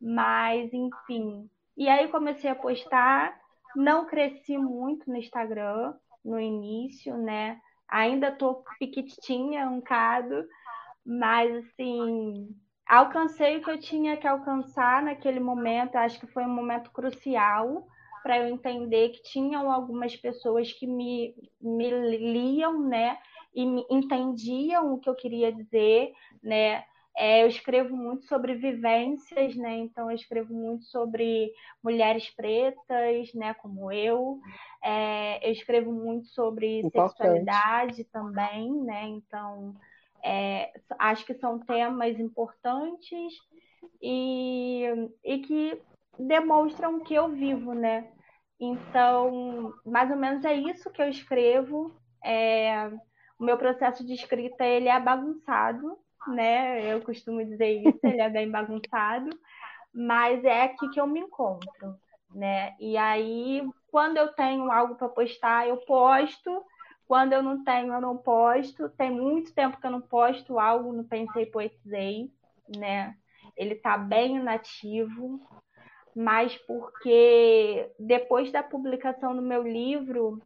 mas 0.00 0.72
enfim. 0.72 1.48
E 1.76 1.88
aí 1.88 2.08
comecei 2.08 2.50
a 2.50 2.54
postar, 2.54 3.38
não 3.74 4.06
cresci 4.06 4.56
muito 4.56 5.08
no 5.10 5.16
Instagram 5.16 5.94
no 6.24 6.40
início, 6.40 7.16
né? 7.16 7.60
Ainda 7.88 8.32
tô 8.32 8.64
piquitinha 8.78 9.68
um 9.68 9.76
bocado, 9.76 10.44
mas 11.04 11.54
assim, 11.64 12.48
alcancei 12.86 13.56
o 13.56 13.62
que 13.62 13.70
eu 13.70 13.78
tinha 13.78 14.16
que 14.16 14.26
alcançar 14.26 15.02
naquele 15.02 15.38
momento, 15.38 15.96
acho 15.96 16.18
que 16.18 16.26
foi 16.26 16.44
um 16.44 16.54
momento 16.54 16.90
crucial 16.90 17.86
para 18.22 18.38
eu 18.38 18.48
entender 18.48 19.10
que 19.10 19.22
tinham 19.22 19.70
algumas 19.70 20.16
pessoas 20.16 20.72
que 20.72 20.84
me, 20.84 21.32
me 21.60 21.90
liam, 22.16 22.80
né? 22.80 23.18
E 23.54 23.64
me 23.64 23.86
entendiam 23.88 24.92
o 24.92 24.98
que 24.98 25.08
eu 25.08 25.14
queria 25.14 25.52
dizer, 25.52 26.12
né? 26.42 26.84
É, 27.16 27.42
eu 27.42 27.48
escrevo 27.48 27.96
muito 27.96 28.26
sobre 28.26 28.54
vivências, 28.54 29.56
né? 29.56 29.78
Então 29.78 30.10
eu 30.10 30.14
escrevo 30.14 30.52
muito 30.52 30.84
sobre 30.84 31.50
mulheres 31.82 32.28
pretas, 32.30 33.32
né? 33.32 33.54
Como 33.54 33.90
eu. 33.90 34.38
É, 34.84 35.48
eu 35.48 35.52
escrevo 35.52 35.90
muito 35.90 36.26
sobre 36.28 36.80
Importante. 36.80 37.16
sexualidade 37.16 38.04
também, 38.04 38.70
né? 38.82 39.04
Então 39.04 39.74
é, 40.22 40.72
acho 40.98 41.24
que 41.24 41.34
são 41.34 41.58
temas 41.58 42.18
importantes 42.18 43.32
e, 44.02 44.84
e 45.24 45.38
que 45.38 45.80
demonstram 46.18 47.00
que 47.00 47.14
eu 47.14 47.28
vivo, 47.28 47.72
né? 47.72 48.10
Então, 48.58 49.72
mais 49.84 50.10
ou 50.10 50.16
menos 50.16 50.44
é 50.44 50.54
isso 50.54 50.90
que 50.90 51.00
eu 51.00 51.08
escrevo. 51.08 51.94
É, 52.24 52.88
o 53.38 53.44
meu 53.44 53.56
processo 53.56 54.04
de 54.04 54.14
escrita 54.14 54.64
ele 54.64 54.88
é 54.88 54.98
bagunçado, 54.98 55.98
né? 56.28 56.92
Eu 56.92 57.00
costumo 57.00 57.44
dizer 57.44 57.82
isso, 57.86 58.00
ele 58.02 58.20
é 58.20 58.28
bem 58.28 58.50
bagunçado, 58.50 59.30
mas 59.92 60.44
é 60.44 60.62
aqui 60.64 60.88
que 60.90 61.00
eu 61.00 61.06
me 61.06 61.20
encontro, 61.20 61.96
né? 62.34 62.74
E 62.78 62.96
aí, 62.96 63.62
quando 63.90 64.16
eu 64.18 64.28
tenho 64.32 64.70
algo 64.70 64.94
para 64.94 65.08
postar, 65.08 65.66
eu 65.66 65.78
posto. 65.78 66.64
Quando 67.06 67.32
eu 67.32 67.42
não 67.42 67.62
tenho, 67.62 67.92
eu 67.92 68.00
não 68.00 68.16
posto. 68.16 68.88
Tem 68.90 69.10
muito 69.10 69.54
tempo 69.54 69.80
que 69.80 69.86
eu 69.86 69.90
não 69.90 70.00
posto 70.00 70.58
algo 70.58 70.92
no 70.92 71.04
Pensei 71.04 71.46
Poetizei, 71.46 72.30
né? 72.76 73.16
Ele 73.56 73.74
está 73.74 73.96
bem 73.96 74.36
inativo, 74.36 75.40
mas 76.14 76.56
porque 76.66 77.90
depois 77.98 78.50
da 78.50 78.62
publicação 78.62 79.34
do 79.36 79.42
meu 79.42 79.62
livro, 79.62 80.42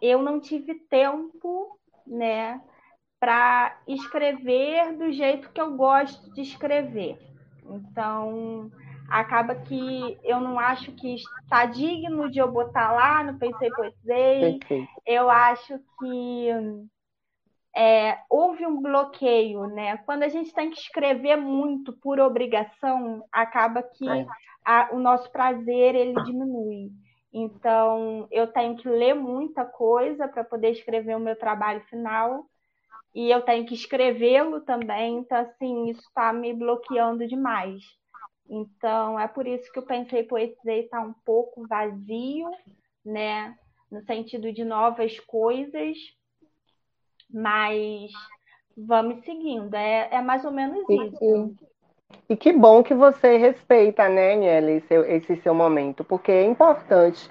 eu 0.00 0.20
não 0.22 0.40
tive 0.40 0.74
tempo, 0.74 1.78
né, 2.06 2.60
para 3.24 3.78
escrever 3.88 4.98
do 4.98 5.10
jeito 5.10 5.48
que 5.50 5.58
eu 5.58 5.74
gosto 5.74 6.30
de 6.34 6.42
escrever. 6.42 7.16
Então, 7.64 8.70
acaba 9.08 9.54
que 9.54 10.18
eu 10.22 10.42
não 10.42 10.58
acho 10.58 10.92
que 10.92 11.14
está 11.14 11.64
digno 11.64 12.30
de 12.30 12.38
eu 12.38 12.52
botar 12.52 12.92
lá 12.92 13.24
no 13.24 13.38
Pensei 13.38 13.70
Poesei. 13.70 14.58
Eu 15.06 15.30
acho 15.30 15.78
que 15.98 16.48
é, 17.74 18.18
houve 18.28 18.66
um 18.66 18.82
bloqueio, 18.82 19.68
né? 19.68 19.96
Quando 20.04 20.24
a 20.24 20.28
gente 20.28 20.52
tem 20.52 20.70
que 20.70 20.78
escrever 20.78 21.36
muito 21.36 21.94
por 21.94 22.20
obrigação, 22.20 23.24
acaba 23.32 23.82
que 23.82 24.06
é 24.06 24.26
a, 24.62 24.90
o 24.92 24.98
nosso 24.98 25.32
prazer 25.32 25.94
ele 25.94 26.22
diminui. 26.24 26.90
Então, 27.32 28.28
eu 28.30 28.48
tenho 28.48 28.76
que 28.76 28.86
ler 28.86 29.14
muita 29.14 29.64
coisa 29.64 30.28
para 30.28 30.44
poder 30.44 30.72
escrever 30.72 31.16
o 31.16 31.20
meu 31.20 31.36
trabalho 31.36 31.80
final 31.88 32.44
e 33.14 33.30
eu 33.30 33.42
tenho 33.42 33.64
que 33.64 33.74
escrevê-lo 33.74 34.60
também. 34.62 35.18
Então, 35.18 35.38
assim, 35.38 35.90
isso 35.90 36.00
está 36.00 36.32
me 36.32 36.52
bloqueando 36.52 37.26
demais. 37.26 37.82
Então, 38.48 39.18
é 39.18 39.28
por 39.28 39.46
isso 39.46 39.70
que 39.72 39.78
eu 39.78 39.86
pensei 39.86 40.24
poetizei 40.24 40.80
está 40.80 41.00
um 41.00 41.14
pouco 41.24 41.66
vazio, 41.66 42.50
né? 43.04 43.56
No 43.90 44.02
sentido 44.02 44.52
de 44.52 44.64
novas 44.64 45.18
coisas, 45.20 45.96
mas 47.30 48.10
vamos 48.76 49.24
seguindo. 49.24 49.74
É, 49.74 50.08
é 50.10 50.20
mais 50.20 50.44
ou 50.44 50.50
menos 50.50 50.84
isso. 50.88 51.54
E 52.28 52.36
que 52.36 52.52
bom 52.52 52.82
que 52.82 52.94
você 52.94 53.36
respeita, 53.36 54.08
né, 54.08 54.36
Niele, 54.36 54.72
esse, 54.72 54.94
esse 54.94 55.42
seu 55.42 55.54
momento, 55.54 56.04
porque 56.04 56.30
é 56.30 56.44
importante 56.44 57.30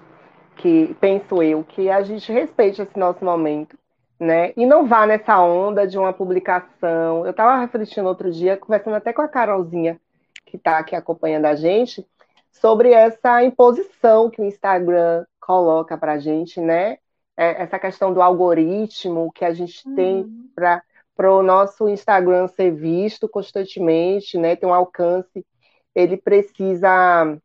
que, 0.58 0.94
penso 1.00 1.42
eu, 1.42 1.64
que 1.64 1.90
a 1.90 2.02
gente 2.04 2.32
respeite 2.32 2.82
esse 2.82 2.98
nosso 2.98 3.24
momento, 3.24 3.78
né? 4.20 4.54
E 4.56 4.66
não 4.66 4.88
vá 4.88 5.06
nessa 5.06 5.40
onda 5.42 5.88
de 5.88 5.98
uma 5.98 6.14
publicação. 6.14 7.26
Eu 7.26 7.32
estava 7.32 7.60
refletindo 7.60 8.08
outro 8.08 8.32
dia, 8.32 8.58
conversando 8.58 8.96
até 8.96 9.12
com 9.12 9.22
a 9.22 9.28
Carolzinha, 9.28 10.00
que 10.46 10.58
está 10.58 10.78
aqui 10.78 10.96
acompanhando 10.96 11.46
a 11.46 11.56
gente, 11.56 12.06
sobre 12.52 12.92
essa 12.92 13.44
imposição 13.44 14.30
que 14.30 14.42
o 14.42 14.46
Instagram 14.46 15.26
coloca 15.40 15.98
para 15.98 16.14
a 16.14 16.18
gente, 16.20 16.62
né? 16.62 16.98
É, 17.36 17.64
essa 17.64 17.80
questão 17.80 18.14
do 18.14 18.22
algoritmo 18.22 19.32
que 19.34 19.44
a 19.44 19.54
gente 19.54 19.88
uhum. 19.88 19.96
tem 19.96 20.50
para 20.56 20.82
para 21.16 21.32
o 21.32 21.44
nosso 21.44 21.88
Instagram 21.88 22.48
ser 22.48 22.72
visto 22.72 23.30
constantemente, 23.30 24.38
né, 24.38 24.56
ter 24.56 24.66
um 24.66 24.74
alcance, 24.74 25.46
ele 25.94 26.18
precisa, 26.18 27.38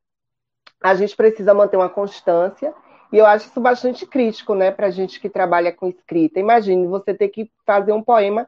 a 0.83 0.95
gente 0.95 1.15
precisa 1.15 1.53
manter 1.53 1.77
uma 1.77 1.89
constância, 1.89 2.75
e 3.13 3.19
eu 3.19 3.27
acho 3.27 3.47
isso 3.47 3.61
bastante 3.61 4.07
crítico, 4.07 4.55
né, 4.55 4.71
para 4.71 4.89
a 4.89 4.91
gente 4.91 5.21
que 5.21 5.29
trabalha 5.29 5.73
com 5.73 5.89
escrita. 5.89 6.39
Imagine 6.39 6.87
você 6.87 7.15
ter 7.15 7.29
que 7.29 7.51
fazer 7.65 7.93
um 7.93 8.03
poema 8.03 8.47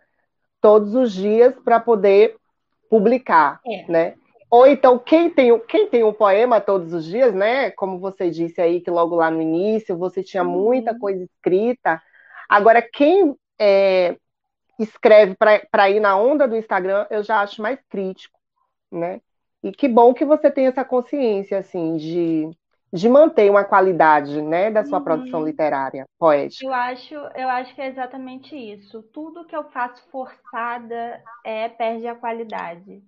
todos 0.61 0.95
os 0.95 1.13
dias 1.13 1.55
para 1.65 1.81
poder 1.81 2.37
publicar, 2.89 3.61
é. 3.67 3.91
né? 3.91 4.15
Ou 4.51 4.67
então, 4.67 4.99
quem 4.99 5.31
tem, 5.31 5.57
quem 5.61 5.87
tem 5.89 6.03
um 6.03 6.13
poema 6.13 6.61
todos 6.61 6.93
os 6.93 7.05
dias, 7.05 7.33
né? 7.33 7.71
Como 7.71 8.01
você 8.01 8.29
disse 8.29 8.61
aí, 8.61 8.81
que 8.81 8.91
logo 8.91 9.15
lá 9.15 9.31
no 9.31 9.41
início 9.41 9.97
você 9.97 10.25
tinha 10.25 10.43
muita 10.43 10.93
uhum. 10.93 10.99
coisa 10.99 11.23
escrita. 11.23 12.03
Agora, 12.49 12.83
quem 12.83 13.37
é, 13.59 14.17
escreve 14.77 15.37
para 15.37 15.89
ir 15.89 16.01
na 16.01 16.19
onda 16.19 16.49
do 16.49 16.57
Instagram, 16.57 17.07
eu 17.11 17.23
já 17.23 17.41
acho 17.41 17.63
mais 17.63 17.79
crítico, 17.89 18.37
né? 18.91 19.21
E 19.63 19.71
que 19.71 19.87
bom 19.87 20.13
que 20.13 20.25
você 20.25 20.51
tem 20.51 20.67
essa 20.67 20.85
consciência, 20.85 21.59
assim, 21.59 21.97
de, 21.97 22.51
de 22.93 23.09
manter 23.09 23.51
uma 23.51 23.65
qualidade, 23.65 24.43
né, 24.43 24.71
da 24.71 24.85
sua 24.85 24.99
uhum. 24.99 25.05
produção 25.05 25.45
literária, 25.45 26.07
poética? 26.19 26.65
Eu 26.65 26.73
acho, 26.73 27.15
eu 27.15 27.49
acho 27.49 27.75
que 27.75 27.81
é 27.81 27.87
exatamente 27.87 28.57
isso. 28.57 29.03
Tudo 29.13 29.45
que 29.45 29.55
eu 29.55 29.65
faço 29.71 30.03
forçada 30.11 31.23
é 31.45 31.69
perde 31.69 32.07
a 32.09 32.15
qualidade. 32.15 33.03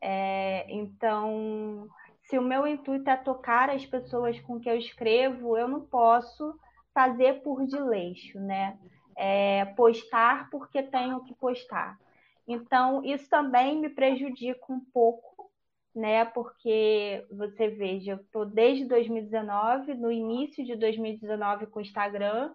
É, 0.00 0.66
então, 0.68 1.88
se 2.24 2.38
o 2.38 2.42
meu 2.42 2.66
intuito 2.66 3.08
é 3.08 3.16
tocar 3.16 3.70
as 3.70 3.86
pessoas 3.86 4.38
com 4.40 4.58
que 4.58 4.68
eu 4.68 4.76
escrevo, 4.76 5.56
eu 5.56 5.68
não 5.68 5.80
posso 5.80 6.54
fazer 6.92 7.42
por 7.42 7.64
desleixo, 7.64 8.38
né? 8.40 8.76
É, 9.16 9.64
postar 9.76 10.50
porque 10.50 10.82
tenho 10.82 11.20
que 11.24 11.34
postar. 11.34 11.98
Então, 12.46 13.02
isso 13.04 13.28
também 13.30 13.80
me 13.80 13.88
prejudica 13.88 14.64
um 14.68 14.80
pouco, 14.80 15.50
né? 15.94 16.24
Porque 16.24 17.24
você 17.30 17.68
veja, 17.68 18.12
eu 18.12 18.16
estou 18.16 18.44
desde 18.44 18.84
2019, 18.86 19.94
no 19.94 20.10
início 20.10 20.64
de 20.64 20.74
2019 20.74 21.66
com 21.66 21.78
o 21.78 21.82
Instagram, 21.82 22.52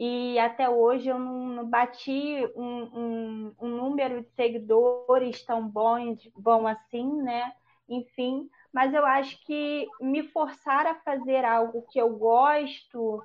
e 0.00 0.38
até 0.38 0.68
hoje 0.68 1.08
eu 1.08 1.18
não, 1.18 1.46
não 1.46 1.66
bati 1.66 2.38
um, 2.56 2.64
um, 2.64 3.54
um, 3.60 3.68
número 3.68 4.22
de 4.22 4.28
seguidores 4.30 5.44
tão 5.44 5.68
bom, 5.68 6.16
bom 6.36 6.66
assim, 6.66 7.22
né? 7.22 7.52
Enfim, 7.88 8.48
mas 8.72 8.94
eu 8.94 9.04
acho 9.04 9.44
que 9.44 9.86
me 10.00 10.22
forçar 10.28 10.86
a 10.86 10.94
fazer 10.94 11.44
algo 11.44 11.86
que 11.90 12.00
eu 12.00 12.10
gosto 12.16 13.22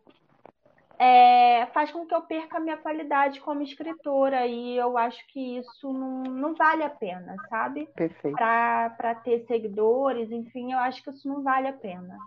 é, 1.00 1.68
faz 1.74 1.92
com 1.92 2.06
que 2.06 2.14
eu 2.14 2.22
perca 2.22 2.58
a 2.58 2.60
minha 2.60 2.78
qualidade 2.78 3.40
como 3.42 3.62
escritora 3.62 4.48
e 4.48 4.76
eu 4.76 4.98
acho 4.98 5.26
que 5.28 5.58
isso 5.58 5.94
não, 5.94 6.24
não 6.24 6.56
vale 6.56 6.84
a 6.84 6.90
pena, 6.90 7.36
sabe? 7.50 7.88
Para 8.32 9.16
ter 9.24 9.46
seguidores, 9.46 10.32
enfim, 10.32 10.74
eu 10.74 10.80
acho 10.80 11.04
que 11.04 11.10
isso 11.12 11.28
não 11.28 11.44
vale 11.44 11.68
a 11.68 11.74
pena. 11.74 12.18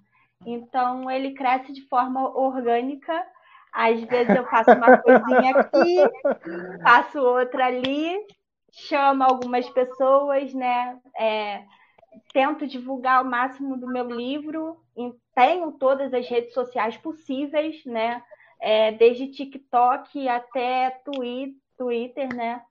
Então 0.47 1.11
ele 1.11 1.35
cresce 1.35 1.73
de 1.73 1.87
forma 1.89 2.37
orgânica. 2.37 3.27
Às 3.73 4.01
vezes 4.03 4.35
eu 4.35 4.45
faço 4.47 4.73
uma 4.73 4.99
coisinha 4.99 5.57
aqui, 5.57 5.97
faço 6.83 7.21
outra 7.21 7.67
ali, 7.67 8.19
chamo 8.73 9.23
algumas 9.23 9.69
pessoas, 9.71 10.53
né? 10.55 10.99
É, 11.19 11.65
tento 12.33 12.67
divulgar 12.67 13.23
o 13.23 13.29
máximo 13.29 13.77
do 13.77 13.87
meu 13.87 14.09
livro, 14.09 14.81
tenho 15.35 15.73
todas 15.73 16.13
as 16.13 16.29
redes 16.29 16.53
sociais 16.53 16.97
possíveis, 16.97 17.85
né? 17.85 18.23
É, 18.61 18.93
desde 18.93 19.29
TikTok 19.29 20.29
até 20.29 20.91
Twitter, 21.77 22.35
né? 22.35 22.63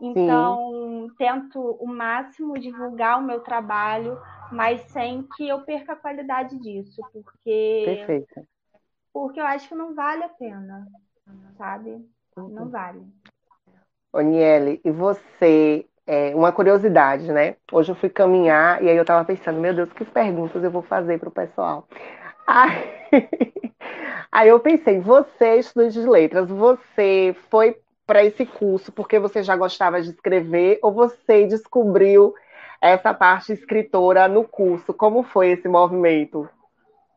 Então, 0.00 1.08
Sim. 1.08 1.14
tento 1.16 1.60
o 1.60 1.86
máximo 1.86 2.58
divulgar 2.58 3.18
o 3.18 3.22
meu 3.22 3.40
trabalho, 3.40 4.18
mas 4.50 4.80
sem 4.82 5.22
que 5.36 5.48
eu 5.48 5.62
perca 5.62 5.92
a 5.92 5.96
qualidade 5.96 6.58
disso, 6.58 7.00
porque 7.12 7.84
Perfeito. 7.84 8.46
porque 9.12 9.40
eu 9.40 9.46
acho 9.46 9.68
que 9.68 9.74
não 9.74 9.94
vale 9.94 10.24
a 10.24 10.28
pena, 10.28 10.86
sabe? 11.56 11.90
Uhum. 12.36 12.48
Não 12.48 12.70
vale. 12.70 13.06
Oniele, 14.12 14.80
e 14.84 14.90
você 14.90 15.86
é, 16.06 16.34
uma 16.34 16.52
curiosidade, 16.52 17.32
né? 17.32 17.56
Hoje 17.72 17.90
eu 17.90 17.96
fui 17.96 18.08
caminhar 18.08 18.82
e 18.82 18.88
aí 18.88 18.96
eu 18.96 19.02
estava 19.02 19.24
pensando, 19.24 19.60
meu 19.60 19.74
Deus, 19.74 19.92
que 19.92 20.04
perguntas 20.04 20.62
eu 20.62 20.70
vou 20.70 20.82
fazer 20.82 21.18
para 21.18 21.28
o 21.28 21.32
pessoal. 21.32 21.88
Aí, 22.46 23.63
aí 24.34 24.48
eu 24.48 24.58
pensei, 24.58 24.98
você, 24.98 25.56
estudante 25.60 25.92
de 25.92 26.06
letras, 26.06 26.48
você 26.50 27.34
foi 27.48 27.76
para 28.04 28.24
esse 28.24 28.44
curso 28.44 28.92
porque 28.92 29.18
você 29.18 29.42
já 29.42 29.56
gostava 29.56 30.02
de 30.02 30.10
escrever 30.10 30.78
ou 30.82 30.92
você 30.92 31.46
descobriu 31.46 32.34
essa 32.80 33.14
parte 33.14 33.52
escritora 33.52 34.28
no 34.28 34.44
curso? 34.44 34.92
Como 34.92 35.22
foi 35.22 35.52
esse 35.52 35.68
movimento? 35.68 36.48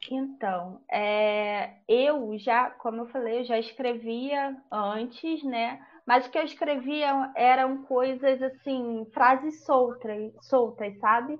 Então, 0.10 0.80
é, 0.90 1.72
eu 1.90 2.38
já, 2.38 2.70
como 2.70 3.02
eu 3.02 3.08
falei, 3.08 3.40
eu 3.40 3.46
já 3.46 3.60
escrevia 3.60 4.56
antes, 4.72 5.44
né? 5.44 5.82
Mas 6.06 6.26
o 6.26 6.32
que 6.32 6.38
eu 6.38 6.44
escrevia 6.44 7.32
eram 7.36 7.84
coisas 7.84 8.42
assim, 8.42 9.06
frases 9.12 9.66
soltas, 9.66 10.32
soltas, 10.42 10.98
sabe? 11.00 11.38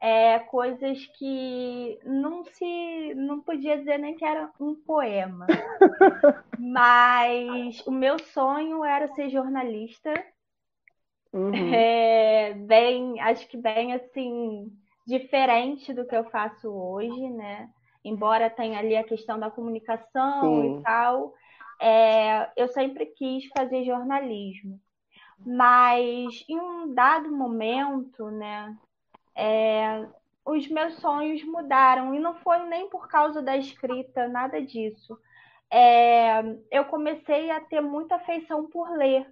É, 0.00 0.38
coisas 0.40 1.06
que 1.18 1.98
não 2.04 2.44
se 2.44 3.14
não 3.14 3.40
podia 3.40 3.78
dizer 3.78 3.98
nem 3.98 4.14
que 4.14 4.24
era 4.24 4.50
um 4.60 4.74
poema. 4.74 5.46
Mas 6.58 7.84
o 7.86 7.90
meu 7.90 8.18
sonho 8.18 8.84
era 8.84 9.08
ser 9.14 9.30
jornalista. 9.30 10.12
Uhum. 11.32 11.74
É, 11.74 12.54
bem, 12.54 13.20
acho 13.20 13.48
que 13.48 13.56
bem 13.56 13.94
assim, 13.94 14.70
diferente 15.06 15.92
do 15.92 16.06
que 16.06 16.16
eu 16.16 16.24
faço 16.24 16.70
hoje, 16.70 17.30
né? 17.30 17.68
Embora 18.04 18.50
tenha 18.50 18.78
ali 18.78 18.96
a 18.96 19.04
questão 19.04 19.38
da 19.38 19.50
comunicação 19.50 20.62
Sim. 20.62 20.78
e 20.78 20.82
tal, 20.82 21.34
é, 21.80 22.50
eu 22.56 22.68
sempre 22.68 23.06
quis 23.06 23.46
fazer 23.46 23.84
jornalismo, 23.84 24.80
mas 25.44 26.44
em 26.48 26.58
um 26.58 26.94
dado 26.94 27.30
momento, 27.30 28.30
né, 28.30 28.74
é, 29.36 30.06
os 30.44 30.66
meus 30.68 30.94
sonhos 30.96 31.44
mudaram 31.44 32.14
e 32.14 32.18
não 32.18 32.34
foi 32.36 32.58
nem 32.66 32.88
por 32.88 33.08
causa 33.08 33.42
da 33.42 33.56
escrita, 33.56 34.26
nada 34.26 34.62
disso. 34.62 35.18
É, 35.70 36.40
eu 36.70 36.84
comecei 36.86 37.50
a 37.50 37.60
ter 37.60 37.80
muita 37.80 38.16
afeição 38.16 38.66
por 38.70 38.90
ler. 38.96 39.26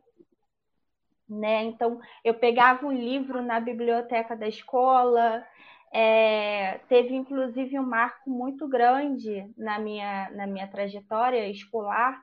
Né? 1.28 1.64
Então, 1.64 2.00
eu 2.22 2.34
pegava 2.34 2.86
um 2.86 2.92
livro 2.92 3.40
na 3.40 3.58
biblioteca 3.58 4.36
da 4.36 4.46
escola, 4.46 5.42
é, 5.90 6.80
teve 6.88 7.14
inclusive 7.14 7.78
um 7.78 7.86
marco 7.86 8.28
muito 8.28 8.68
grande 8.68 9.48
na 9.56 9.78
minha, 9.78 10.30
na 10.32 10.46
minha 10.46 10.66
trajetória 10.66 11.48
escolar, 11.48 12.20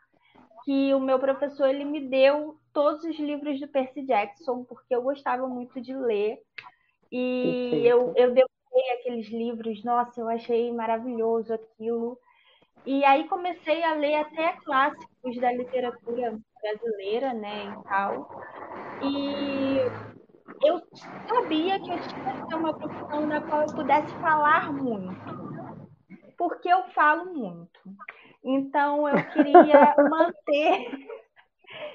que 0.65 0.93
o 0.93 0.99
meu 0.99 1.17
professor 1.17 1.67
ele 1.67 1.85
me 1.85 2.01
deu 2.01 2.59
todos 2.73 3.03
os 3.05 3.17
livros 3.17 3.59
do 3.59 3.67
Percy 3.67 4.03
Jackson, 4.03 4.63
porque 4.65 4.93
eu 4.93 5.01
gostava 5.01 5.47
muito 5.47 5.81
de 5.81 5.95
ler. 5.95 6.39
E 7.11 7.85
eu, 7.85 8.13
eu 8.15 8.27
devorei 8.29 8.91
aqueles 8.93 9.27
livros, 9.29 9.83
nossa, 9.83 10.21
eu 10.21 10.29
achei 10.29 10.71
maravilhoso 10.71 11.53
aquilo. 11.53 12.17
E 12.85 13.03
aí 13.05 13.27
comecei 13.27 13.83
a 13.83 13.93
ler 13.93 14.15
até 14.15 14.53
clássicos 14.63 15.39
da 15.39 15.51
literatura 15.51 16.39
brasileira, 16.61 17.33
né, 17.33 17.65
e 17.65 17.83
tal. 17.83 18.29
E 19.03 19.77
eu 20.63 20.81
sabia 21.27 21.79
que 21.79 21.91
eu 21.91 21.99
tinha 21.99 22.33
que 22.33 22.47
ter 22.47 22.55
uma 22.55 22.73
profissão 22.73 23.27
na 23.27 23.41
qual 23.41 23.61
eu 23.61 23.75
pudesse 23.75 24.13
falar 24.15 24.71
muito. 24.71 25.41
Porque 26.37 26.69
eu 26.69 26.83
falo 26.89 27.33
muito. 27.33 27.79
Então 28.43 29.07
eu 29.07 29.23
queria 29.31 29.95
manter, 30.09 31.07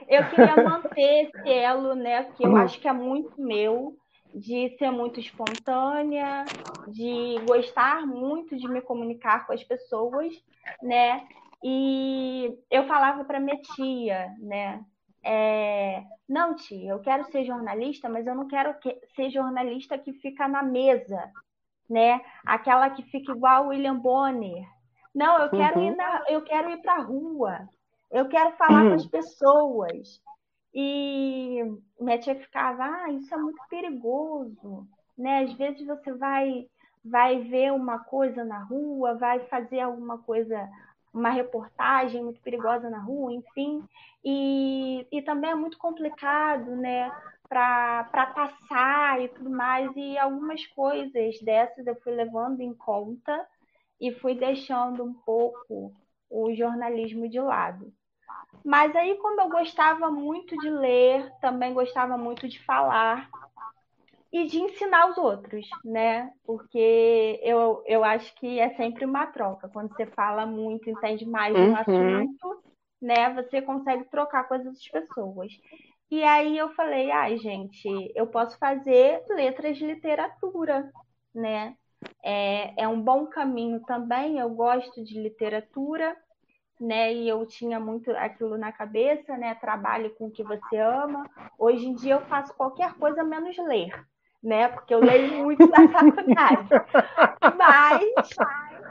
eu 0.09 0.29
queria 0.31 0.57
manter 0.57 1.27
esse 1.27 1.51
elo, 1.51 1.95
né? 1.95 2.25
Que 2.33 2.47
eu 2.47 2.57
acho 2.57 2.81
que 2.81 2.87
é 2.87 2.93
muito 2.93 3.41
meu, 3.41 3.97
de 4.35 4.77
ser 4.79 4.91
muito 4.91 5.19
espontânea, 5.19 6.45
de 6.89 7.37
gostar 7.47 8.07
muito 8.07 8.57
de 8.57 8.69
me 8.69 8.81
comunicar 8.81 9.47
com 9.47 9.53
as 9.53 9.63
pessoas, 9.65 10.33
né? 10.83 11.27
E 11.63 12.57
eu 12.71 12.87
falava 12.87 13.25
para 13.25 13.41
minha 13.41 13.61
tia, 13.61 14.35
né? 14.39 14.85
É, 15.25 16.05
não, 16.29 16.55
tia, 16.55 16.91
eu 16.91 17.01
quero 17.01 17.25
ser 17.31 17.45
jornalista, 17.45 18.09
mas 18.09 18.27
eu 18.27 18.35
não 18.35 18.47
quero 18.47 18.79
que, 18.79 18.97
ser 19.15 19.31
jornalista 19.31 19.99
que 19.99 20.13
fica 20.13 20.47
na 20.47 20.63
mesa, 20.63 21.33
né? 21.89 22.21
Aquela 22.45 22.91
que 22.91 23.03
fica 23.05 23.33
igual 23.33 23.69
William 23.69 23.97
Bonner, 23.97 24.65
não, 25.17 25.39
eu 25.39 25.49
quero 25.49 25.81
uhum. 25.81 25.87
ir 25.87 25.97
na, 25.97 26.25
eu 26.29 26.43
quero 26.43 26.69
ir 26.69 26.83
para 26.83 26.97
a 26.97 27.03
rua. 27.03 27.67
Eu 28.11 28.29
quero 28.29 28.55
falar 28.59 28.83
uhum. 28.83 28.89
com 28.91 28.95
as 28.97 29.07
pessoas. 29.07 30.23
E 30.79 31.63
minha 31.99 32.19
tia 32.19 32.35
ficava, 32.37 32.85
ah, 32.85 33.11
isso 33.13 33.35
é 33.35 33.39
muito 33.39 33.63
perigoso, 33.71 34.87
né? 35.17 35.45
Às 35.45 35.55
vezes 35.55 35.87
você 35.87 36.13
vai 36.13 36.69
vai 37.03 37.39
ver 37.45 37.73
uma 37.73 38.01
coisa 38.01 38.45
na 38.45 38.65
rua, 38.65 39.15
vai 39.15 39.41
fazer 39.47 39.81
alguma 39.81 40.19
coisa, 40.19 40.69
uma 41.15 41.31
reportagem 41.31 42.23
muito 42.23 42.41
perigosa 42.43 42.91
na 42.91 42.99
rua, 42.99 43.33
enfim. 43.33 43.83
E, 44.25 45.07
e 45.13 45.23
também 45.23 45.51
é 45.53 45.55
muito 45.55 45.79
complicado, 45.79 46.77
né? 46.77 47.11
Para 47.49 48.27
passar 48.35 49.23
e 49.23 49.29
tudo 49.29 49.49
mais. 49.51 49.91
E 49.97 50.19
algumas 50.19 50.67
coisas 50.69 51.41
dessas 51.43 51.87
eu 51.87 51.95
fui 52.03 52.13
levando 52.13 52.61
em 52.61 52.75
conta 52.75 53.47
e 54.01 54.13
fui 54.13 54.35
deixando 54.35 55.05
um 55.05 55.15
pouco 55.15 55.95
o 56.29 56.55
jornalismo 56.55 57.29
de 57.29 57.41
lado. 57.41 57.93
Mas 58.65 58.95
aí, 58.97 59.17
como 59.17 59.41
eu 59.41 59.49
gostava 59.49 60.11
muito 60.11 60.57
de 60.59 60.71
ler, 60.71 61.31
também 61.41 61.73
gostava 61.73 62.17
muito 62.17 62.49
de 62.49 62.63
falar 62.65 63.29
e 64.33 64.45
de 64.47 64.61
ensinar 64.61 65.11
os 65.11 65.19
outros, 65.19 65.67
né? 65.85 66.33
Porque 66.45 67.41
eu, 67.43 67.83
eu 67.87 68.05
acho 68.05 68.35
que 68.37 68.59
é 68.59 68.75
sempre 68.75 69.05
uma 69.05 69.27
troca. 69.27 69.69
Quando 69.69 69.95
você 69.95 70.07
fala 70.07 70.45
muito, 70.45 70.91
entende 70.91 71.25
mais 71.25 71.55
de 71.55 71.61
um 71.61 71.69
uhum. 71.69 71.77
assunto, 71.77 72.63
né? 73.01 73.35
Você 73.35 73.63
consegue 73.63 74.05
trocar 74.11 74.49
com 74.49 74.55
as 74.55 74.67
outras 74.67 74.89
pessoas. 74.89 75.53
E 76.11 76.23
aí 76.23 76.57
eu 76.57 76.69
falei, 76.75 77.11
ai, 77.11 77.37
gente, 77.39 77.89
eu 78.15 78.27
posso 78.27 78.59
fazer 78.59 79.25
letras 79.29 79.77
de 79.77 79.87
literatura, 79.87 80.91
né? 81.35 81.77
é, 82.23 82.83
é 82.83 82.89
um 82.89 83.01
bom 83.01 83.27
caminho 83.27 83.81
também. 83.81 84.39
Eu 84.39 84.51
gosto 84.51 85.03
de 85.05 85.21
literatura, 85.21 86.17
né? 86.81 87.13
E 87.13 87.29
eu 87.29 87.45
tinha 87.47 87.81
muito 87.81 88.11
aquilo 88.13 88.57
na 88.57 88.73
cabeça, 88.73 89.37
né? 89.37 89.55
Trabalhe 89.55 90.11
com 90.11 90.27
o 90.27 90.31
que 90.31 90.43
você 90.43 90.77
ama. 90.77 91.29
Hoje 91.59 91.87
em 91.87 91.95
dia 91.95 92.15
eu 92.15 92.21
faço 92.23 92.55
qualquer 92.55 92.95
coisa 92.95 93.25
menos 93.25 93.57
ler, 93.59 93.91
né? 94.43 94.69
Porque 94.69 94.95
eu 94.95 95.01
leio 95.01 95.45
muito 95.45 95.67
na 95.67 95.89
faculdade. 95.89 96.69
Mas 97.57 98.29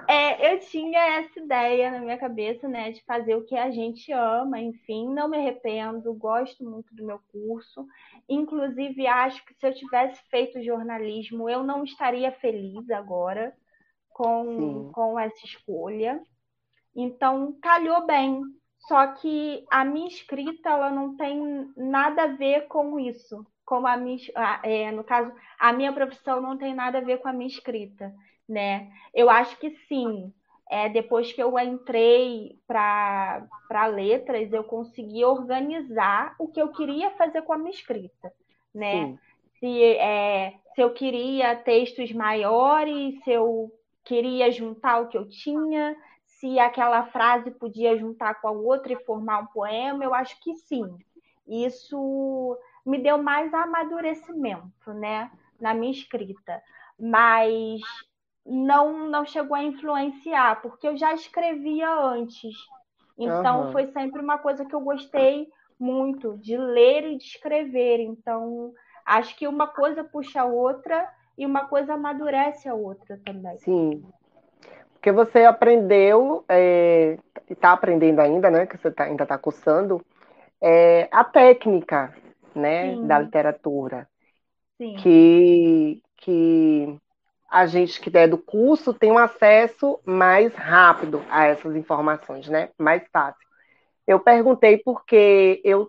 é, 0.08 0.54
eu 0.54 0.60
tinha 0.60 1.20
essa 1.20 1.40
ideia 1.40 1.92
na 1.92 2.00
minha 2.00 2.18
cabeça, 2.18 2.68
né? 2.68 2.92
De 2.92 3.04
fazer 3.04 3.36
o 3.36 3.46
que 3.46 3.56
a 3.56 3.72
gente 3.72 4.12
ama, 4.12 4.60
enfim, 4.60 5.08
não 5.14 5.28
me 5.28 5.38
arrependo, 5.38 6.14
gosto 6.14 6.64
muito 6.64 6.94
do 6.94 7.06
meu 7.06 7.20
curso. 7.32 7.86
Inclusive, 8.28 9.08
acho 9.08 9.44
que 9.46 9.54
se 9.54 9.68
eu 9.68 9.74
tivesse 9.74 10.22
feito 10.30 10.64
jornalismo, 10.64 11.50
eu 11.50 11.64
não 11.64 11.84
estaria 11.84 12.32
feliz 12.32 12.90
agora 12.90 13.54
com, 14.10 14.92
com 14.94 15.20
essa 15.20 15.46
escolha. 15.46 16.22
Então, 16.96 17.54
calhou 17.62 18.06
bem. 18.06 18.41
Só 18.88 19.08
que 19.08 19.66
a 19.72 19.84
minha 19.84 20.08
escrita 20.08 20.70
ela 20.70 20.91
não 20.91 21.16
tem 21.16 21.72
nada 21.76 22.24
a 22.24 22.28
ver 22.28 22.68
com 22.68 23.00
isso. 23.00 23.46
Como 23.66 23.88
a 23.88 23.98
minha, 23.98 24.18
é, 24.62 24.91
no 24.91 25.04
caso, 25.04 25.34
a 25.60 25.74
minha 25.74 25.91
profissão 25.91 26.39
não 26.39 26.56
tem 26.58 26.74
nada 26.74 27.00
a 27.00 27.02
ver 27.02 27.18
com 27.18 27.28
a 27.28 27.34
minha 27.34 27.48
escrita, 27.48 28.14
né? 28.48 28.91
Eu 29.14 29.30
acho 29.30 29.58
que 29.58 29.72
sim. 29.88 30.32
É, 30.70 30.89
depois 30.89 31.32
que 31.32 31.41
eu 31.41 31.58
entrei 31.60 32.60
para 32.68 33.88
letras, 33.88 34.52
eu 34.52 34.64
consegui 34.64 35.24
organizar 35.24 36.36
o 36.39 36.48
que 36.48 36.62
eu 36.62 36.70
queria 36.72 37.12
fazer 37.12 37.41
com 37.43 37.54
a 37.54 37.58
minha 37.58 37.72
escrita, 37.72 38.32
né? 38.74 39.18
Se, 39.60 39.84
é, 39.84 40.54
se 40.76 40.82
eu 40.82 40.93
queria 40.93 41.56
textos 41.56 42.12
maiores, 42.12 43.24
se 43.24 43.32
eu 43.32 43.72
queria 44.04 44.52
juntar 44.52 45.00
o 45.02 45.08
que 45.08 45.18
eu 45.18 45.28
tinha, 45.28 45.96
se 46.40 46.60
aquela 46.60 47.06
frase 47.08 47.52
podia 47.52 47.98
juntar 47.98 48.36
com 48.36 48.48
a 48.48 48.52
outra 48.52 48.94
e 48.94 49.04
formar 49.06 49.40
um 49.40 49.48
poema, 49.48 50.04
eu 50.04 50.14
acho 50.14 50.40
que 50.42 50.56
sim. 50.56 50.98
Isso 51.48 52.58
me 52.86 52.98
deu 52.98 53.22
mais 53.22 53.54
amadurecimento, 53.54 54.94
né, 54.94 55.32
na 55.60 55.74
minha 55.74 55.92
escrita, 55.92 56.62
mas 57.00 57.82
não 58.46 59.10
não 59.10 59.26
chegou 59.26 59.56
a 59.56 59.64
influenciar, 59.64 60.62
porque 60.62 60.88
eu 60.88 60.98
já 60.98 61.14
escrevia 61.14 61.92
antes. 61.92 62.56
Então 63.18 63.66
uhum. 63.68 63.72
foi 63.72 63.88
sempre 63.88 64.22
uma 64.22 64.38
coisa 64.38 64.66
que 64.66 64.76
eu 64.76 64.82
gostei 64.82 65.50
muito 65.80 66.38
de 66.38 66.58
ler 66.58 67.06
e 67.06 67.18
de 67.18 67.24
escrever. 67.24 68.02
Então 68.02 68.74
acho 69.06 69.36
que 69.38 69.48
uma 69.48 69.68
coisa 69.68 70.04
puxa 70.04 70.42
a 70.42 70.46
outra 70.46 71.10
e 71.38 71.46
uma 71.46 71.66
coisa 71.66 71.94
amadurece 71.94 72.68
a 72.68 72.76
outra 72.76 73.20
também. 73.26 73.58
Sim, 73.60 74.06
porque 75.06 75.12
você 75.12 75.43
aprendeu, 75.43 76.43
é, 76.49 77.20
está 77.47 77.74
aprendendo 77.74 78.22
ainda, 78.22 78.49
né? 78.49 78.66
Que 78.66 78.76
você 78.76 78.89
tá, 78.89 79.03
ainda 79.03 79.22
está 79.22 79.38
cursando, 79.38 80.03
é, 80.60 81.08
a 81.12 81.24
técnica 81.24 82.12
né, 82.56 82.95
da 83.03 83.20
literatura. 83.20 84.10
Sim. 84.80 84.95
Que, 84.95 86.01
que 86.18 86.97
a 87.51 87.68
gente 87.68 88.01
que 88.01 88.18
é 88.18 88.28
do 88.28 88.39
curso 88.39 88.95
tem 88.95 89.12
um 89.12 89.20
acesso 89.20 89.99
mais 90.03 90.56
rápido 90.56 91.24
a 91.30 91.45
essas 91.45 91.76
informações, 91.76 92.49
né? 92.49 92.70
Mais 92.76 93.03
fácil. 93.14 93.45
Eu 94.08 94.20
perguntei 94.20 94.80
porque 94.80 95.62
eu 95.64 95.88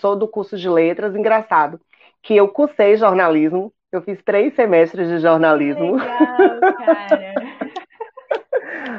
sou 0.00 0.16
do 0.16 0.26
curso 0.26 0.56
de 0.56 0.70
letras, 0.70 1.14
engraçado, 1.14 1.78
que 2.22 2.34
eu 2.34 2.48
cursei 2.48 2.96
jornalismo, 2.96 3.70
eu 3.92 4.00
fiz 4.00 4.22
três 4.22 4.54
semestres 4.54 5.06
de 5.06 5.18
jornalismo. 5.18 5.96
Legal, 5.96 6.60
cara. 6.78 7.48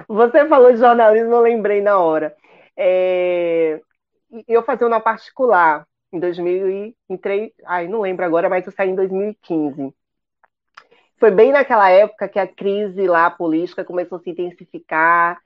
Você 0.10 0.48
falou 0.48 0.72
de 0.72 0.80
jornalismo, 0.80 1.36
eu 1.36 1.42
lembrei 1.42 1.82
na 1.82 2.00
hora. 2.00 2.36
É... 2.76 3.80
Eu 4.48 4.64
fazia 4.64 4.88
uma 4.88 5.00
particular 5.00 5.86
em 6.12 6.20
2003, 6.20 7.52
ai, 7.64 7.88
não 7.88 8.02
lembro 8.02 8.26
agora, 8.26 8.50
mas 8.50 8.66
eu 8.66 8.72
saí 8.72 8.90
em 8.90 8.96
2015. 8.96 9.94
Foi 11.20 11.30
bem 11.30 11.52
naquela 11.52 11.92
época 11.92 12.28
que 12.28 12.40
a 12.40 12.48
crise 12.48 13.08
lá 13.08 13.30
política 13.30 13.86
começou 13.86 14.18
a 14.18 14.22
se 14.22 14.32
intensificar. 14.32 15.40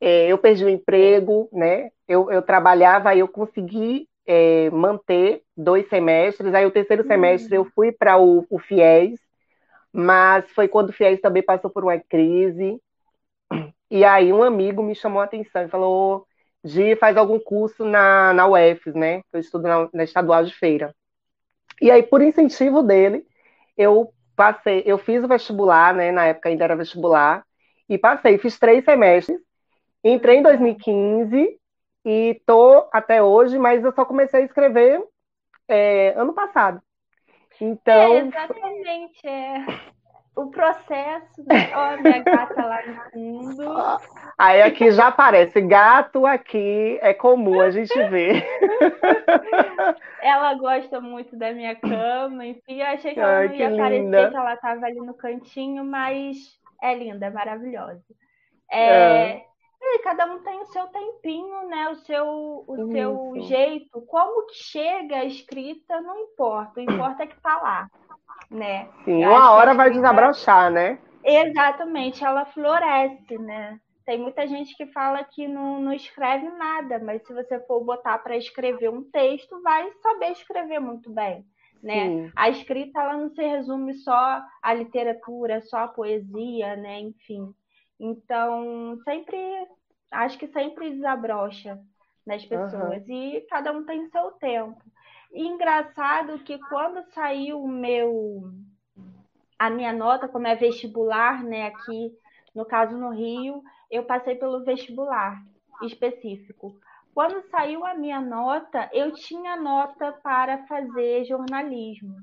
É, 0.00 0.28
eu 0.28 0.38
perdi 0.38 0.64
o 0.64 0.70
emprego, 0.70 1.50
né? 1.52 1.90
Eu, 2.06 2.30
eu 2.30 2.40
trabalhava 2.40 3.14
e 3.14 3.18
eu 3.18 3.28
consegui 3.28 4.08
é, 4.26 4.70
manter 4.70 5.42
dois 5.54 5.86
semestres. 5.90 6.54
Aí 6.54 6.64
o 6.64 6.70
terceiro 6.70 7.02
uhum. 7.02 7.08
semestre 7.08 7.54
eu 7.54 7.66
fui 7.74 7.92
para 7.92 8.16
o, 8.16 8.46
o 8.48 8.58
FIES, 8.58 9.20
mas 9.92 10.48
foi 10.52 10.66
quando 10.66 10.88
o 10.88 10.92
FIES 10.94 11.20
também 11.20 11.42
passou 11.42 11.68
por 11.68 11.84
uma 11.84 11.98
crise. 11.98 12.80
E 13.90 14.04
aí 14.04 14.32
um 14.32 14.42
amigo 14.42 14.82
me 14.82 14.94
chamou 14.94 15.20
a 15.20 15.24
atenção 15.24 15.64
e 15.64 15.68
falou: 15.68 16.26
Gi, 16.64 16.96
faz 16.96 17.16
algum 17.16 17.38
curso 17.38 17.84
na, 17.84 18.32
na 18.32 18.46
UFES, 18.46 18.94
né? 18.94 19.22
Eu 19.32 19.40
estudo 19.40 19.66
na, 19.66 19.88
na 19.92 20.04
Estadual 20.04 20.44
de 20.44 20.54
Feira. 20.54 20.94
E 21.80 21.90
aí, 21.90 22.02
por 22.02 22.20
incentivo 22.20 22.82
dele, 22.82 23.24
eu 23.76 24.12
passei, 24.34 24.82
eu 24.84 24.98
fiz 24.98 25.22
o 25.22 25.28
vestibular, 25.28 25.94
né? 25.94 26.10
Na 26.10 26.26
época 26.26 26.48
ainda 26.48 26.64
era 26.64 26.76
vestibular, 26.76 27.44
e 27.88 27.96
passei, 27.96 28.36
fiz 28.38 28.58
três 28.58 28.84
semestres. 28.84 29.38
Entrei 30.04 30.36
em 30.36 30.42
2015 30.42 31.58
e 32.04 32.40
tô 32.46 32.88
até 32.92 33.22
hoje, 33.22 33.58
mas 33.58 33.84
eu 33.84 33.92
só 33.92 34.04
comecei 34.04 34.42
a 34.42 34.44
escrever 34.44 35.02
é, 35.66 36.14
ano 36.16 36.34
passado. 36.34 36.80
Então. 37.60 37.94
É, 37.94 38.18
exatamente. 38.20 39.26
É 39.26 39.64
o 40.38 40.50
processo, 40.50 41.42
minha 42.02 42.22
gata 42.22 42.64
lá 42.64 42.80
no 42.86 43.10
fundo. 43.10 43.64
Aí 44.38 44.62
aqui 44.62 44.92
já 44.92 45.08
aparece, 45.08 45.60
gato 45.60 46.24
aqui 46.24 46.96
é 47.02 47.12
comum 47.12 47.60
a 47.60 47.70
gente 47.70 47.92
ver. 48.04 48.46
Ela 50.22 50.54
gosta 50.54 51.00
muito 51.00 51.36
da 51.36 51.52
minha 51.52 51.74
cama, 51.74 52.46
enfim, 52.46 52.80
eu 52.80 52.86
achei 52.86 53.14
que 53.14 53.20
ela 53.20 53.38
Ai, 53.38 53.48
não 53.48 53.54
ia 53.54 53.74
aparecer, 53.74 54.30
que 54.30 54.36
ela 54.36 54.54
estava 54.54 54.86
ali 54.86 55.00
no 55.00 55.14
cantinho, 55.14 55.84
mas 55.84 56.36
é 56.80 56.94
linda, 56.94 57.26
é 57.26 57.30
maravilhosa. 57.30 58.04
É, 58.70 59.30
é. 59.30 59.44
cada 60.04 60.26
um 60.26 60.38
tem 60.40 60.60
o 60.60 60.66
seu 60.66 60.86
tempinho, 60.86 61.68
né? 61.68 61.88
O 61.88 61.94
seu, 61.96 62.64
o 62.68 62.92
seu 62.92 63.34
jeito. 63.48 64.02
Como 64.02 64.46
que 64.46 64.54
chega 64.54 65.16
a 65.16 65.24
escrita, 65.24 66.00
não 66.02 66.16
importa. 66.18 66.78
O 66.78 66.82
importa 66.82 67.22
é 67.22 67.26
que 67.26 67.40
tá 67.40 67.56
lá 67.56 67.88
né? 68.50 68.88
Sim, 69.04 69.24
uma 69.24 69.52
hora 69.52 69.74
vai 69.74 69.90
desabrochar, 69.90 70.70
né? 70.70 70.98
Exatamente, 71.24 72.24
ela 72.24 72.44
floresce, 72.46 73.38
né? 73.38 73.78
Tem 74.06 74.18
muita 74.18 74.46
gente 74.46 74.74
que 74.74 74.86
fala 74.86 75.22
que 75.22 75.46
não, 75.46 75.80
não 75.80 75.92
escreve 75.92 76.48
nada, 76.48 76.98
mas 76.98 77.22
se 77.26 77.34
você 77.34 77.60
for 77.60 77.84
botar 77.84 78.18
para 78.18 78.36
escrever 78.36 78.88
um 78.88 79.02
texto, 79.02 79.60
vai 79.62 79.86
saber 80.02 80.30
escrever 80.32 80.80
muito 80.80 81.10
bem. 81.10 81.44
Né? 81.82 82.32
A 82.34 82.48
escrita 82.48 83.00
ela 83.00 83.16
não 83.16 83.28
se 83.28 83.42
resume 83.42 83.94
só 83.94 84.40
à 84.62 84.74
literatura, 84.74 85.60
só 85.60 85.80
à 85.80 85.88
poesia, 85.88 86.74
né? 86.76 87.00
Enfim. 87.00 87.54
Então, 88.00 88.98
sempre 89.04 89.38
acho 90.10 90.38
que 90.38 90.48
sempre 90.48 90.90
desabrocha 90.90 91.78
nas 92.26 92.44
pessoas 92.44 93.06
uhum. 93.06 93.14
e 93.14 93.40
cada 93.48 93.72
um 93.72 93.84
tem 93.84 94.08
seu 94.08 94.30
tempo. 94.32 94.80
Engraçado 95.32 96.38
que 96.40 96.58
quando 96.58 97.02
saiu 97.12 97.62
o 97.62 97.68
meu 97.68 98.50
a 99.58 99.68
minha 99.68 99.92
nota, 99.92 100.28
como 100.28 100.46
é 100.46 100.54
vestibular, 100.54 101.42
né, 101.42 101.66
aqui 101.66 102.12
no 102.54 102.64
caso 102.64 102.96
no 102.96 103.10
Rio, 103.10 103.62
eu 103.90 104.04
passei 104.04 104.36
pelo 104.36 104.64
vestibular 104.64 105.42
específico. 105.82 106.74
Quando 107.14 107.42
saiu 107.50 107.84
a 107.84 107.94
minha 107.94 108.20
nota, 108.20 108.88
eu 108.92 109.12
tinha 109.12 109.56
nota 109.56 110.12
para 110.22 110.66
fazer 110.66 111.24
jornalismo. 111.24 112.16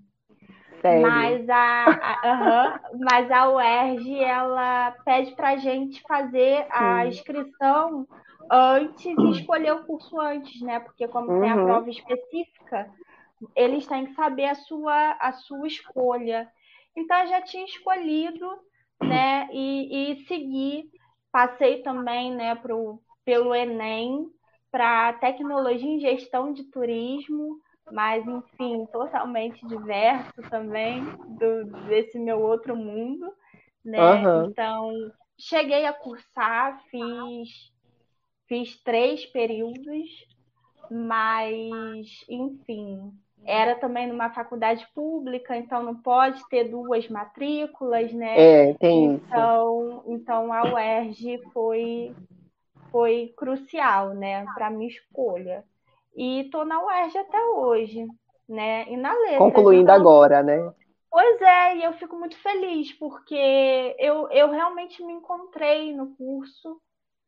Sério? 0.81 1.01
Mas 1.01 1.49
a, 1.49 1.85
a 1.85 2.79
mas 2.99 3.31
a 3.31 3.49
UERJ 3.49 4.23
ela 4.23 4.91
pede 5.03 5.35
para 5.35 5.49
a 5.49 5.57
gente 5.57 6.01
fazer 6.03 6.67
a 6.69 7.05
inscrição 7.07 8.07
antes 8.51 9.05
e 9.05 9.31
escolher 9.31 9.73
o 9.73 9.85
curso 9.85 10.19
antes, 10.19 10.61
né? 10.61 10.79
Porque 10.79 11.07
como 11.07 11.31
uhum. 11.31 11.41
tem 11.41 11.51
a 11.51 11.55
uhum. 11.55 11.65
prova 11.65 11.89
específica, 11.89 12.89
eles 13.55 13.85
têm 13.87 14.05
que 14.05 14.13
saber 14.13 14.45
a 14.45 14.55
sua, 14.55 15.11
a 15.19 15.33
sua 15.33 15.67
escolha. 15.67 16.49
Então, 16.95 17.17
eu 17.19 17.27
já 17.27 17.41
tinha 17.41 17.65
escolhido, 17.65 18.47
né? 19.01 19.47
E, 19.51 20.11
e 20.11 20.25
seguir. 20.25 20.89
Passei 21.31 21.81
também, 21.81 22.33
né, 22.33 22.55
pro, 22.55 23.01
pelo 23.25 23.53
Enem 23.53 24.25
para 24.71 25.13
tecnologia 25.13 25.89
em 25.89 25.99
gestão 25.99 26.51
de 26.51 26.63
turismo, 26.65 27.59
mas 27.91 28.27
enfim, 28.27 28.85
totalmente 28.91 29.65
diverso 29.67 30.41
também 30.49 31.01
do, 31.03 31.65
desse 31.87 32.19
meu 32.19 32.41
outro 32.41 32.75
mundo, 32.75 33.31
né? 33.83 34.27
Uhum. 34.27 34.45
Então, 34.45 34.91
cheguei 35.37 35.85
a 35.85 35.93
cursar, 35.93 36.81
fiz 36.89 37.73
fiz 38.47 38.75
três 38.83 39.25
períodos, 39.25 40.27
mas 40.89 42.25
enfim, 42.29 43.11
era 43.45 43.75
também 43.75 44.07
numa 44.07 44.31
faculdade 44.31 44.87
pública, 44.93 45.55
então 45.55 45.83
não 45.83 45.95
pode 45.95 46.41
ter 46.49 46.65
duas 46.65 47.07
matrículas, 47.07 48.11
né? 48.11 48.69
É, 48.69 48.73
tem 48.73 49.05
então, 49.05 50.01
isso. 50.03 50.03
Então 50.07 50.51
a 50.51 50.63
UERJ 50.73 51.41
foi, 51.53 52.15
foi 52.91 53.33
crucial, 53.37 54.13
né, 54.13 54.45
para 54.55 54.69
minha 54.69 54.89
escolha. 54.89 55.63
E 56.15 56.41
estou 56.41 56.65
na 56.65 56.83
UERJ 56.83 57.17
até 57.17 57.39
hoje, 57.45 58.07
né? 58.47 58.85
E 58.89 58.95
na 58.95 59.13
letra. 59.13 59.37
Concluindo 59.37 59.83
então, 59.83 59.95
agora, 59.95 60.41
né? 60.41 60.71
Pois 61.11 61.41
é, 61.41 61.77
e 61.77 61.83
eu 61.83 61.93
fico 61.93 62.15
muito 62.17 62.37
feliz, 62.37 62.91
porque 62.93 63.95
eu, 63.99 64.29
eu 64.31 64.49
realmente 64.49 65.03
me 65.03 65.13
encontrei 65.13 65.95
no 65.95 66.15
curso 66.15 66.81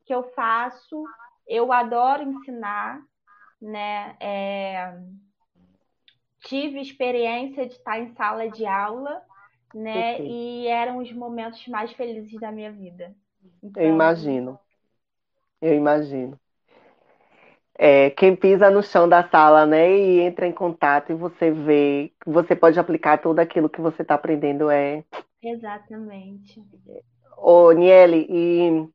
que 0.08 0.14
eu 0.14 0.24
faço, 0.32 1.04
eu 1.48 1.72
adoro 1.72 2.24
ensinar, 2.24 3.02
né? 3.62 4.16
É 4.20 4.98
tive 6.48 6.80
experiência 6.80 7.66
de 7.68 7.74
estar 7.74 8.00
em 8.00 8.14
sala 8.16 8.50
de 8.50 8.66
aula, 8.66 9.22
né? 9.74 10.20
E 10.22 10.68
eram 10.68 10.98
os 10.98 11.12
momentos 11.12 11.68
mais 11.68 11.92
felizes 11.92 12.40
da 12.40 12.52
minha 12.52 12.72
vida. 12.72 13.14
Então... 13.62 13.84
Eu 13.84 13.90
imagino. 13.90 14.58
Eu 15.62 15.74
imagino. 15.74 16.40
É, 17.80 18.10
quem 18.12 18.36
pisa 18.36 18.72
no 18.72 18.82
chão 18.82 19.08
da 19.08 19.28
sala, 19.30 19.66
né, 19.66 19.96
e 19.96 20.20
entra 20.22 20.48
em 20.48 20.52
contato 20.52 21.12
e 21.12 21.16
você 21.16 21.52
vê, 21.52 22.12
você 22.26 22.56
pode 22.56 22.80
aplicar 22.80 23.20
tudo 23.20 23.38
aquilo 23.38 23.70
que 23.70 23.80
você 23.80 24.02
está 24.02 24.16
aprendendo 24.16 24.72
é. 24.72 25.04
Exatamente. 25.44 26.60
Ô, 27.38 27.72
Niele, 27.72 28.26
e 28.28 28.90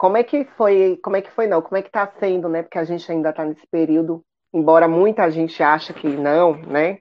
como 0.00 0.16
é 0.16 0.24
que 0.24 0.46
foi, 0.56 0.98
como 1.02 1.16
é 1.16 1.20
que 1.20 1.30
foi 1.30 1.46
não, 1.46 1.60
como 1.60 1.76
é 1.76 1.82
que 1.82 1.88
está 1.88 2.10
sendo, 2.18 2.48
né, 2.48 2.62
porque 2.62 2.78
a 2.78 2.84
gente 2.84 3.12
ainda 3.12 3.28
está 3.28 3.44
nesse 3.44 3.66
período 3.70 4.24
embora 4.50 4.88
muita 4.88 5.30
gente 5.30 5.62
acha 5.62 5.92
que 5.92 6.08
não, 6.08 6.54
né? 6.54 7.00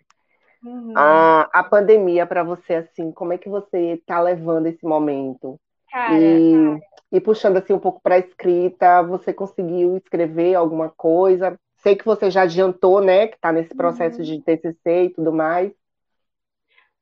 Uhum. 0.61 0.93
A, 0.95 1.49
a 1.53 1.63
pandemia 1.63 2.25
para 2.25 2.43
você, 2.43 2.75
assim, 2.75 3.09
como 3.13 3.31
é 3.31 3.37
que 3.37 3.47
você 3.47 3.93
está 3.93 4.19
levando 4.19 4.67
esse 4.67 4.85
momento? 4.85 5.57
Cara, 5.89 6.19
e, 6.19 6.51
cara. 6.53 6.79
e 7.13 7.21
puxando 7.21 7.55
assim 7.55 7.71
um 7.71 7.79
pouco 7.79 8.01
para 8.03 8.15
a 8.15 8.19
escrita, 8.19 9.01
você 9.01 9.33
conseguiu 9.33 9.95
escrever 9.95 10.55
alguma 10.55 10.89
coisa? 10.89 11.57
Sei 11.77 11.95
que 11.95 12.05
você 12.05 12.29
já 12.29 12.41
adiantou, 12.41 13.01
né, 13.01 13.27
que 13.27 13.35
está 13.35 13.53
nesse 13.53 13.73
processo 13.73 14.17
uhum. 14.17 14.25
de 14.25 14.41
TCC 14.41 15.03
e 15.05 15.09
tudo 15.09 15.31
mais. 15.31 15.71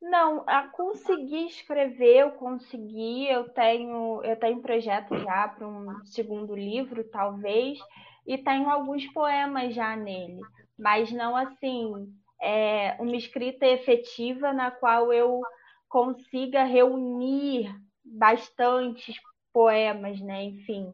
Não, 0.00 0.44
a 0.46 0.68
conseguir 0.68 1.46
escrever, 1.46 2.18
eu 2.18 2.30
consegui, 2.32 3.26
eu 3.28 3.48
tenho, 3.50 4.22
eu 4.22 4.38
tenho 4.38 4.62
projeto 4.62 5.16
já 5.18 5.48
para 5.48 5.66
um 5.66 6.04
segundo 6.06 6.54
livro, 6.54 7.02
talvez 7.10 7.78
e 8.26 8.38
tenho 8.38 8.70
alguns 8.70 9.06
poemas 9.12 9.74
já 9.74 9.96
nele, 9.96 10.40
mas 10.78 11.10
não 11.10 11.34
assim, 11.36 11.92
é, 12.40 12.96
uma 13.00 13.16
escrita 13.16 13.66
efetiva 13.66 14.52
na 14.52 14.70
qual 14.70 15.12
eu 15.12 15.40
consiga 15.88 16.62
reunir 16.62 17.74
bastantes 18.04 19.16
poemas, 19.52 20.20
né? 20.20 20.44
Enfim. 20.44 20.92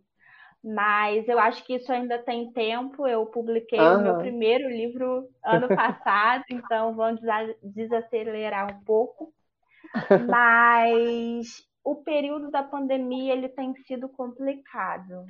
Mas 0.64 1.28
eu 1.28 1.38
acho 1.38 1.62
que 1.64 1.74
isso 1.74 1.92
ainda 1.92 2.18
tem 2.18 2.50
tempo. 2.50 3.06
Eu 3.06 3.26
publiquei 3.26 3.78
o 3.78 4.00
meu 4.00 4.16
primeiro 4.16 4.66
livro 4.68 5.28
ano 5.44 5.68
passado, 5.76 6.42
então 6.50 6.94
vamos 6.94 7.20
desacelerar 7.62 8.74
um 8.74 8.82
pouco. 8.82 9.30
Mas 10.26 11.62
o 11.84 11.96
período 11.96 12.50
da 12.50 12.62
pandemia 12.62 13.34
ele 13.34 13.50
tem 13.50 13.74
sido 13.86 14.08
complicado 14.08 15.26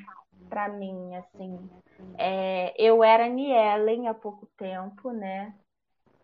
para 0.49 0.69
mim, 0.69 1.17
assim. 1.17 1.69
É, 2.17 2.73
eu 2.79 3.03
era 3.03 3.29
Nielen 3.29 4.07
há 4.07 4.15
pouco 4.15 4.47
tempo, 4.57 5.11
né? 5.11 5.53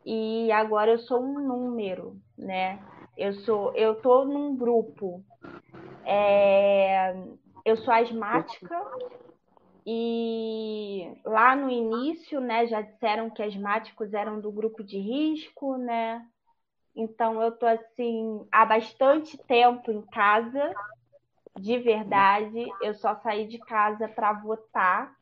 E 0.07 0.53
agora 0.53 0.93
eu 0.93 0.99
sou 1.01 1.21
um 1.21 1.41
número, 1.41 2.17
né? 2.39 2.79
Eu 3.17 3.33
sou, 3.33 3.75
eu 3.75 3.97
tô 3.97 4.25
num 4.25 4.57
grupo. 4.57 5.25
É, 6.07 7.13
eu 7.65 7.77
sou 7.77 7.93
asmática 7.93 8.81
e 9.87 11.17
lá 11.25 11.57
no 11.57 11.71
início, 11.71 12.41
né, 12.41 12.67
já 12.67 12.81
disseram 12.81 13.31
que 13.31 13.43
asmáticos 13.43 14.13
eram 14.13 14.41
do 14.41 14.53
grupo 14.53 14.83
de 14.85 14.99
risco, 14.99 15.77
né? 15.77 16.25
Então 16.95 17.41
eu 17.43 17.53
tô 17.53 17.67
assim 17.67 18.47
há 18.51 18.65
bastante 18.65 19.39
tempo 19.39 19.91
em 19.91 20.03
casa, 20.03 20.75
de 21.59 21.79
verdade. 21.79 22.67
Eu 22.83 22.95
só 22.95 23.15
saí 23.17 23.47
de 23.47 23.59
casa 23.59 24.09
para 24.09 24.33
votar. 24.33 25.15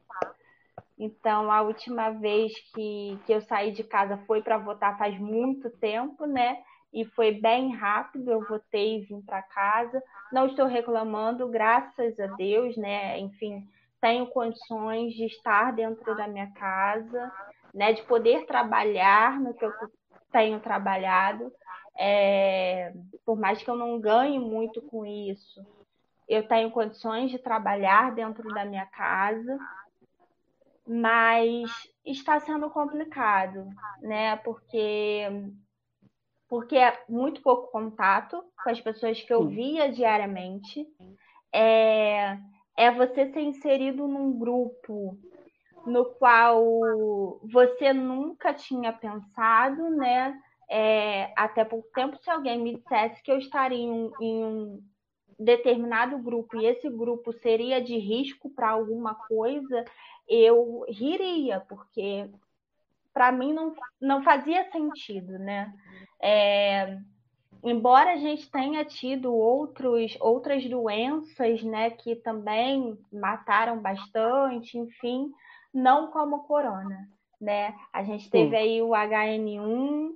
Então, 0.98 1.50
a 1.52 1.62
última 1.62 2.10
vez 2.10 2.52
que, 2.72 3.18
que 3.24 3.32
eu 3.32 3.40
saí 3.42 3.70
de 3.70 3.84
casa 3.84 4.18
foi 4.26 4.42
para 4.42 4.58
votar 4.58 4.98
faz 4.98 5.16
muito 5.18 5.70
tempo, 5.70 6.26
né? 6.26 6.60
E 6.92 7.04
foi 7.04 7.32
bem 7.32 7.74
rápido. 7.74 8.30
Eu 8.30 8.46
votei 8.46 8.96
e 8.96 9.00
vim 9.04 9.20
para 9.20 9.42
casa. 9.42 10.02
Não 10.32 10.46
estou 10.46 10.66
reclamando, 10.66 11.48
graças 11.48 12.18
a 12.18 12.26
Deus, 12.28 12.76
né? 12.76 13.18
Enfim, 13.18 13.66
tenho 14.00 14.26
condições 14.26 15.12
de 15.14 15.24
estar 15.26 15.72
dentro 15.72 16.16
da 16.16 16.26
minha 16.26 16.50
casa, 16.52 17.32
né? 17.74 17.92
De 17.92 18.02
poder 18.02 18.46
trabalhar 18.46 19.40
no 19.40 19.54
que 19.54 19.64
eu 19.64 19.72
tenho 20.32 20.60
trabalhado. 20.60 21.52
É, 21.98 22.92
por 23.26 23.38
mais 23.38 23.62
que 23.62 23.68
eu 23.68 23.76
não 23.76 24.00
ganhe 24.00 24.38
muito 24.38 24.80
com 24.82 25.04
isso, 25.04 25.60
eu 26.28 26.46
tenho 26.46 26.70
condições 26.70 27.30
de 27.30 27.38
trabalhar 27.38 28.14
dentro 28.14 28.46
da 28.54 28.64
minha 28.64 28.86
casa, 28.86 29.58
mas 30.86 31.68
está 32.04 32.38
sendo 32.38 32.70
complicado, 32.70 33.68
né? 34.00 34.36
Porque 34.36 35.26
porque 36.48 36.76
é 36.76 36.96
muito 37.08 37.42
pouco 37.42 37.70
contato 37.70 38.42
com 38.62 38.70
as 38.70 38.80
pessoas 38.80 39.20
que 39.20 39.32
eu 39.32 39.46
via 39.46 39.90
diariamente. 39.92 40.86
É, 41.52 42.38
é 42.76 42.90
você 42.90 43.30
ser 43.32 43.40
inserido 43.40 44.06
num 44.08 44.38
grupo 44.38 45.18
no 45.86 46.04
qual 46.04 47.40
você 47.42 47.92
nunca 47.92 48.52
tinha 48.52 48.92
pensado, 48.92 49.90
né? 49.90 50.38
É, 50.70 51.32
até 51.36 51.64
pouco 51.64 51.88
tempo, 51.94 52.18
se 52.22 52.30
alguém 52.30 52.58
me 52.58 52.76
dissesse 52.76 53.22
que 53.22 53.32
eu 53.32 53.38
estaria 53.38 53.78
em 53.78 54.10
em 54.20 54.44
um 54.44 54.82
determinado 55.38 56.18
grupo 56.18 56.56
e 56.56 56.66
esse 56.66 56.90
grupo 56.90 57.32
seria 57.32 57.80
de 57.80 57.96
risco 57.96 58.50
para 58.50 58.70
alguma 58.70 59.14
coisa, 59.14 59.84
eu 60.28 60.84
riria, 60.88 61.60
porque 61.68 62.28
para 63.18 63.32
mim 63.32 63.52
não, 63.52 63.74
não 64.00 64.22
fazia 64.22 64.70
sentido, 64.70 65.40
né? 65.40 65.74
É, 66.22 66.96
embora 67.64 68.12
a 68.12 68.16
gente 68.16 68.48
tenha 68.48 68.84
tido 68.84 69.34
outros, 69.34 70.16
outras 70.20 70.64
doenças, 70.70 71.60
né, 71.64 71.90
que 71.90 72.14
também 72.14 72.96
mataram 73.12 73.82
bastante, 73.82 74.78
enfim, 74.78 75.32
não 75.74 76.12
como 76.12 76.36
o 76.36 76.44
corona, 76.44 77.08
né? 77.40 77.74
A 77.92 78.04
gente 78.04 78.30
teve 78.30 78.50
Sim. 78.50 78.56
aí 78.56 78.82
o 78.82 78.90
HN1, 78.90 80.14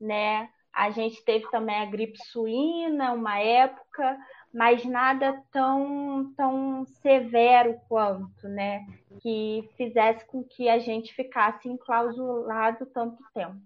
né? 0.00 0.48
A 0.72 0.90
gente 0.90 1.24
teve 1.24 1.48
também 1.52 1.76
a 1.76 1.86
gripe 1.86 2.18
suína, 2.32 3.12
uma 3.12 3.38
época, 3.38 4.18
mas 4.52 4.84
nada 4.84 5.42
tão, 5.52 6.32
tão 6.36 6.84
severo 7.02 7.80
quanto, 7.88 8.48
né? 8.48 8.86
Que 9.20 9.68
fizesse 9.76 10.24
com 10.24 10.42
que 10.42 10.68
a 10.68 10.78
gente 10.78 11.14
ficasse 11.14 11.68
enclausulado 11.68 12.86
tanto 12.86 13.22
tempo. 13.32 13.60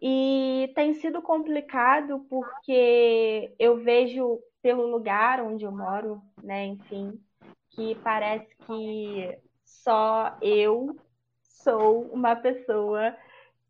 E 0.00 0.72
tem 0.74 0.94
sido 0.94 1.22
complicado 1.22 2.26
porque 2.28 3.54
eu 3.58 3.76
vejo 3.76 4.40
pelo 4.60 4.86
lugar 4.86 5.40
onde 5.40 5.64
eu 5.64 5.70
moro, 5.70 6.20
né? 6.42 6.66
Enfim, 6.66 7.20
que 7.70 7.94
parece 8.02 8.56
que 8.66 9.38
só 9.64 10.36
eu 10.42 10.96
sou 11.44 12.02
uma 12.12 12.34
pessoa 12.34 13.16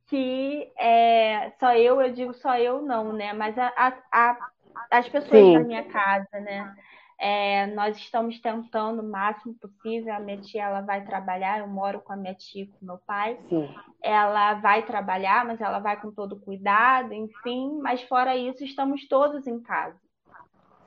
que 0.07 0.71
é 0.77 1.53
só 1.59 1.75
eu, 1.75 2.01
eu 2.01 2.13
digo 2.13 2.35
só 2.35 2.57
eu 2.57 2.83
não, 2.83 3.13
né? 3.13 3.33
Mas 3.33 3.57
a, 3.59 3.73
a, 4.11 4.52
as 4.91 5.09
pessoas 5.09 5.41
Sim. 5.41 5.55
da 5.55 5.61
minha 5.61 5.85
casa, 5.85 6.41
né? 6.41 6.75
É, 7.19 7.67
nós 7.69 7.97
estamos 7.99 8.41
tentando 8.41 9.01
o 9.01 9.09
máximo 9.09 9.55
possível. 9.55 10.13
A 10.13 10.19
minha 10.19 10.39
tia 10.39 10.65
ela 10.65 10.81
vai 10.81 11.05
trabalhar, 11.05 11.61
eu 11.61 11.69
moro 11.69 12.01
com 12.01 12.13
a 12.13 12.17
minha 12.17 12.35
tia 12.35 12.65
e 12.65 12.67
com 12.67 12.85
meu 12.85 12.99
pai. 12.99 13.39
Sim. 13.49 13.73
Ela 14.03 14.55
vai 14.55 14.83
trabalhar, 14.85 15.45
mas 15.45 15.61
ela 15.61 15.79
vai 15.79 16.01
com 16.01 16.11
todo 16.11 16.41
cuidado, 16.41 17.13
enfim. 17.13 17.79
Mas 17.81 18.03
fora 18.03 18.37
isso, 18.37 18.65
estamos 18.65 19.07
todos 19.07 19.47
em 19.47 19.61
casa. 19.61 19.97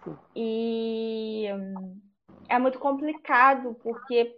Sim. 0.04 0.18
E 0.36 1.48
é 2.50 2.60
muito 2.60 2.80
complicado, 2.80 3.76
porque 3.82 4.36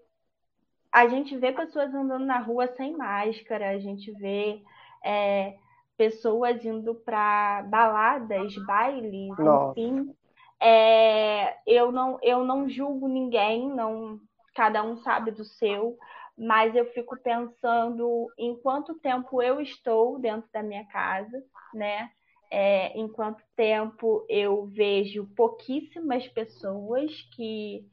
a 0.91 1.07
gente 1.07 1.35
vê 1.35 1.51
pessoas 1.51 1.93
andando 1.93 2.25
na 2.25 2.37
rua 2.37 2.67
sem 2.75 2.95
máscara, 2.95 3.71
a 3.71 3.79
gente 3.79 4.11
vê. 4.11 4.61
É, 5.03 5.57
pessoas 5.97 6.63
indo 6.63 6.95
para 6.95 7.63
baladas, 7.63 8.55
bailes, 8.65 9.35
Nossa. 9.37 9.79
enfim. 9.79 10.15
É, 10.59 11.57
eu, 11.65 11.91
não, 11.91 12.17
eu 12.21 12.43
não 12.43 12.69
julgo 12.69 13.07
ninguém, 13.07 13.69
não, 13.69 14.19
cada 14.55 14.83
um 14.83 14.97
sabe 14.97 15.31
do 15.31 15.43
seu, 15.43 15.97
mas 16.37 16.75
eu 16.75 16.85
fico 16.93 17.17
pensando 17.17 18.27
em 18.37 18.55
quanto 18.61 18.95
tempo 18.99 19.41
eu 19.41 19.59
estou 19.59 20.19
dentro 20.19 20.49
da 20.51 20.63
minha 20.63 20.85
casa, 20.85 21.43
né? 21.73 22.09
É, 22.49 22.97
em 22.97 23.07
quanto 23.09 23.43
tempo 23.55 24.25
eu 24.29 24.67
vejo 24.67 25.27
pouquíssimas 25.35 26.25
pessoas 26.29 27.11
que 27.35 27.85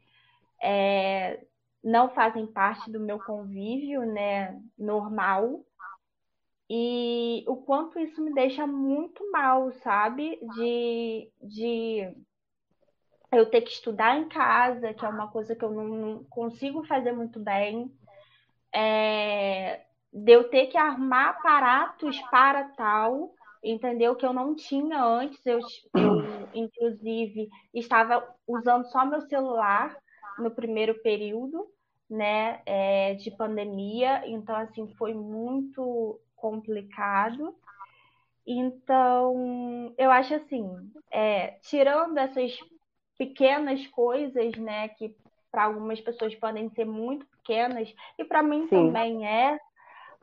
é, 0.63 1.45
não 1.83 2.09
fazem 2.11 2.47
parte 2.47 2.91
do 2.91 3.01
meu 3.01 3.19
convívio, 3.19 4.07
né, 4.07 4.59
normal, 4.79 5.61
e 6.77 7.45
o 7.47 7.55
quanto 7.55 8.01
isso 8.01 8.21
me 8.21 8.35
deixa 8.35 8.67
muito 8.67 9.31
mal, 9.31 9.71
sabe? 9.75 10.41
De, 10.57 11.31
de 11.41 12.13
eu 13.31 13.49
ter 13.49 13.61
que 13.61 13.71
estudar 13.71 14.19
em 14.19 14.29
casa, 14.29 14.93
que 14.93 15.07
é 15.07 15.09
uma 15.09 15.31
coisa 15.31 15.55
que 15.55 15.65
eu 15.65 15.71
não, 15.71 15.85
não 15.85 16.25
consigo 16.25 16.85
fazer 16.85 17.13
muito 17.13 17.39
bem, 17.39 17.97
é, 18.75 19.85
de 20.13 20.33
eu 20.33 20.51
ter 20.51 20.67
que 20.67 20.77
armar 20.77 21.29
aparatos 21.29 22.21
para 22.23 22.65
tal, 22.71 23.33
entendeu? 23.63 24.17
Que 24.17 24.27
eu 24.27 24.33
não 24.33 24.57
tinha 24.57 25.01
antes. 25.01 25.47
Eu, 25.47 25.61
eu, 25.95 26.49
inclusive, 26.53 27.49
estava 27.73 28.29
usando 28.49 28.85
só 28.87 29.07
meu 29.07 29.21
celular 29.21 29.97
no 30.41 30.51
primeiro 30.51 31.01
período, 31.03 31.69
né, 32.11 32.63
é, 32.67 33.15
de 33.15 33.31
pandemia. 33.31 34.27
Então, 34.27 34.57
assim, 34.57 34.93
foi 34.97 35.15
muito 35.15 36.21
complicado. 36.37 37.55
Então, 38.47 39.95
eu 39.97 40.11
acho 40.11 40.35
assim, 40.35 40.93
é, 41.11 41.53
tirando 41.63 42.19
essas 42.19 42.59
pequenas 43.17 43.87
coisas, 43.87 44.53
né, 44.57 44.89
que 44.89 45.17
para 45.51 45.65
algumas 45.65 46.01
pessoas 46.01 46.35
podem 46.35 46.69
ser 46.71 46.85
muito 46.85 47.25
pequenas, 47.27 47.95
e 48.19 48.25
para 48.25 48.43
mim 48.43 48.67
Sim. 48.69 48.87
também 48.89 49.27
é, 49.27 49.59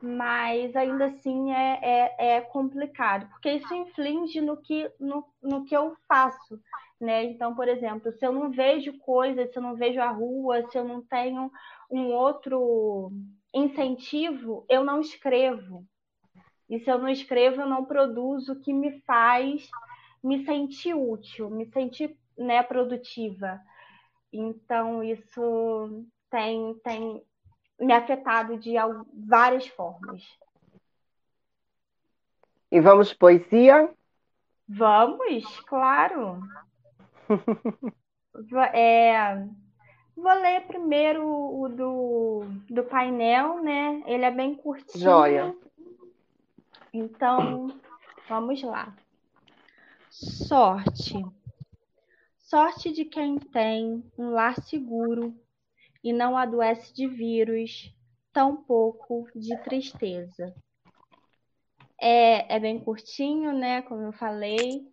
mas 0.00 0.74
ainda 0.76 1.06
assim 1.06 1.52
é, 1.52 1.78
é, 1.82 2.36
é, 2.36 2.40
complicado, 2.40 3.28
porque 3.30 3.52
isso 3.52 3.72
inflige 3.72 4.40
no 4.40 4.56
que, 4.56 4.90
no, 5.00 5.24
no 5.42 5.64
que 5.64 5.76
eu 5.76 5.96
faço. 6.06 6.60
Né? 7.00 7.24
Então, 7.24 7.54
por 7.54 7.66
exemplo, 7.66 8.12
se 8.12 8.24
eu 8.24 8.32
não 8.32 8.50
vejo 8.50 8.96
coisas, 8.98 9.50
se 9.50 9.58
eu 9.58 9.62
não 9.62 9.74
vejo 9.74 10.00
a 10.00 10.10
rua, 10.10 10.68
se 10.70 10.78
eu 10.78 10.84
não 10.84 11.02
tenho 11.02 11.50
um 11.90 12.12
outro 12.12 13.10
incentivo, 13.52 14.64
eu 14.68 14.84
não 14.84 15.00
escrevo. 15.00 15.84
E 16.68 16.78
se 16.80 16.90
eu 16.90 16.98
não 16.98 17.08
escrevo, 17.08 17.60
eu 17.60 17.66
não 17.66 17.84
produzo 17.84 18.52
o 18.52 18.60
que 18.60 18.72
me 18.72 19.00
faz 19.02 19.68
me 20.22 20.44
sentir 20.44 20.94
útil, 20.94 21.50
me 21.50 21.66
sentir 21.66 22.16
né, 22.38 22.62
produtiva. 22.62 23.60
Então, 24.32 25.02
isso 25.02 26.06
tem, 26.30 26.74
tem 26.84 27.22
me 27.78 27.92
afetado 27.92 28.56
de 28.56 28.74
várias 29.28 29.66
formas. 29.68 30.22
E 32.70 32.80
vamos 32.80 33.12
poesia? 33.12 33.92
Vamos, 34.66 35.60
claro. 35.66 36.40
é, 38.72 39.46
vou 40.16 40.32
ler 40.40 40.66
primeiro 40.66 41.26
o 41.26 41.68
do, 41.68 42.44
do 42.70 42.84
painel, 42.84 43.62
né? 43.62 44.02
Ele 44.06 44.24
é 44.24 44.30
bem 44.30 44.54
curtinho. 44.54 45.04
Joia. 45.04 45.54
Então, 46.92 47.68
vamos 48.28 48.62
lá. 48.62 48.94
Sorte. 50.10 51.14
Sorte 52.36 52.92
de 52.92 53.06
quem 53.06 53.38
tem 53.38 54.04
um 54.18 54.28
lar 54.28 54.60
seguro 54.60 55.34
e 56.04 56.12
não 56.12 56.36
adoece 56.36 56.92
de 56.92 57.08
vírus, 57.08 57.94
tampouco 58.30 59.26
de 59.34 59.56
tristeza. 59.62 60.54
É, 61.98 62.56
é 62.56 62.60
bem 62.60 62.78
curtinho, 62.78 63.54
né? 63.54 63.80
Como 63.80 64.02
eu 64.02 64.12
falei, 64.12 64.86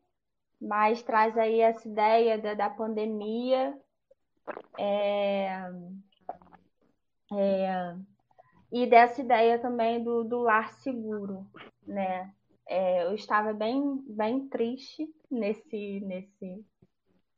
mas 0.62 1.04
traz 1.04 1.38
aí 1.38 1.60
essa 1.60 1.86
ideia 1.86 2.38
da, 2.38 2.54
da 2.54 2.70
pandemia. 2.70 3.78
É, 4.78 5.70
é, 7.34 7.96
e 8.72 8.86
dessa 8.86 9.20
ideia 9.22 9.60
também 9.60 10.02
do, 10.04 10.24
do 10.24 10.40
lar 10.40 10.72
seguro, 10.76 11.46
né? 11.90 12.34
É, 12.68 13.04
eu 13.04 13.16
estava 13.16 13.52
bem, 13.52 14.04
bem 14.08 14.48
triste 14.48 15.10
nesse, 15.30 16.00
nesse, 16.02 16.66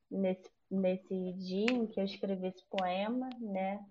nesse, 0.09 0.51
nesse 0.69 1.33
dia 1.33 1.71
em 1.71 1.87
que 1.87 1.99
eu 1.99 2.05
escrevi 2.05 2.47
esse 2.47 2.63
poema, 2.69 3.29
né? 3.39 3.83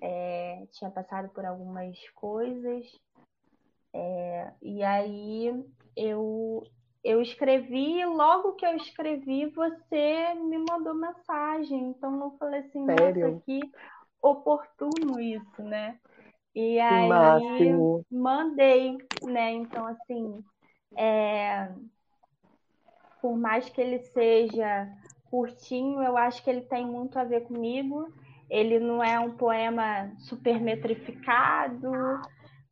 É, 0.00 0.66
tinha 0.72 0.90
passado 0.90 1.28
por 1.30 1.44
algumas 1.44 1.98
coisas 2.10 2.86
é, 3.96 4.52
e 4.60 4.82
aí 4.82 5.64
eu 5.96 6.62
eu 7.02 7.22
escrevi, 7.22 8.04
logo 8.04 8.54
que 8.54 8.66
eu 8.66 8.74
escrevi, 8.74 9.46
você 9.46 10.34
me 10.34 10.58
mandou 10.58 10.92
mensagem. 10.92 11.90
Então 11.90 12.20
eu 12.20 12.36
falei 12.36 12.60
assim, 12.60 12.84
Sério? 12.84 13.28
nossa, 13.28 13.42
que 13.46 13.60
oportuno 14.20 15.20
isso, 15.20 15.62
né? 15.62 16.00
E 16.56 16.80
aí 16.80 17.06
máximo. 17.06 18.02
mandei, 18.10 18.96
né? 19.22 19.52
Então, 19.52 19.86
assim, 19.86 20.42
é... 20.96 21.68
por 23.20 23.36
mais 23.36 23.68
que 23.68 23.78
ele 23.78 23.98
seja 23.98 24.88
curtinho, 25.30 26.02
eu 26.02 26.16
acho 26.16 26.42
que 26.42 26.48
ele 26.48 26.62
tem 26.62 26.86
muito 26.86 27.18
a 27.18 27.24
ver 27.24 27.42
comigo. 27.42 28.08
Ele 28.48 28.78
não 28.78 29.04
é 29.04 29.20
um 29.20 29.36
poema 29.36 30.10
super 30.16 30.58
metrificado, 30.58 31.92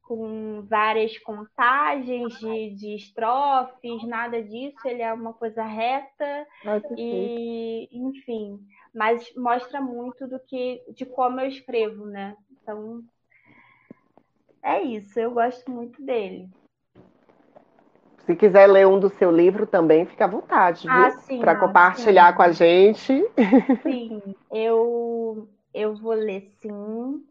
com 0.04 0.62
várias 0.62 1.18
contagens 1.18 2.38
de, 2.38 2.70
de 2.76 2.94
estrofes, 2.94 4.02
nada 4.06 4.42
disso, 4.42 4.78
ele 4.86 5.02
é 5.02 5.12
uma 5.12 5.34
coisa 5.34 5.62
reta 5.64 6.46
ah, 6.64 6.80
e, 6.96 7.88
enfim, 7.92 8.60
mas 8.94 9.30
mostra 9.34 9.80
muito 9.80 10.26
do 10.28 10.38
que 10.40 10.82
de 10.94 11.04
como 11.04 11.40
eu 11.40 11.48
escrevo, 11.48 12.06
né? 12.06 12.36
Então 12.62 13.02
é 14.64 14.82
isso, 14.82 15.20
eu 15.20 15.30
gosto 15.30 15.70
muito 15.70 16.02
dele. 16.02 16.48
Se 18.26 18.34
quiser 18.34 18.66
ler 18.66 18.86
um 18.86 18.98
do 18.98 19.10
seu 19.10 19.30
livro 19.30 19.66
também, 19.66 20.06
fica 20.06 20.24
à 20.24 20.28
vontade, 20.28 20.88
ah, 20.88 21.14
Para 21.40 21.56
compartilhar 21.56 22.30
sim. 22.30 22.36
com 22.36 22.42
a 22.42 22.52
gente. 22.52 23.30
Sim, 23.82 24.34
eu 24.50 25.46
eu 25.74 25.94
vou 25.94 26.14
ler 26.14 26.50
sim. 26.62 27.22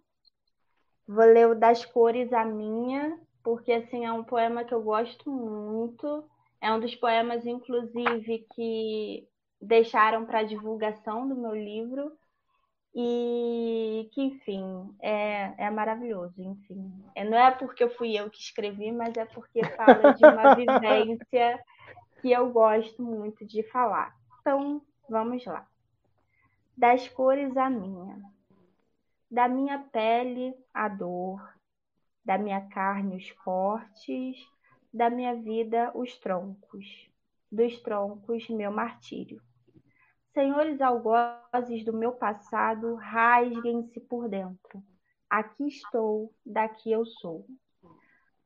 Vou 1.08 1.26
ler 1.26 1.48
o 1.48 1.56
Das 1.56 1.84
Cores 1.84 2.32
a 2.32 2.46
Minha, 2.46 3.18
porque 3.44 3.72
assim 3.72 4.06
é 4.06 4.12
um 4.12 4.24
poema 4.24 4.64
que 4.64 4.74
eu 4.74 4.84
gosto 4.84 5.30
muito. 5.32 6.24
É 6.62 6.72
um 6.72 6.80
dos 6.80 6.96
poemas, 6.96 7.46
inclusive, 7.46 8.46
que 8.54 9.28
deixaram 9.60 10.26
para 10.26 10.44
divulgação 10.44 11.28
do 11.28 11.36
meu 11.36 11.56
livro. 11.56 12.12
E 12.96 14.08
que, 14.12 14.22
enfim, 14.22 14.96
é, 15.02 15.66
é 15.66 15.70
maravilhoso, 15.72 16.42
enfim. 16.42 16.94
É, 17.16 17.24
não 17.24 17.38
é 17.38 17.50
porque 17.52 17.90
fui 17.90 18.16
eu 18.16 18.30
que 18.30 18.40
escrevi, 18.40 18.92
mas 18.92 19.18
é 19.18 19.26
porque 19.26 19.64
fala 19.66 20.14
de 20.14 20.24
uma 20.26 20.54
vivência 20.56 21.60
que 22.22 22.32
eu 22.32 22.52
gosto 22.52 23.02
muito 23.02 23.46
de 23.46 23.64
falar. 23.64 24.16
Então, 24.42 24.82
vamos 25.10 25.44
lá. 25.46 25.68
Das 26.78 27.08
cores 27.08 27.58
a 27.58 27.70
minha 27.70 28.22
da 29.34 29.48
minha 29.48 29.80
pele 29.80 30.54
a 30.72 30.88
dor, 30.88 31.42
da 32.24 32.38
minha 32.38 32.62
carne 32.70 33.18
os 33.18 33.32
cortes, 33.32 34.38
da 34.94 35.10
minha 35.10 35.34
vida 35.34 35.92
os 35.96 36.16
troncos, 36.20 37.10
dos 37.52 37.82
troncos 37.82 38.48
meu 38.48 38.72
martírio. 38.72 39.42
Senhores 40.34 40.82
algozes 40.82 41.86
do 41.86 41.94
meu 41.94 42.12
passado, 42.14 42.96
rasguem-se 42.96 44.00
por 44.02 44.28
dentro. 44.28 44.84
Aqui 45.30 45.68
estou, 45.68 46.34
daqui 46.46 46.92
eu 46.92 47.06
sou. 47.06 47.46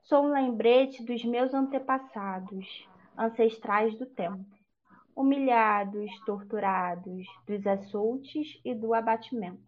Sou 0.04 0.26
um 0.26 0.32
lembrete 0.32 1.04
dos 1.04 1.24
meus 1.26 1.54
antepassados, 1.54 2.88
ancestrais 3.18 3.98
do 3.98 4.06
tempo, 4.06 4.46
humilhados, 5.16 6.12
torturados, 6.26 7.26
dos 7.46 7.66
açoutes 7.66 8.60
e 8.64 8.74
do 8.74 8.94
abatimento 8.94 9.68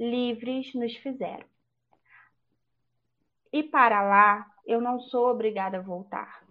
livres 0.00 0.72
nos 0.74 0.96
fizeram. 0.96 1.44
E 3.52 3.62
para 3.62 4.00
lá 4.02 4.50
eu 4.66 4.80
não 4.80 4.98
sou 4.98 5.28
obrigada 5.28 5.76
a 5.76 5.82
voltar. 5.82 6.42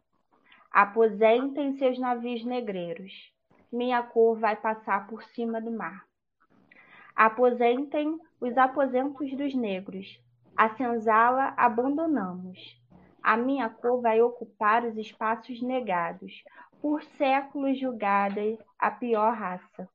Aposentem 0.69 1.75
seus 1.79 1.97
navios 1.97 2.45
negreiros. 2.45 3.33
Minha 3.71 4.01
cor 4.01 4.39
vai 4.39 4.55
passar 4.55 5.05
por 5.05 5.21
cima 5.21 5.61
do 5.61 5.69
mar. 5.69 6.03
Aposentem 7.15 8.19
os 8.41 8.57
aposentos 8.57 9.31
dos 9.37 9.53
negros. 9.53 10.19
A 10.57 10.69
senzala 10.69 11.53
abandonamos. 11.55 12.81
A 13.21 13.37
minha 13.37 13.69
cor 13.69 14.01
vai 14.01 14.23
ocupar 14.23 14.83
os 14.83 14.97
espaços 14.97 15.61
negados, 15.61 16.43
por 16.81 17.03
séculos 17.03 17.79
julgada 17.79 18.41
a 18.79 18.89
pior 18.89 19.35
raça. 19.35 19.87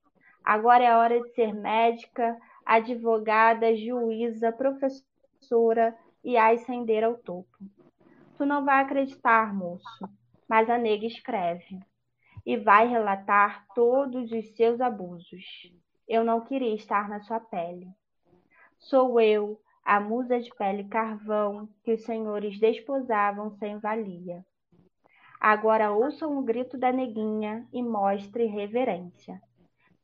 Agora 0.45 0.85
é 0.85 0.97
hora 0.97 1.21
de 1.21 1.35
ser 1.35 1.53
médica, 1.53 2.39
advogada, 2.65 3.75
juíza, 3.75 4.53
professora 4.53 5.99
e 6.23 6.37
ascender 6.37 7.03
ao 7.03 7.17
topo. 7.17 7.59
Tu 8.37 8.47
não 8.47 8.65
vai 8.65 8.85
acreditar, 8.85 9.53
moço, 9.53 10.09
mas 10.49 10.71
a 10.71 10.79
nega 10.79 11.07
escreve 11.07 11.81
e 12.45 12.57
vai 12.57 12.87
relatar 12.87 13.67
todos 13.75 14.31
os 14.31 14.55
seus 14.57 14.81
abusos. 14.81 15.73
Eu 16.07 16.23
não 16.23 16.41
queria 16.41 16.75
estar 16.75 17.09
na 17.09 17.21
sua 17.21 17.41
pele. 17.41 17.89
Sou 18.79 19.21
eu, 19.21 19.61
a 19.85 19.99
musa 19.99 20.41
de 20.41 20.51
pele 20.55 20.85
carvão 20.85 21.69
que 21.83 21.93
os 21.93 22.05
senhores 22.05 22.59
desposavam 22.59 23.51
sem 23.53 23.79
valia. 23.79 24.45
Agora 25.41 25.93
ouçam 25.93 26.39
o 26.39 26.43
grito 26.43 26.79
da 26.79 26.91
neguinha 26.91 27.67
e 27.73 27.83
mostre 27.83 28.47
reverência. 28.47 29.41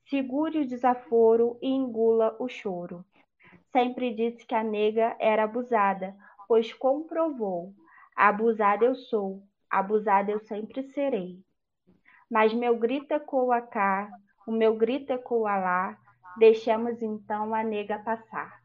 Segure 0.09 0.61
o 0.61 0.67
desaforo 0.67 1.59
e 1.63 1.69
engula 1.69 2.37
o 2.39 2.49
choro. 2.49 3.05
Sempre 3.73 4.13
disse 4.13 4.45
que 4.45 4.55
a 4.55 4.65
nega 4.65 5.17
era 5.19 5.45
abusada, 5.45 6.17
pois 6.49 6.73
comprovou. 6.73 7.73
Abusada 8.17 8.85
eu 8.85 8.95
sou, 8.95 9.43
abusada 9.71 10.31
eu 10.31 10.41
sempre 10.41 10.83
serei. 10.83 11.39
Mas 12.31 12.53
meu 12.55 12.79
grito 12.79 13.13
ecoa 13.13 13.61
cá, 13.61 14.09
o 14.47 14.53
meu 14.53 14.77
grito 14.77 15.13
ecoa 15.13 15.57
lá, 15.57 15.99
deixemos 16.39 17.03
então 17.03 17.53
a 17.53 17.63
nega 17.65 17.99
passar. 17.99 18.61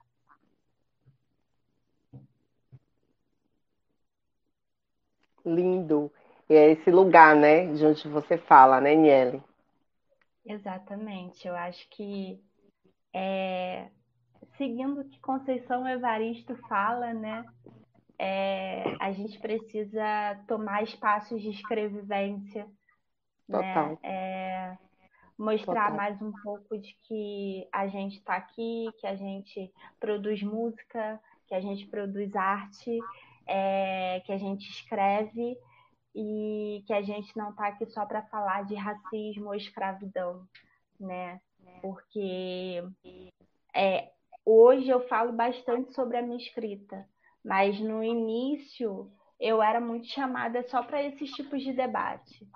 Lindo. 5.43 6.11
E 6.49 6.53
é 6.53 6.71
esse 6.71 6.91
lugar, 6.91 7.35
né, 7.35 7.73
de 7.73 7.85
onde 7.85 8.07
você 8.07 8.37
fala, 8.37 8.79
né, 8.79 8.95
Niele? 8.95 9.41
Exatamente. 10.45 11.47
Eu 11.47 11.55
acho 11.55 11.89
que 11.89 12.39
é, 13.11 13.89
seguindo 14.57 15.01
o 15.01 15.05
que 15.05 15.19
Conceição 15.19 15.87
Evaristo 15.87 16.55
fala, 16.67 17.13
né, 17.13 17.43
é, 18.19 18.95
a 18.99 19.11
gente 19.11 19.39
precisa 19.39 20.03
tomar 20.47 20.83
espaços 20.83 21.41
de 21.41 21.49
escrevivência, 21.49 22.67
Total. 23.47 23.89
né, 23.89 23.97
é, 24.03 24.77
mostrar 25.37 25.91
Total. 25.91 25.95
mais 25.95 26.21
um 26.21 26.31
pouco 26.43 26.77
de 26.77 26.97
que 27.03 27.67
a 27.71 27.87
gente 27.87 28.17
está 28.17 28.35
aqui, 28.35 28.87
que 28.99 29.07
a 29.07 29.15
gente 29.15 29.71
produz 29.99 30.41
música, 30.41 31.19
que 31.47 31.53
a 31.53 31.61
gente 31.61 31.85
produz 31.87 32.35
arte, 32.35 32.99
é, 33.47 34.21
que 34.25 34.31
a 34.31 34.37
gente 34.37 34.69
escreve 34.69 35.57
e 36.15 36.83
que 36.87 36.93
a 36.93 37.01
gente 37.01 37.35
não 37.37 37.49
está 37.51 37.67
aqui 37.67 37.85
só 37.87 38.05
para 38.05 38.23
falar 38.23 38.63
de 38.65 38.75
racismo 38.75 39.47
ou 39.47 39.55
escravidão, 39.55 40.47
né? 40.99 41.39
Porque 41.81 42.83
é, 43.73 44.11
hoje 44.45 44.89
eu 44.89 45.07
falo 45.07 45.33
bastante 45.33 45.93
sobre 45.93 46.17
a 46.17 46.21
minha 46.21 46.37
escrita, 46.37 47.07
mas 47.43 47.79
no 47.79 48.03
início 48.03 49.11
eu 49.39 49.61
era 49.61 49.81
muito 49.81 50.07
chamada 50.07 50.63
só 50.63 50.81
para 50.81 51.03
esses 51.03 51.29
tipos 51.31 51.61
de 51.61 51.73
debate, 51.73 52.47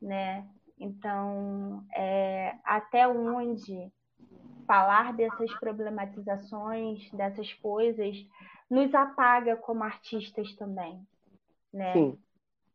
né? 0.00 0.46
Então, 0.78 1.84
é, 1.94 2.54
até 2.64 3.08
onde 3.08 3.90
falar 4.66 5.12
dessas 5.14 5.52
problematizações, 5.58 7.10
dessas 7.12 7.52
coisas, 7.54 8.16
nos 8.68 8.92
apaga 8.94 9.56
como 9.56 9.84
artistas 9.84 10.54
também, 10.56 11.00
né? 11.72 11.92
Sim. 11.92 12.18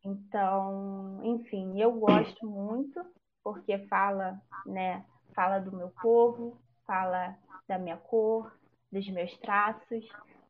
Então, 0.04 1.20
enfim, 1.22 1.80
eu 1.80 1.92
gosto 1.92 2.46
muito 2.46 3.04
porque 3.42 3.78
fala, 3.86 4.40
né, 4.66 5.04
fala 5.34 5.58
do 5.58 5.76
meu 5.76 5.90
povo, 6.00 6.60
fala 6.86 7.36
da 7.68 7.78
minha 7.78 7.96
cor, 7.96 8.52
dos 8.90 9.08
meus 9.10 9.36
traços, 9.38 10.04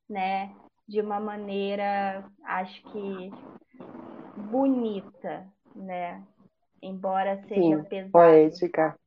né, 0.08 0.54
de 0.88 1.00
uma 1.00 1.20
maneira, 1.20 2.24
acho 2.44 2.82
que 2.90 3.30
bonita, 4.50 5.46
né, 5.74 6.22
embora 6.82 7.42
seja 7.48 7.78
Sim, 7.78 7.84
pesado. 7.88 8.10
poética. 8.10 8.98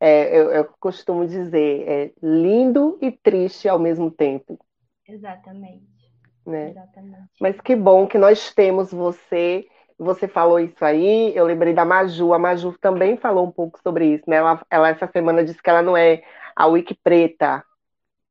É, 0.00 0.36
eu, 0.38 0.50
eu 0.52 0.64
costumo 0.80 1.26
dizer, 1.26 1.88
é 1.88 2.12
lindo 2.22 2.98
e 3.02 3.12
triste 3.12 3.68
ao 3.68 3.78
mesmo 3.78 4.10
tempo, 4.10 4.58
Exatamente, 5.06 6.10
né? 6.46 6.74
exatamente. 6.74 7.40
Mas 7.40 7.60
que 7.60 7.76
bom 7.76 8.06
que 8.06 8.18
nós 8.18 8.54
temos 8.54 8.92
você. 8.92 9.66
Você 9.98 10.28
falou 10.28 10.60
isso 10.60 10.84
aí, 10.84 11.36
eu 11.36 11.46
lembrei 11.46 11.74
da 11.74 11.84
Maju. 11.84 12.34
A 12.34 12.38
Maju 12.38 12.76
também 12.80 13.16
falou 13.16 13.46
um 13.46 13.52
pouco 13.52 13.80
sobre 13.82 14.14
isso, 14.14 14.24
né? 14.28 14.36
Ela, 14.36 14.66
ela 14.70 14.88
essa 14.90 15.08
semana 15.08 15.44
disse 15.44 15.62
que 15.62 15.70
ela 15.70 15.82
não 15.82 15.96
é 15.96 16.22
a 16.56 16.66
Wiki 16.66 16.94
Preta, 16.96 17.64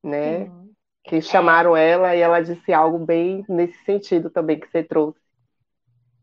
né? 0.03 0.51
Que 1.03 1.21
chamaram 1.21 1.77
ela 1.77 2.15
e 2.15 2.21
ela 2.21 2.41
disse 2.41 2.73
algo 2.73 2.99
bem 3.05 3.45
nesse 3.49 3.77
sentido 3.85 4.29
também 4.31 4.59
que 4.59 4.69
você 4.69 4.83
trouxe. 4.83 5.19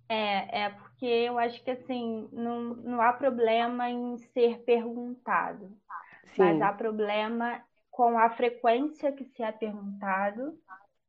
é, 0.09 0.63
é 0.65 0.75
porque 0.99 1.07
eu 1.07 1.39
acho 1.39 1.63
que 1.63 1.71
assim, 1.71 2.29
não, 2.33 2.75
não 2.77 3.01
há 3.01 3.13
problema 3.13 3.89
em 3.91 4.19
ser 4.19 4.59
perguntado. 4.65 5.71
mas 6.37 6.61
Sim, 6.61 6.63
há 6.63 6.73
problema 6.73 7.63
com 7.91 8.19
a 8.19 8.31
frequência 8.31 9.13
que 9.13 9.25
se 9.27 9.43
é 9.43 9.53
perguntado, 9.53 10.59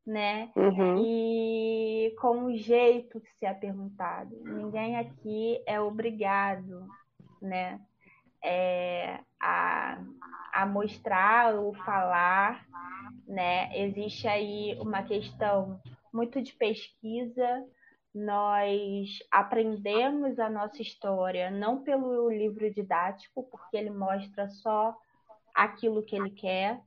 né? 0.06 0.54
uhum, 0.56 1.16
E 1.16 2.16
com 2.22 2.46
o 2.46 2.58
jeito 2.58 3.22
que 3.22 3.32
se 3.40 3.46
é 3.46 3.54
perguntado. 3.54 4.36
Ninguém 4.46 4.98
aqui 4.98 5.64
é 5.68 5.80
obrigado, 5.82 6.92
né? 7.42 7.82
É, 8.44 9.20
a, 9.42 10.02
a 10.54 10.66
mostrar 10.66 11.56
ou 11.56 11.74
falar, 11.76 12.66
né? 13.28 13.70
Existe 13.78 14.28
aí 14.28 14.78
uma 14.82 15.04
questão 15.04 15.82
muito 16.14 16.42
de 16.42 16.54
pesquisa. 16.54 17.66
Nós 18.14 19.20
aprendemos 19.32 20.40
a 20.40 20.50
nossa 20.50 20.82
história 20.82 21.52
não 21.52 21.84
pelo 21.84 22.30
livro 22.30 22.72
didático, 22.74 23.44
porque 23.44 23.78
ele 23.78 23.92
mostra 23.92 24.50
só 24.50 24.96
aquilo 25.54 26.04
que 26.04 26.16
ele 26.16 26.32
quer, 26.32 26.80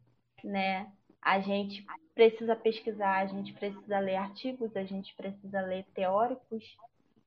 né? 0.43 0.91
A 1.21 1.39
gente 1.39 1.87
precisa 2.15 2.57
pesquisar, 2.57 3.19
a 3.19 3.27
gente 3.27 3.53
precisa 3.53 3.99
ler 3.99 4.17
artigos, 4.17 4.77
a 4.77 4.83
gente 4.85 5.15
precisa 5.15 5.61
ler 5.61 5.85
teóricos, 5.95 6.77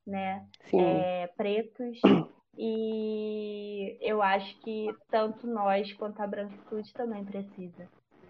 né? 0.06 0.46
É, 0.74 1.28
pretos. 1.36 2.00
E 2.58 3.98
eu 4.02 4.22
acho 4.22 4.58
que 4.62 4.88
tanto 5.10 5.48
nós 5.48 5.92
quanto 5.94 6.22
a 6.22 6.28
branquitude 6.28 6.94
também 6.94 7.24
precisa, 7.24 7.88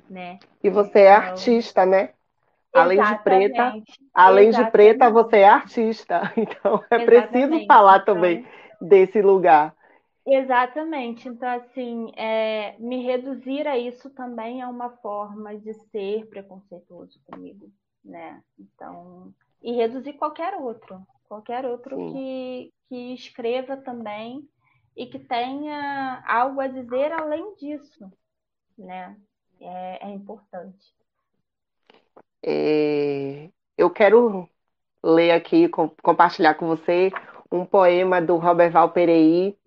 né? 0.09 0.39
E 0.63 0.69
você 0.69 1.01
é 1.01 1.15
Então, 1.15 1.29
artista, 1.29 1.85
né? 1.85 2.13
Além 2.73 3.01
de 3.01 3.15
preta, 3.17 3.53
exatamente, 3.53 3.99
além 4.13 4.51
de 4.51 4.65
preta, 4.65 5.05
exatamente, 5.05 5.13
você 5.13 5.37
é 5.37 5.47
artista. 5.47 6.21
Então 6.37 6.83
é 6.89 6.99
preciso 6.99 7.43
exatamente. 7.53 7.65
falar 7.67 8.03
Então, 8.03 8.05
também 8.05 8.45
desse 8.81 9.21
lugar. 9.21 9.75
Exatamente. 10.27 11.29
Então, 11.29 11.49
assim, 11.49 12.11
é, 12.15 12.77
me 12.79 13.03
reduzir 13.03 13.67
a 13.67 13.77
isso 13.77 14.09
também 14.09 14.61
é 14.61 14.67
uma 14.67 14.89
forma 14.97 15.55
de 15.57 15.73
ser 15.91 16.27
preconceituoso 16.27 17.19
comigo, 17.25 17.71
né? 18.03 18.41
Então, 18.57 19.33
e 19.61 19.73
reduzir 19.73 20.13
qualquer 20.13 20.55
outro, 20.55 21.05
qualquer 21.27 21.65
outro 21.65 21.95
Sim. 21.95 22.13
que, 22.13 22.73
que 22.89 23.13
escreva 23.13 23.77
também 23.77 24.47
e 24.95 25.05
que 25.05 25.19
tenha 25.19 26.23
algo 26.27 26.59
a 26.59 26.67
dizer 26.67 27.11
além 27.11 27.53
disso, 27.55 28.11
né? 28.77 29.15
É, 29.59 30.07
é 30.07 30.11
importante. 30.11 30.93
É, 32.45 33.49
eu 33.77 33.89
quero 33.89 34.47
ler 35.03 35.31
aqui, 35.31 35.69
com- 35.69 35.89
compartilhar 36.03 36.55
com 36.55 36.67
você 36.67 37.11
um 37.51 37.65
poema 37.65 38.21
do 38.21 38.37
Roberval 38.37 38.91
Perei, 38.91 39.57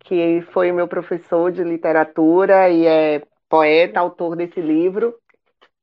que 0.00 0.42
foi 0.52 0.72
meu 0.72 0.88
professor 0.88 1.52
de 1.52 1.64
literatura 1.64 2.70
e 2.70 2.86
é 2.86 3.22
poeta, 3.48 4.00
autor 4.00 4.36
desse 4.36 4.60
livro, 4.60 5.14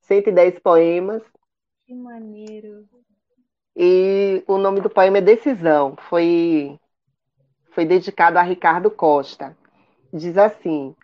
110 0.02 0.60
poemas. 0.60 1.24
Que 1.86 1.94
maneiro. 1.94 2.88
E 3.76 4.44
o 4.48 4.58
nome 4.58 4.82
do 4.82 4.90
poema 4.90 5.18
é 5.20 5.22
Decisão. 5.22 5.96
Foi, 6.10 6.78
foi 7.72 7.86
dedicado 7.86 8.38
a 8.38 8.44
Ricardo 8.44 8.92
Costa. 8.92 9.58
Diz 10.14 10.38
assim: 10.38 10.96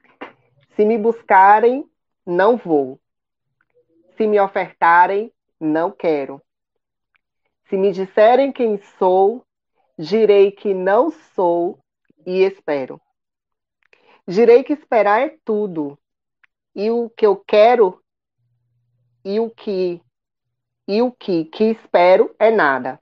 Se 0.76 0.86
me 0.86 0.98
buscarem, 0.98 1.86
não 2.26 2.58
vou. 2.58 3.00
Se 4.18 4.26
me 4.26 4.40
ofertarem, 4.40 5.32
não 5.60 5.92
quero. 5.92 6.42
Se 7.70 7.78
me 7.78 7.92
disserem 7.92 8.52
quem 8.52 8.78
sou, 8.98 9.46
direi 9.98 10.52
que 10.52 10.74
não 10.74 11.12
sou 11.12 11.80
e 12.26 12.42
espero. 12.44 13.00
Direi 14.28 14.64
que 14.64 14.74
esperar 14.74 15.22
é 15.22 15.38
tudo. 15.46 15.98
E 16.76 16.90
o 16.90 17.10
que 17.10 17.26
eu 17.26 17.36
quero 17.36 18.02
e 19.24 19.40
o 19.40 19.50
que 19.50 20.02
e 20.88 21.02
o 21.02 21.12
que 21.12 21.46
que 21.46 21.66
espero 21.66 22.36
é 22.40 22.50
nada. 22.50 23.00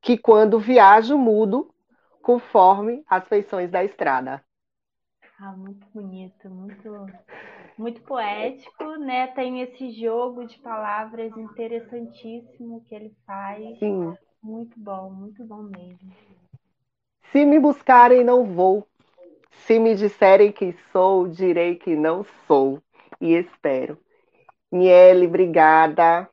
Que 0.00 0.16
quando 0.16 0.58
viajo 0.58 1.18
mudo 1.18 1.74
conforme 2.22 3.04
as 3.08 3.26
feições 3.28 3.70
da 3.70 3.84
estrada. 3.84 4.42
Ah, 5.38 5.52
muito 5.52 5.86
bonito, 5.92 6.48
muito. 6.48 6.88
Muito 7.78 8.00
poético, 8.02 8.96
né? 8.96 9.28
Tem 9.28 9.60
esse 9.60 9.90
jogo 9.90 10.46
de 10.46 10.58
palavras 10.58 11.36
interessantíssimo 11.36 12.84
que 12.88 12.94
ele 12.94 13.14
faz. 13.26 13.78
Sim. 13.78 14.16
Muito 14.42 14.78
bom, 14.78 15.10
muito 15.10 15.44
bom 15.44 15.62
mesmo. 15.62 16.12
Se 17.30 17.44
me 17.44 17.58
buscarem, 17.58 18.24
não 18.24 18.44
vou. 18.44 18.86
Se 19.66 19.78
me 19.78 19.94
disserem 19.94 20.50
que 20.50 20.72
sou, 20.92 21.28
direi 21.28 21.76
que 21.76 21.94
não 21.94 22.24
sou. 22.46 22.82
E 23.20 23.34
espero. 23.34 23.98
Miele, 24.70 25.26
obrigada. 25.26 26.28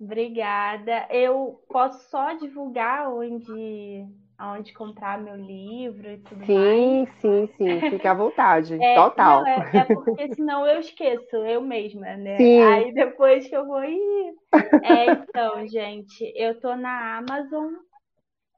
Obrigada. 0.00 1.08
Eu 1.10 1.60
posso 1.68 2.08
só 2.08 2.34
divulgar 2.34 3.12
onde, 3.12 4.06
onde 4.40 4.72
comprar 4.72 5.20
meu 5.20 5.36
livro 5.36 6.10
e 6.10 6.16
tudo 6.18 6.44
sim, 6.46 6.48
mais? 6.48 7.08
Sim, 7.20 7.20
sim, 7.20 7.46
sim. 7.56 7.80
Fique 7.90 8.08
à 8.08 8.14
vontade. 8.14 8.76
É, 8.80 8.94
Total. 8.94 9.42
Não, 9.42 9.46
é, 9.46 9.70
é, 9.74 9.84
porque 9.86 10.34
senão 10.34 10.66
eu 10.66 10.80
esqueço, 10.80 11.36
eu 11.36 11.60
mesma, 11.60 12.16
né? 12.16 12.42
Sim. 12.42 12.56
Aí 12.56 12.90
depois 12.92 13.46
que 13.48 13.56
eu 13.56 13.66
vou 13.66 13.84
ir. 13.84 14.34
É, 14.82 15.10
então, 15.10 15.64
gente, 15.66 16.32
eu 16.36 16.58
tô 16.60 16.76
na 16.76 17.18
Amazon. 17.18 17.74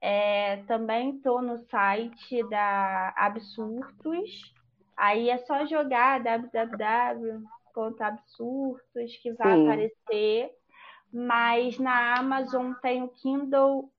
É, 0.02 0.56
também 0.64 1.20
tô 1.20 1.42
no 1.42 1.58
site 1.70 2.42
da 2.48 3.12
Absurdos. 3.16 4.54
Aí 4.96 5.28
é 5.30 5.38
só 5.38 5.64
jogar 5.66 6.22
www.absurdos 6.22 9.16
que 9.22 9.32
vai 9.34 9.52
sim. 9.52 9.54
aparecer 9.54 10.50
mas 11.12 11.78
na 11.78 12.18
Amazon 12.18 12.72
tem 12.82 13.02
o 13.02 13.08
Kindle 13.08 13.90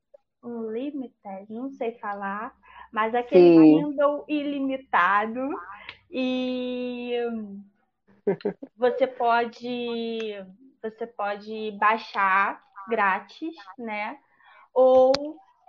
Unlimited, 0.43 1.45
não 1.49 1.69
sei 1.71 1.97
falar, 1.99 2.55
mas 2.91 3.13
aquele 3.13 3.51
Sim. 3.51 3.75
Kindle 3.75 4.25
ilimitado 4.27 5.49
e 6.09 7.15
você 8.75 9.05
pode 9.05 10.33
você 10.81 11.05
pode 11.05 11.71
baixar 11.79 12.61
grátis, 12.89 13.55
né? 13.77 14.17
Ou 14.73 15.11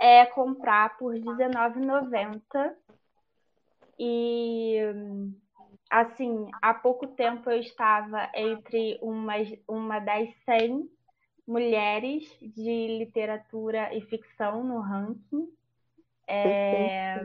é 0.01 0.25
comprar 0.27 0.97
por 0.97 1.12
R$19,90. 1.14 2.75
E 3.99 4.79
assim, 5.91 6.49
há 6.62 6.73
pouco 6.73 7.07
tempo 7.09 7.51
eu 7.51 7.61
estava 7.61 8.31
entre 8.35 8.99
uma, 9.03 9.35
uma 9.68 9.99
das 10.01 10.29
100 10.45 10.89
mulheres 11.47 12.24
de 12.40 12.99
literatura 12.99 13.95
e 13.95 14.01
ficção 14.03 14.62
no 14.64 14.80
ranking. 14.80 15.49
É, 16.26 17.24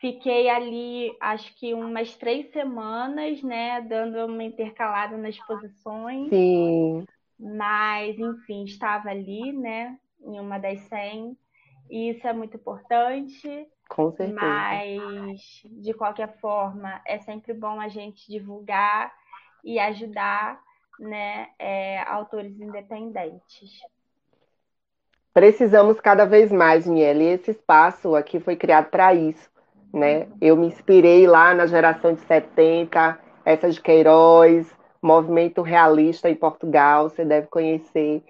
fiquei 0.00 0.48
ali, 0.48 1.16
acho 1.20 1.54
que 1.56 1.74
umas 1.74 2.16
três 2.16 2.50
semanas, 2.50 3.42
né, 3.42 3.80
dando 3.82 4.26
uma 4.26 4.42
intercalada 4.42 5.16
nas 5.16 5.38
posições. 5.46 6.28
Sim. 6.28 7.06
Mas, 7.38 8.18
enfim, 8.18 8.64
estava 8.64 9.10
ali, 9.10 9.52
né, 9.52 9.98
em 10.20 10.40
uma 10.40 10.58
das 10.58 10.80
100. 10.80 11.36
E 11.90 12.10
isso 12.10 12.26
é 12.26 12.32
muito 12.32 12.56
importante. 12.56 13.66
Com 13.88 14.10
certeza. 14.12 14.40
Mas, 14.40 15.62
de 15.64 15.94
qualquer 15.94 16.38
forma, 16.40 17.00
é 17.06 17.18
sempre 17.18 17.54
bom 17.54 17.80
a 17.80 17.88
gente 17.88 18.30
divulgar 18.30 19.12
e 19.64 19.78
ajudar 19.78 20.60
né, 20.98 21.48
é, 21.58 22.00
autores 22.02 22.58
independentes. 22.60 23.80
Precisamos 25.32 26.00
cada 26.00 26.24
vez 26.24 26.50
mais, 26.50 26.86
Miele, 26.86 27.24
e 27.24 27.28
esse 27.28 27.52
espaço 27.52 28.16
aqui 28.16 28.40
foi 28.40 28.56
criado 28.56 28.90
para 28.90 29.14
isso. 29.14 29.48
Né? 29.92 30.20
Uhum. 30.20 30.36
Eu 30.40 30.56
me 30.56 30.66
inspirei 30.66 31.26
lá 31.26 31.54
na 31.54 31.66
geração 31.66 32.12
de 32.12 32.20
70, 32.22 33.18
essa 33.44 33.70
de 33.70 33.80
Queiroz, 33.80 34.66
movimento 35.00 35.62
realista 35.62 36.28
em 36.28 36.34
Portugal, 36.34 37.08
você 37.08 37.24
deve 37.24 37.46
conhecer, 37.46 38.22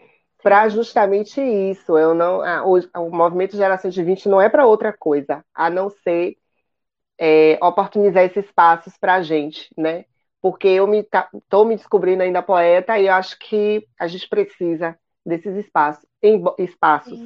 para 0.43 0.69
justamente 0.69 1.41
isso. 1.41 1.97
Eu 1.97 2.15
não, 2.15 2.43
a, 2.43 2.65
o, 2.65 2.79
o, 2.97 3.11
movimento 3.11 3.57
geração 3.57 3.91
de 3.91 4.03
20 4.03 4.29
não 4.29 4.41
é 4.41 4.49
para 4.49 4.67
outra 4.67 4.93
coisa, 4.93 5.45
a 5.55 5.69
não 5.71 5.91
ser 5.91 6.37
é, 7.19 7.59
oportunizar 7.63 8.25
esses 8.25 8.45
espaços 8.45 8.97
para 8.97 9.15
a 9.15 9.23
gente, 9.23 9.71
né? 9.77 10.05
Porque 10.41 10.69
eu 10.69 10.87
me 10.87 11.01
estou 11.01 11.65
me 11.65 11.77
descobrindo 11.77 12.23
ainda 12.23 12.43
poeta 12.43 12.99
e 12.99 13.07
eu 13.07 13.15
acho 13.15 13.39
que 13.39 13.87
a 13.99 14.07
gente 14.07 14.29
precisa 14.29 14.99
desses 15.25 15.57
espaços, 15.57 16.07
em, 16.23 16.43
espaços, 16.59 17.19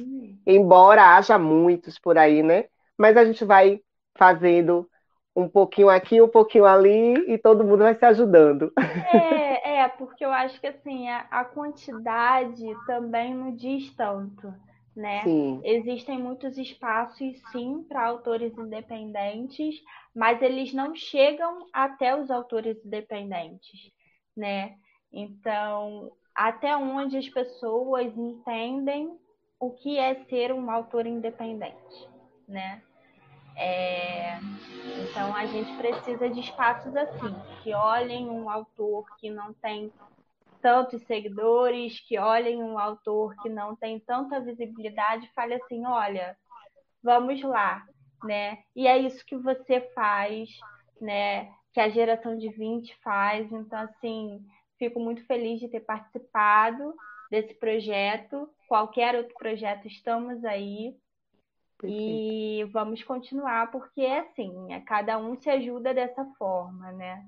embora 0.45 1.15
haja 1.15 1.37
muitos 1.37 1.97
por 1.99 2.17
aí, 2.17 2.43
né? 2.43 2.65
Mas 2.97 3.15
a 3.15 3.23
gente 3.23 3.45
vai 3.45 3.79
fazendo 4.17 4.89
um 5.35 5.47
pouquinho 5.47 5.89
aqui, 5.89 6.21
um 6.21 6.27
pouquinho 6.27 6.65
ali 6.65 7.13
e 7.31 7.37
todo 7.37 7.63
mundo 7.63 7.79
vai 7.79 7.95
se 7.95 8.05
ajudando. 8.05 8.71
É, 8.77 9.79
é 9.79 9.87
porque 9.87 10.23
eu 10.23 10.31
acho 10.31 10.59
que 10.59 10.67
assim 10.67 11.09
a, 11.09 11.25
a 11.31 11.45
quantidade 11.45 12.65
também 12.85 13.33
não 13.33 13.55
diz 13.55 13.93
tanto 13.95 14.53
né? 14.95 15.23
Sim. 15.23 15.61
Existem 15.63 16.19
muitos 16.19 16.57
espaços, 16.57 17.41
sim, 17.51 17.83
para 17.87 18.05
autores 18.05 18.55
independentes, 18.57 19.75
mas 20.15 20.41
eles 20.41 20.73
não 20.73 20.95
chegam 20.95 21.65
até 21.73 22.15
os 22.15 22.29
autores 22.29 22.77
independentes, 22.85 23.91
né? 24.35 24.75
Então, 25.11 26.11
até 26.35 26.75
onde 26.75 27.17
as 27.17 27.29
pessoas 27.29 28.15
entendem 28.17 29.17
o 29.59 29.71
que 29.71 29.97
é 29.97 30.15
ser 30.25 30.51
um 30.51 30.69
autor 30.69 31.05
independente, 31.05 32.09
né? 32.47 32.81
É... 33.55 34.39
Então, 35.09 35.33
a 35.35 35.45
gente 35.45 35.75
precisa 35.77 36.29
de 36.29 36.39
espaços 36.39 36.95
assim, 36.95 37.35
que 37.61 37.73
olhem 37.73 38.29
um 38.29 38.49
autor 38.49 39.05
que 39.17 39.29
não 39.29 39.53
tem 39.53 39.91
tantos 40.63 41.03
seguidores, 41.03 41.99
que 42.07 42.17
olhem 42.17 42.63
um 42.63 42.79
autor 42.79 43.35
que 43.41 43.49
não 43.49 43.75
tem 43.75 43.99
tanta 43.99 44.39
visibilidade 44.39 45.25
e 45.25 45.33
fale 45.33 45.55
assim, 45.55 45.85
olha, 45.85 46.37
vamos 47.03 47.41
lá, 47.43 47.85
né? 48.23 48.59
E 48.73 48.87
é 48.87 48.97
isso 48.97 49.25
que 49.25 49.35
você 49.35 49.81
faz, 49.93 50.49
né? 51.01 51.51
Que 51.73 51.81
a 51.81 51.89
geração 51.89 52.37
de 52.37 52.47
20 52.47 52.95
faz. 53.03 53.51
Então, 53.51 53.77
assim, 53.77 54.39
fico 54.79 55.01
muito 55.01 55.25
feliz 55.25 55.59
de 55.59 55.67
ter 55.67 55.81
participado 55.81 56.95
desse 57.29 57.53
projeto. 57.55 58.49
Qualquer 58.69 59.15
outro 59.15 59.33
projeto, 59.35 59.85
estamos 59.85 60.45
aí. 60.45 60.95
Perfeito. 61.77 62.01
E 62.01 62.63
vamos 62.71 63.03
continuar, 63.03 63.69
porque 63.69 63.99
é 63.99 64.19
assim, 64.19 64.71
é, 64.71 64.79
cada 64.79 65.17
um 65.17 65.35
se 65.35 65.49
ajuda 65.49 65.93
dessa 65.93 66.23
forma, 66.37 66.93
né? 66.93 67.27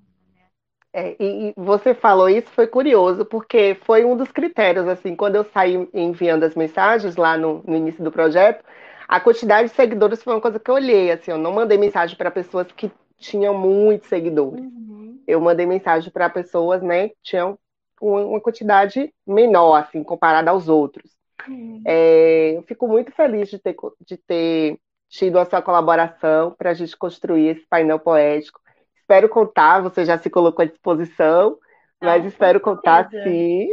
É, 0.98 1.14
e, 1.20 1.54
você 1.58 1.94
falou 1.94 2.30
isso, 2.30 2.48
foi 2.52 2.68
curioso, 2.68 3.26
porque 3.26 3.76
foi 3.84 4.06
um 4.06 4.16
dos 4.16 4.32
critérios, 4.32 4.88
assim, 4.88 5.14
quando 5.14 5.36
eu 5.36 5.44
saí 5.44 5.90
enviando 5.94 6.44
as 6.44 6.56
mensagens 6.56 7.18
lá 7.18 7.38
no, 7.38 7.62
no 7.68 7.76
início 7.76 8.02
do 8.02 8.10
projeto, 8.10 8.64
a 9.06 9.20
quantidade 9.20 9.68
de 9.68 9.76
seguidores 9.76 10.24
foi 10.24 10.34
uma 10.34 10.40
coisa 10.40 10.58
que 10.58 10.72
eu 10.72 10.76
olhei, 10.76 11.12
assim, 11.12 11.32
eu 11.32 11.38
não 11.38 11.52
mandei 11.52 11.78
mensagem 11.78 12.16
para 12.16 12.32
pessoas 12.32 12.72
que 12.72 12.90
tinham 13.18 13.54
muitos 13.54 14.08
seguidores. 14.08 14.64
Uhum. 14.64 15.22
Eu 15.28 15.42
mandei 15.42 15.66
mensagem 15.66 16.10
para 16.10 16.30
pessoas, 16.30 16.82
né, 16.82 17.10
que 17.10 17.18
tinham 17.24 17.60
uma 18.02 18.40
quantidade 18.40 19.14
menor, 19.28 19.76
assim, 19.76 20.02
comparada 20.02 20.52
aos 20.52 20.70
outros. 20.70 21.12
Uhum. 21.46 21.84
É, 21.86 22.54
eu 22.56 22.64
fico 22.64 22.88
muito 22.88 23.12
feliz 23.12 23.50
de 23.50 23.60
ter, 23.60 23.76
de 24.00 24.16
ter 24.16 24.80
tido 25.10 25.40
a 25.40 25.46
sua 25.46 25.62
colaboração 25.62 26.52
para 26.58 26.70
a 26.70 26.74
gente 26.74 26.96
construir 26.96 27.50
esse 27.50 27.68
painel 27.68 28.00
poético 28.00 28.62
espero 29.06 29.30
contar, 29.30 29.82
você 29.82 30.04
já 30.04 30.18
se 30.18 30.30
colocou 30.32 30.64
à 30.64 30.66
disposição, 30.66 31.60
mas 32.02 32.26
ah, 32.26 32.28
espero 32.28 32.60
contar 32.60 33.08
sim, 33.10 33.70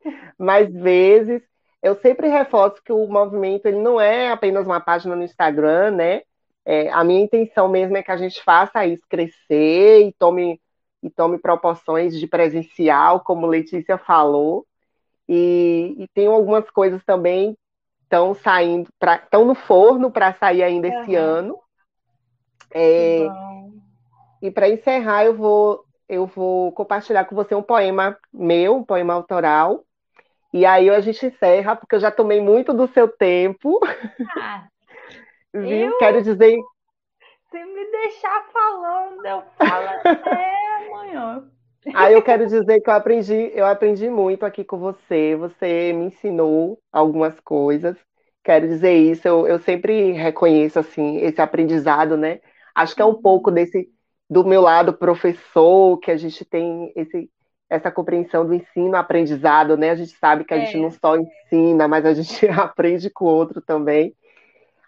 mais 0.38 0.72
vezes. 0.72 1.42
Eu 1.82 1.96
sempre 1.96 2.28
reforço 2.28 2.82
que 2.84 2.92
o 2.92 3.06
movimento 3.06 3.66
ele 3.66 3.80
não 3.80 4.00
é 4.00 4.30
apenas 4.30 4.66
uma 4.66 4.80
página 4.80 5.16
no 5.16 5.24
Instagram, 5.24 5.92
né? 5.92 6.22
É, 6.66 6.90
a 6.90 7.02
minha 7.02 7.22
intenção 7.22 7.66
mesmo 7.66 7.96
é 7.96 8.02
que 8.02 8.10
a 8.10 8.16
gente 8.16 8.42
faça 8.42 8.84
isso 8.84 9.04
crescer 9.08 10.06
e 10.06 10.12
tome, 10.18 10.60
e 11.02 11.08
tome 11.08 11.38
proporções 11.38 12.18
de 12.18 12.26
presencial, 12.26 13.20
como 13.20 13.46
Letícia 13.46 13.96
falou. 13.96 14.66
E, 15.26 15.94
e 15.98 16.08
tem 16.08 16.26
algumas 16.26 16.68
coisas 16.70 17.02
também 17.04 17.56
estão 18.02 18.34
saindo, 18.34 18.90
estão 19.24 19.44
no 19.44 19.54
forno 19.54 20.10
para 20.10 20.34
sair 20.34 20.62
ainda 20.62 20.88
uhum. 20.88 21.02
esse 21.02 21.14
ano. 21.14 21.58
É, 22.74 23.26
e 24.40 24.50
para 24.50 24.68
encerrar, 24.68 25.24
eu 25.24 25.34
vou, 25.34 25.84
eu 26.08 26.26
vou 26.26 26.72
compartilhar 26.72 27.24
com 27.24 27.34
você 27.34 27.54
um 27.54 27.62
poema 27.62 28.16
meu, 28.32 28.76
um 28.76 28.84
poema 28.84 29.14
autoral. 29.14 29.84
E 30.52 30.64
aí 30.64 30.88
a 30.88 31.00
gente 31.00 31.26
encerra, 31.26 31.76
porque 31.76 31.94
eu 31.94 32.00
já 32.00 32.10
tomei 32.10 32.40
muito 32.40 32.72
do 32.72 32.86
seu 32.88 33.08
tempo. 33.08 33.78
Ah, 34.38 34.66
Viu? 35.52 35.90
Eu... 35.90 35.98
Quero 35.98 36.22
dizer. 36.22 36.56
Se 37.50 37.64
me 37.64 37.90
deixar 37.90 38.46
falando, 38.52 39.24
eu 39.24 39.42
falo 39.56 39.88
até 40.04 40.86
amanhã. 40.86 41.50
Aí 41.94 42.12
eu 42.12 42.22
quero 42.22 42.46
dizer 42.46 42.80
que 42.80 42.90
eu 42.90 42.94
aprendi, 42.94 43.50
eu 43.54 43.64
aprendi 43.64 44.10
muito 44.10 44.44
aqui 44.44 44.64
com 44.64 44.78
você. 44.78 45.34
Você 45.36 45.92
me 45.92 46.06
ensinou 46.06 46.78
algumas 46.92 47.38
coisas. 47.40 47.96
Quero 48.44 48.66
dizer 48.66 48.94
isso, 48.94 49.26
eu, 49.28 49.46
eu 49.46 49.58
sempre 49.58 50.12
reconheço 50.12 50.78
assim 50.78 51.18
esse 51.18 51.40
aprendizado, 51.40 52.16
né? 52.16 52.40
Acho 52.74 52.94
que 52.94 53.02
é 53.02 53.04
um 53.04 53.20
pouco 53.20 53.50
desse 53.50 53.88
do 54.28 54.44
meu 54.44 54.60
lado 54.60 54.92
professor, 54.92 55.98
que 55.98 56.10
a 56.10 56.16
gente 56.16 56.44
tem 56.44 56.92
esse, 56.94 57.30
essa 57.68 57.90
compreensão 57.90 58.46
do 58.46 58.54
ensino 58.54 58.96
aprendizado, 58.96 59.76
né? 59.76 59.90
A 59.90 59.94
gente 59.94 60.12
sabe 60.12 60.44
que 60.44 60.52
a 60.52 60.58
é. 60.58 60.66
gente 60.66 60.78
não 60.78 60.90
só 60.90 61.16
ensina, 61.16 61.88
mas 61.88 62.04
a 62.04 62.12
gente 62.14 62.46
aprende 62.48 63.08
com 63.10 63.24
o 63.24 63.28
outro 63.28 63.60
também. 63.60 64.14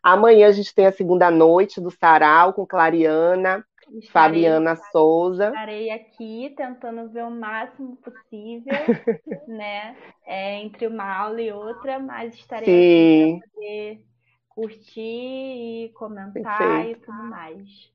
Amanhã 0.02 0.48
a 0.48 0.52
gente 0.52 0.74
tem 0.74 0.86
a 0.86 0.92
segunda 0.92 1.30
noite 1.30 1.80
do 1.80 1.90
Sarau 1.90 2.54
com 2.54 2.66
Clariana, 2.66 3.64
estarei, 3.98 4.08
Fabiana 4.08 4.76
Souza. 4.76 5.48
Estarei 5.48 5.90
aqui 5.90 6.54
tentando 6.56 7.10
ver 7.10 7.24
o 7.24 7.30
máximo 7.30 7.96
possível, 7.96 8.72
né? 9.48 9.96
É, 10.26 10.56
entre 10.56 10.86
uma 10.86 11.04
aula 11.04 11.40
e 11.40 11.52
outra, 11.52 11.98
mas 11.98 12.34
estarei 12.34 12.64
Sim. 12.64 13.36
aqui 13.36 13.40
para 13.40 13.50
poder 13.50 14.04
curtir 14.48 15.00
e 15.00 15.92
comentar 15.94 16.58
Perfeito. 16.58 17.00
e 17.00 17.04
tudo 17.04 17.22
mais. 17.24 17.92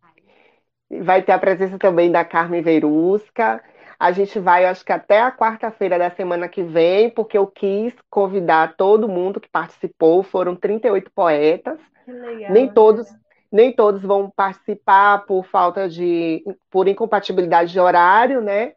Vai 1.01 1.21
ter 1.21 1.31
a 1.31 1.39
presença 1.39 1.77
também 1.79 2.11
da 2.11 2.23
Carmen 2.23 2.61
Verusca. 2.61 3.61
A 3.99 4.11
gente 4.11 4.39
vai, 4.39 4.65
acho 4.65 4.83
que 4.83 4.91
até 4.91 5.21
a 5.21 5.31
quarta-feira 5.31 5.97
da 5.97 6.11
semana 6.11 6.47
que 6.47 6.61
vem, 6.61 7.09
porque 7.09 7.37
eu 7.37 7.47
quis 7.47 7.93
convidar 8.09 8.75
todo 8.75 9.07
mundo 9.07 9.39
que 9.39 9.49
participou. 9.49 10.21
Foram 10.21 10.55
38 10.55 11.11
poetas. 11.11 11.79
Legal, 12.07 12.51
nem 12.51 12.67
todos, 12.67 13.09
né? 13.11 13.19
nem 13.51 13.71
todos 13.71 14.01
vão 14.01 14.29
participar 14.29 15.25
por 15.25 15.45
falta 15.45 15.87
de, 15.87 16.43
por 16.69 16.87
incompatibilidade 16.87 17.71
de 17.71 17.79
horário, 17.79 18.41
né? 18.41 18.73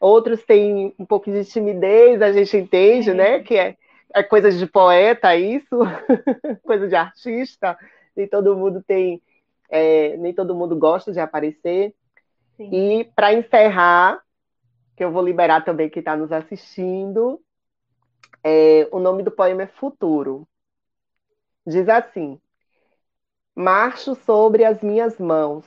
Outros 0.00 0.42
têm 0.44 0.94
um 0.98 1.04
pouco 1.04 1.30
de 1.30 1.44
timidez, 1.44 2.22
a 2.22 2.32
gente 2.32 2.56
entende, 2.56 3.10
é. 3.10 3.14
né? 3.14 3.40
Que 3.40 3.56
é, 3.58 3.76
é 4.14 4.22
coisa 4.22 4.50
de 4.50 4.66
poeta 4.66 5.36
isso, 5.36 5.76
coisa 6.64 6.88
de 6.88 6.94
artista. 6.94 7.76
Nem 8.16 8.26
todo 8.26 8.56
mundo 8.56 8.82
tem 8.86 9.20
é, 9.70 10.16
nem 10.16 10.34
todo 10.34 10.54
mundo 10.54 10.76
gosta 10.76 11.12
de 11.12 11.20
aparecer. 11.20 11.94
Sim. 12.56 12.70
E 12.72 13.04
para 13.04 13.32
encerrar, 13.32 14.22
que 14.96 15.04
eu 15.04 15.10
vou 15.10 15.24
liberar 15.24 15.64
também 15.64 15.88
quem 15.88 16.00
está 16.00 16.16
nos 16.16 16.32
assistindo, 16.32 17.40
é, 18.42 18.88
o 18.90 18.98
nome 18.98 19.22
do 19.22 19.30
poema 19.30 19.62
é 19.62 19.66
Futuro. 19.66 20.46
Diz 21.66 21.88
assim: 21.88 22.40
Marcho 23.54 24.14
sobre 24.14 24.64
as 24.64 24.82
minhas 24.82 25.18
mãos, 25.18 25.64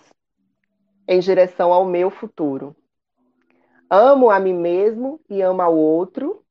em 1.07 1.19
direção 1.19 1.71
ao 1.71 1.85
meu 1.85 2.09
futuro. 2.09 2.75
Amo 3.89 4.29
a 4.29 4.39
mim 4.39 4.53
mesmo 4.53 5.19
e 5.29 5.41
amo 5.41 5.61
ao 5.61 5.75
outro, 5.75 6.43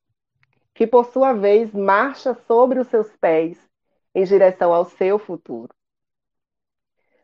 que 0.74 0.87
por 0.87 1.07
sua 1.07 1.33
vez 1.33 1.73
marcha 1.73 2.35
sobre 2.47 2.79
os 2.79 2.89
seus 2.89 3.15
pés, 3.16 3.59
em 4.15 4.24
direção 4.24 4.73
ao 4.73 4.85
seu 4.85 5.19
futuro. 5.19 5.74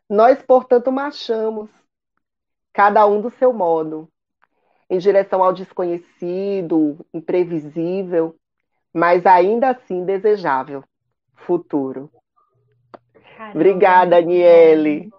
Nós, 0.09 0.41
portanto, 0.41 0.91
marchamos, 0.91 1.69
cada 2.73 3.05
um 3.05 3.21
do 3.21 3.29
seu 3.29 3.53
modo, 3.53 4.09
em 4.89 4.97
direção 4.97 5.43
ao 5.43 5.53
desconhecido, 5.53 7.05
imprevisível, 7.13 8.35
mas 8.93 9.25
ainda 9.25 9.69
assim 9.69 10.03
desejável 10.03 10.83
futuro. 11.49 12.11
Caramba, 13.37 13.55
Obrigada, 13.55 14.17
Aniele. 14.17 15.09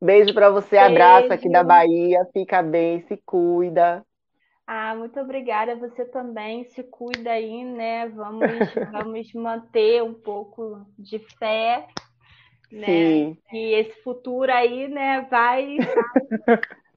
Beijo 0.00 0.34
para 0.34 0.50
você, 0.50 0.76
Beijo. 0.76 0.92
abraço 0.92 1.32
aqui 1.32 1.50
da 1.50 1.62
Bahia. 1.62 2.26
Fica 2.32 2.62
bem, 2.62 3.00
se 3.02 3.16
cuida. 3.24 4.04
Ah, 4.66 4.94
muito 4.94 5.20
obrigada. 5.20 5.76
Você 5.76 6.04
também 6.06 6.64
se 6.64 6.82
cuida 6.84 7.30
aí, 7.32 7.64
né? 7.64 8.08
Vamos, 8.08 8.40
vamos 8.92 9.32
manter 9.34 10.02
um 10.02 10.14
pouco 10.14 10.86
de 10.98 11.18
fé, 11.38 11.86
né? 12.72 12.86
Sim. 12.86 13.38
Que 13.50 13.72
esse 13.74 14.02
futuro 14.02 14.50
aí, 14.50 14.88
né, 14.88 15.22
vai, 15.30 15.76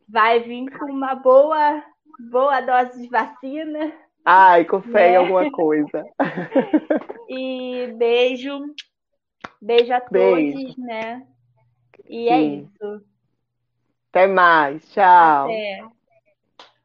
vai 0.07 0.39
vir 0.39 0.69
com 0.77 0.85
uma 0.85 1.15
boa, 1.15 1.83
boa 2.31 2.61
dose 2.61 3.01
de 3.01 3.09
vacina. 3.09 3.91
Ai, 4.23 4.65
com 4.65 4.81
fé 4.81 5.09
né? 5.09 5.13
em 5.13 5.15
alguma 5.17 5.51
coisa. 5.51 6.03
E 7.29 7.93
beijo, 7.97 8.57
beijo 9.61 9.91
a 9.93 9.99
beijo. 10.09 10.57
todos, 10.57 10.77
né? 10.77 11.27
E 12.07 12.29
é 12.29 12.37
Sim. 12.37 12.37
é 12.37 12.41
isso. 12.61 13.05
Até 14.09 14.27
mais, 14.27 14.81
tchau. 14.93 15.45
Até. 15.45 15.96